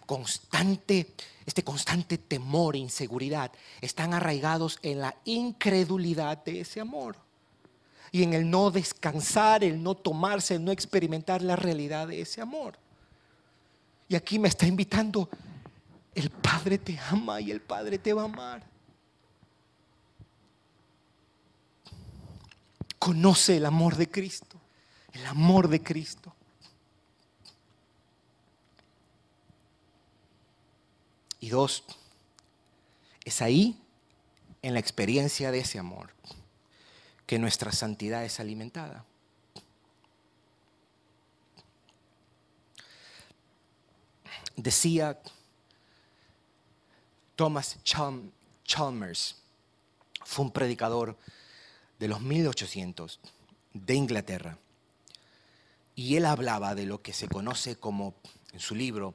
constante, 0.07 1.15
este 1.47 1.63
constante 1.63 2.19
temor 2.19 2.75
e 2.75 2.81
inseguridad 2.81 3.53
están 3.81 4.13
arraigados 4.13 4.81
en 4.83 4.99
la 4.99 5.15
incredulidad 5.25 6.43
de 6.43 6.63
ese 6.63 6.81
amor 6.81 7.15
y 8.11 8.25
en 8.25 8.35
el 8.35 8.51
no 8.51 8.73
descansar, 8.73 9.63
el 9.63 9.81
no 9.81 9.95
tomarse, 9.95 10.57
el 10.57 10.65
no 10.65 10.73
experimentar 10.73 11.41
la 11.41 11.55
realidad 11.55 12.09
de 12.09 12.23
ese 12.23 12.41
amor. 12.41 12.77
Y 14.09 14.17
aquí 14.17 14.41
me 14.41 14.49
está 14.49 14.67
invitando, 14.67 15.29
el 16.13 16.31
Padre 16.31 16.79
te 16.79 16.99
ama 17.11 17.41
y 17.41 17.53
el 17.53 17.61
Padre 17.61 17.99
te 17.99 18.13
va 18.13 18.23
a 18.23 18.25
amar. 18.25 18.78
Conoce 22.99 23.57
el 23.57 23.67
amor 23.67 23.97
de 23.97 24.11
Cristo, 24.11 24.61
el 25.13 25.27
amor 25.27 25.69
de 25.69 25.83
Cristo. 25.83 26.35
Y 31.41 31.51
dos, 31.51 31.85
es 33.25 33.41
ahí, 33.43 33.81
en 34.63 34.75
la 34.75 34.81
experiencia 34.81 35.53
de 35.53 35.61
ese 35.61 35.79
amor, 35.79 36.11
que 37.27 37.39
nuestra 37.39 37.71
santidad 37.73 38.25
es 38.25 38.41
alimentada. 38.41 39.05
Decía 44.57 45.21
Thomas 47.37 47.79
Chalmers, 48.65 49.37
fue 50.25 50.45
un 50.45 50.51
predicador 50.51 51.17
de 51.99 52.09
los 52.09 52.21
1800 52.21 53.21
de 53.73 53.95
Inglaterra. 53.95 54.59
Y 55.95 56.17
él 56.17 56.27
hablaba 56.27 56.75
de 56.75 56.87
lo 56.87 57.03
que 57.03 57.13
se 57.13 57.29
conoce 57.29 57.77
como, 57.77 58.15
en 58.53 58.61
su 58.61 58.75
libro, 58.75 59.15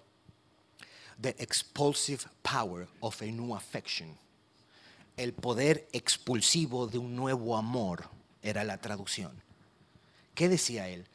The 1.22 1.36
Expulsive 1.40 2.24
Power 2.42 2.88
of 3.00 3.22
a 3.22 3.26
New 3.26 3.56
Affection. 3.56 4.18
El 5.16 5.34
poder 5.34 5.88
expulsivo 5.94 6.88
de 6.88 6.98
un 6.98 7.16
nuevo 7.16 7.56
amor 7.56 8.10
era 8.42 8.64
la 8.64 8.80
traducción. 8.80 9.42
¿Qué 10.36 10.50
decía 10.50 10.90
él? 10.90 11.08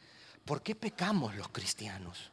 ¿Por 0.45 0.63
qué 0.63 0.73
pecamos 0.73 1.35
los 1.35 1.49
cristianos? 1.49 2.31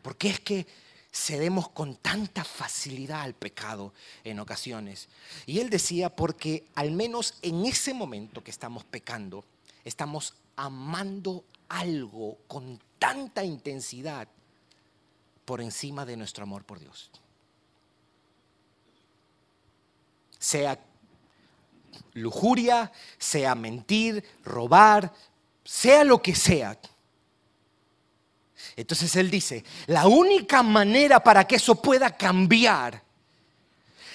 ¿Por 0.00 0.16
qué 0.16 0.30
es 0.30 0.40
que 0.40 0.66
cedemos 1.12 1.68
con 1.68 1.96
tanta 1.96 2.42
facilidad 2.42 3.20
al 3.20 3.34
pecado 3.34 3.92
en 4.24 4.40
ocasiones. 4.40 5.08
Y 5.44 5.60
él 5.60 5.68
decía, 5.68 6.08
porque 6.08 6.66
al 6.74 6.90
menos 6.90 7.34
en 7.42 7.66
ese 7.66 7.92
momento 7.92 8.42
que 8.42 8.50
estamos 8.50 8.84
pecando, 8.84 9.44
estamos 9.84 10.34
amando 10.56 11.44
algo 11.68 12.38
con 12.46 12.80
tanta 12.98 13.44
intensidad 13.44 14.26
por 15.44 15.60
encima 15.60 16.06
de 16.06 16.16
nuestro 16.16 16.44
amor 16.44 16.64
por 16.64 16.78
Dios. 16.78 17.10
Sea 20.38 20.78
lujuria, 22.14 22.90
sea 23.18 23.54
mentir, 23.54 24.24
robar, 24.44 25.12
sea 25.64 26.04
lo 26.04 26.22
que 26.22 26.34
sea 26.34 26.78
entonces 28.76 29.14
él 29.16 29.30
dice, 29.30 29.64
la 29.86 30.06
única 30.06 30.62
manera 30.62 31.22
para 31.22 31.46
que 31.46 31.56
eso 31.56 31.80
pueda 31.80 32.16
cambiar, 32.16 33.02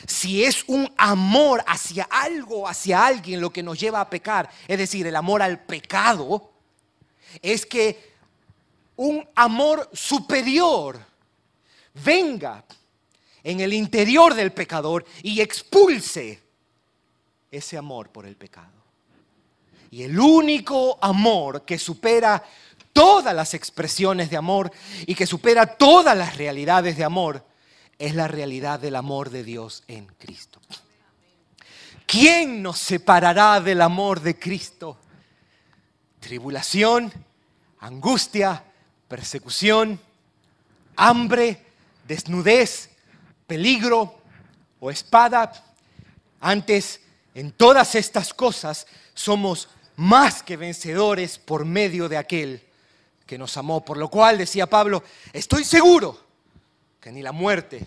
si 0.06 0.44
es 0.44 0.64
un 0.68 0.92
amor 0.98 1.64
hacia 1.68 2.04
algo, 2.06 2.68
hacia 2.68 3.06
alguien 3.06 3.42
lo 3.42 3.52
que 3.52 3.64
nos 3.64 3.80
lleva 3.80 4.02
a 4.02 4.10
pecar, 4.10 4.50
es 4.68 4.78
decir, 4.78 5.06
el 5.08 5.16
amor 5.16 5.42
al 5.42 5.60
pecado, 5.60 6.52
es 7.42 7.66
que 7.66 8.14
un 8.96 9.28
amor 9.36 9.90
superior 9.94 11.00
venga 11.94 12.64
en 13.44 13.60
el 13.60 13.74
interior 13.74 14.34
del 14.34 14.52
pecador 14.52 15.06
y 15.24 15.42
expulse 15.42 16.42
ese 17.52 17.78
amor 17.78 18.10
por 18.10 18.26
el 18.26 18.36
pecado. 18.36 18.78
Y 19.90 20.04
el 20.04 20.20
único 20.20 20.98
amor 21.02 21.64
que 21.64 21.80
supera 21.80 22.44
todas 22.94 23.34
las 23.36 23.54
expresiones 23.54 24.30
de 24.30 24.38
amor 24.38 24.72
y 25.06 25.16
que 25.16 25.28
supera 25.28 25.66
todas 25.66 26.18
las 26.18 26.38
realidades 26.38 26.98
de 26.98 27.04
amor, 27.04 27.46
es 28.00 28.16
la 28.16 28.28
realidad 28.28 28.80
del 28.80 28.96
amor 28.96 29.30
de 29.30 29.44
Dios 29.44 29.84
en 29.88 30.06
Cristo. 30.06 30.60
¿Quién 32.06 32.62
nos 32.62 32.78
separará 32.80 33.60
del 33.60 33.82
amor 33.82 34.22
de 34.22 34.40
Cristo? 34.40 34.98
Tribulación, 36.20 37.12
angustia, 37.80 38.64
persecución, 39.08 40.00
hambre, 40.96 41.66
desnudez, 42.08 42.90
peligro 43.46 44.22
o 44.80 44.90
espada. 44.90 45.52
Antes, 46.40 47.02
en 47.34 47.52
todas 47.52 47.96
estas 47.96 48.34
cosas 48.34 48.88
somos 49.14 49.70
más 49.96 50.44
que 50.44 50.58
vencedores 50.58 51.38
por 51.40 51.66
medio 51.66 52.08
de 52.08 52.18
aquel 52.18 52.67
que 53.28 53.38
nos 53.38 53.58
amó. 53.58 53.86
Por 53.86 53.98
lo 53.98 54.10
cual, 54.10 54.40
decía 54.40 54.68
Pablo, 54.68 55.04
estoy 55.34 55.64
seguro 55.64 56.20
que 57.00 57.12
ni 57.12 57.22
la 57.22 57.32
muerte, 57.32 57.86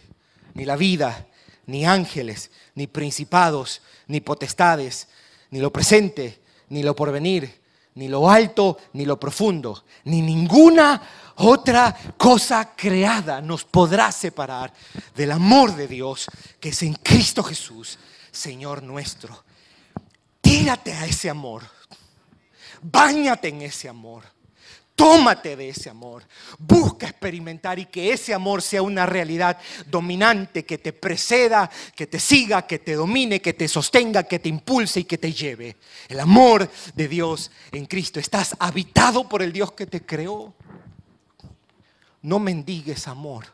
ni 0.55 0.65
la 0.65 0.77
vida, 0.77 1.27
ni 1.67 1.85
ángeles, 1.85 2.51
ni 2.75 2.87
principados, 2.87 3.83
ni 4.07 4.21
potestades, 4.21 5.09
ni 5.51 5.59
lo 5.59 5.73
presente, 5.73 6.41
ni 6.69 6.83
lo 6.83 6.95
porvenir, 6.95 7.61
ni 7.95 8.09
lo 8.09 8.31
alto, 8.31 8.79
ni 8.93 9.05
lo 9.05 9.19
profundo, 9.19 9.85
ni 10.05 10.23
ninguna 10.23 11.03
otra 11.37 11.97
cosa 12.17 12.75
creada 12.77 13.41
nos 13.41 13.65
podrá 13.65 14.13
separar 14.13 14.73
del 15.15 15.33
amor 15.33 15.75
de 15.75 15.89
Dios 15.89 16.27
que 16.61 16.69
es 16.69 16.83
en 16.83 16.95
Cristo 16.95 17.43
Jesús, 17.43 17.99
Señor 18.31 18.83
nuestro. 18.83 19.45
Tírate 20.41 20.93
a 20.93 21.07
ese 21.07 21.31
amor. 21.31 21.63
Báñate 22.83 23.49
en 23.49 23.63
ese 23.63 23.89
amor. 23.89 24.25
Tómate 25.01 25.57
de 25.57 25.71
ese 25.71 25.89
amor. 25.89 26.25
Busca 26.59 27.09
experimentar 27.09 27.79
y 27.79 27.87
que 27.87 28.13
ese 28.13 28.35
amor 28.35 28.61
sea 28.61 28.83
una 28.83 29.07
realidad 29.07 29.59
dominante 29.87 30.67
que 30.67 30.77
te 30.77 30.93
preceda, 30.93 31.71
que 31.97 32.07
te 32.07 32.21
siga, 32.21 32.67
que 32.67 32.81
te 32.81 32.97
domine, 32.97 33.41
que 33.41 33.55
te 33.55 33.67
sostenga, 33.67 34.25
que 34.25 34.41
te 34.41 34.51
impulse 34.51 35.01
y 35.01 35.05
que 35.05 35.17
te 35.17 35.33
lleve. 35.33 35.79
El 36.07 36.21
amor 36.21 36.71
de 36.95 37.09
Dios 37.09 37.51
en 37.73 37.87
Cristo. 37.87 38.21
Estás 38.21 38.55
habitado 38.59 39.27
por 39.27 39.41
el 39.41 39.55
Dios 39.55 39.73
que 39.73 39.87
te 39.87 40.05
creó. 40.05 40.53
No 42.21 42.39
mendigues 42.39 43.09
amor. 43.09 43.47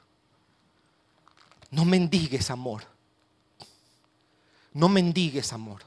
No 1.70 1.84
mendigues 1.84 2.50
amor. 2.50 2.82
No 4.72 4.88
mendigues 4.88 5.52
amor. 5.52 5.84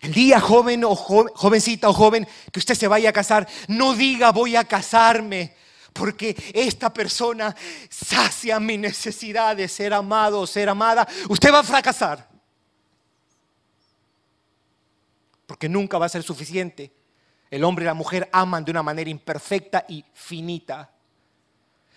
El 0.00 0.12
día 0.12 0.40
joven 0.40 0.84
o 0.84 0.94
jovencita 0.94 1.88
o 1.88 1.92
joven 1.92 2.26
que 2.52 2.60
usted 2.60 2.74
se 2.74 2.88
vaya 2.88 3.10
a 3.10 3.12
casar, 3.12 3.48
no 3.66 3.94
diga 3.94 4.30
voy 4.30 4.54
a 4.54 4.64
casarme, 4.64 5.54
porque 5.92 6.36
esta 6.54 6.92
persona 6.92 7.54
sacia 7.90 8.60
mi 8.60 8.76
necesidad 8.76 9.56
de 9.56 9.66
ser 9.66 9.92
amado 9.92 10.40
o 10.40 10.46
ser 10.46 10.68
amada. 10.68 11.06
Usted 11.28 11.52
va 11.52 11.60
a 11.60 11.64
fracasar. 11.64 12.28
Porque 15.46 15.68
nunca 15.68 15.98
va 15.98 16.06
a 16.06 16.10
ser 16.10 16.22
suficiente. 16.22 16.92
El 17.50 17.64
hombre 17.64 17.84
y 17.84 17.86
la 17.86 17.94
mujer 17.94 18.28
aman 18.32 18.64
de 18.64 18.70
una 18.70 18.82
manera 18.82 19.10
imperfecta 19.10 19.84
y 19.88 20.04
finita. 20.12 20.90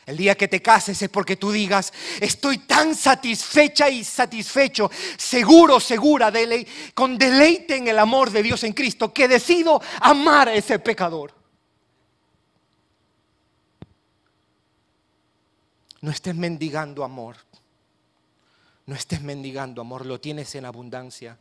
El 0.06 0.18
día 0.18 0.36
que 0.36 0.48
te 0.48 0.62
cases 0.62 1.02
es 1.02 1.10
porque 1.10 1.36
tú 1.36 1.52
digas, 1.52 1.94
estoy 2.20 2.60
tan 2.60 2.96
satisfecha 2.96 3.90
y 3.90 4.04
satisfecho, 4.04 4.90
seguro, 5.18 5.80
segura, 5.80 6.34
con 6.94 7.18
deleite 7.18 7.76
en 7.78 7.88
el 7.88 8.00
amor 8.00 8.32
de 8.32 8.42
Dios 8.42 8.64
en 8.64 8.74
Cristo, 8.74 9.14
que 9.14 9.28
decido 9.28 9.82
amar 10.02 10.50
a 10.50 10.54
ese 10.54 10.80
pecador. 10.80 11.34
No 16.02 16.10
estés 16.10 16.36
mendigando 16.36 17.04
amor. 17.04 17.38
No 18.88 18.96
estés 18.96 19.22
mendigando 19.22 19.82
amor, 19.82 20.06
lo 20.06 20.20
tienes 20.20 20.54
en 20.56 20.66
abundancia. 20.66 21.38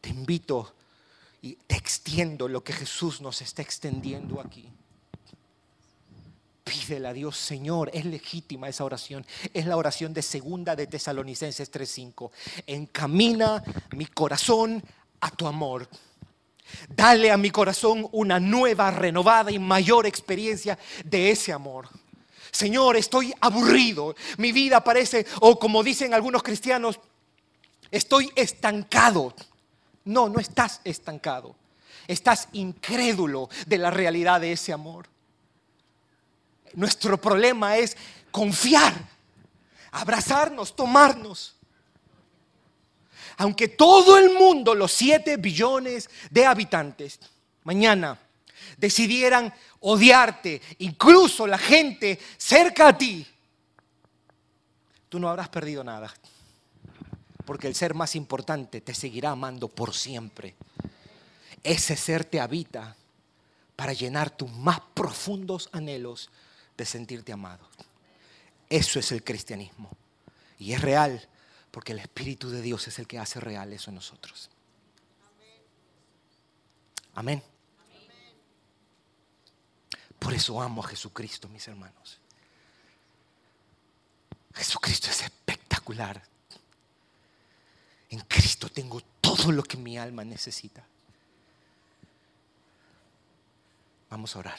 Te 0.00 0.10
invito 0.10 0.74
y 1.42 1.54
te 1.54 1.76
extiendo 1.76 2.48
lo 2.48 2.62
que 2.62 2.72
Jesús 2.72 3.20
nos 3.20 3.42
está 3.42 3.62
extendiendo 3.62 4.40
aquí. 4.40 4.70
Pídele 6.66 7.06
a 7.06 7.12
Dios, 7.12 7.36
Señor, 7.36 7.92
es 7.94 8.04
legítima 8.04 8.68
esa 8.68 8.84
oración. 8.84 9.24
Es 9.54 9.66
la 9.66 9.76
oración 9.76 10.12
de 10.12 10.20
segunda 10.20 10.74
de 10.74 10.88
Tesalonicenses 10.88 11.70
3:5. 11.70 12.32
Encamina 12.66 13.62
mi 13.92 14.06
corazón 14.06 14.82
a 15.20 15.30
tu 15.30 15.46
amor. 15.46 15.88
Dale 16.88 17.30
a 17.30 17.36
mi 17.36 17.50
corazón 17.50 18.08
una 18.10 18.40
nueva, 18.40 18.90
renovada 18.90 19.52
y 19.52 19.60
mayor 19.60 20.06
experiencia 20.06 20.76
de 21.04 21.30
ese 21.30 21.52
amor. 21.52 21.88
Señor, 22.50 22.96
estoy 22.96 23.32
aburrido. 23.40 24.16
Mi 24.36 24.50
vida 24.50 24.82
parece, 24.82 25.24
o 25.42 25.60
como 25.60 25.84
dicen 25.84 26.14
algunos 26.14 26.42
cristianos, 26.42 26.98
estoy 27.92 28.28
estancado. 28.34 29.36
No, 30.04 30.28
no 30.28 30.40
estás 30.40 30.80
estancado. 30.82 31.54
Estás 32.08 32.48
incrédulo 32.54 33.50
de 33.68 33.78
la 33.78 33.92
realidad 33.92 34.40
de 34.40 34.50
ese 34.50 34.72
amor. 34.72 35.06
Nuestro 36.74 37.20
problema 37.20 37.76
es 37.76 37.96
confiar, 38.30 38.94
abrazarnos, 39.92 40.74
tomarnos. 40.74 41.56
Aunque 43.38 43.68
todo 43.68 44.18
el 44.18 44.34
mundo, 44.34 44.74
los 44.74 44.92
7 44.92 45.36
billones 45.36 46.08
de 46.30 46.46
habitantes, 46.46 47.20
mañana 47.64 48.18
decidieran 48.76 49.52
odiarte, 49.80 50.60
incluso 50.78 51.46
la 51.46 51.58
gente 51.58 52.18
cerca 52.36 52.88
a 52.88 52.98
ti, 52.98 53.26
tú 55.08 55.18
no 55.18 55.28
habrás 55.28 55.48
perdido 55.48 55.84
nada. 55.84 56.12
Porque 57.44 57.68
el 57.68 57.74
ser 57.74 57.94
más 57.94 58.16
importante 58.16 58.80
te 58.80 58.92
seguirá 58.92 59.30
amando 59.30 59.68
por 59.68 59.94
siempre. 59.94 60.56
Ese 61.62 61.96
ser 61.96 62.24
te 62.24 62.40
habita 62.40 62.96
para 63.76 63.92
llenar 63.92 64.30
tus 64.30 64.50
más 64.50 64.80
profundos 64.94 65.68
anhelos 65.72 66.30
de 66.76 66.84
sentirte 66.84 67.32
amado. 67.32 67.68
Eso 68.68 68.98
es 68.98 69.12
el 69.12 69.22
cristianismo. 69.22 69.90
Y 70.58 70.72
es 70.72 70.80
real 70.80 71.28
porque 71.70 71.92
el 71.92 71.98
Espíritu 71.98 72.50
de 72.50 72.62
Dios 72.62 72.88
es 72.88 72.98
el 72.98 73.06
que 73.06 73.18
hace 73.18 73.40
real 73.40 73.72
eso 73.72 73.90
en 73.90 73.96
nosotros. 73.96 74.50
Amén. 77.14 77.42
Por 80.18 80.34
eso 80.34 80.60
amo 80.60 80.82
a 80.82 80.88
Jesucristo, 80.88 81.48
mis 81.48 81.66
hermanos. 81.68 82.18
Jesucristo 84.54 85.10
es 85.10 85.22
espectacular. 85.22 86.22
En 88.08 88.20
Cristo 88.20 88.68
tengo 88.68 89.00
todo 89.20 89.52
lo 89.52 89.62
que 89.62 89.76
mi 89.76 89.98
alma 89.98 90.24
necesita. 90.24 90.84
Vamos 94.08 94.34
a 94.34 94.38
orar. 94.38 94.58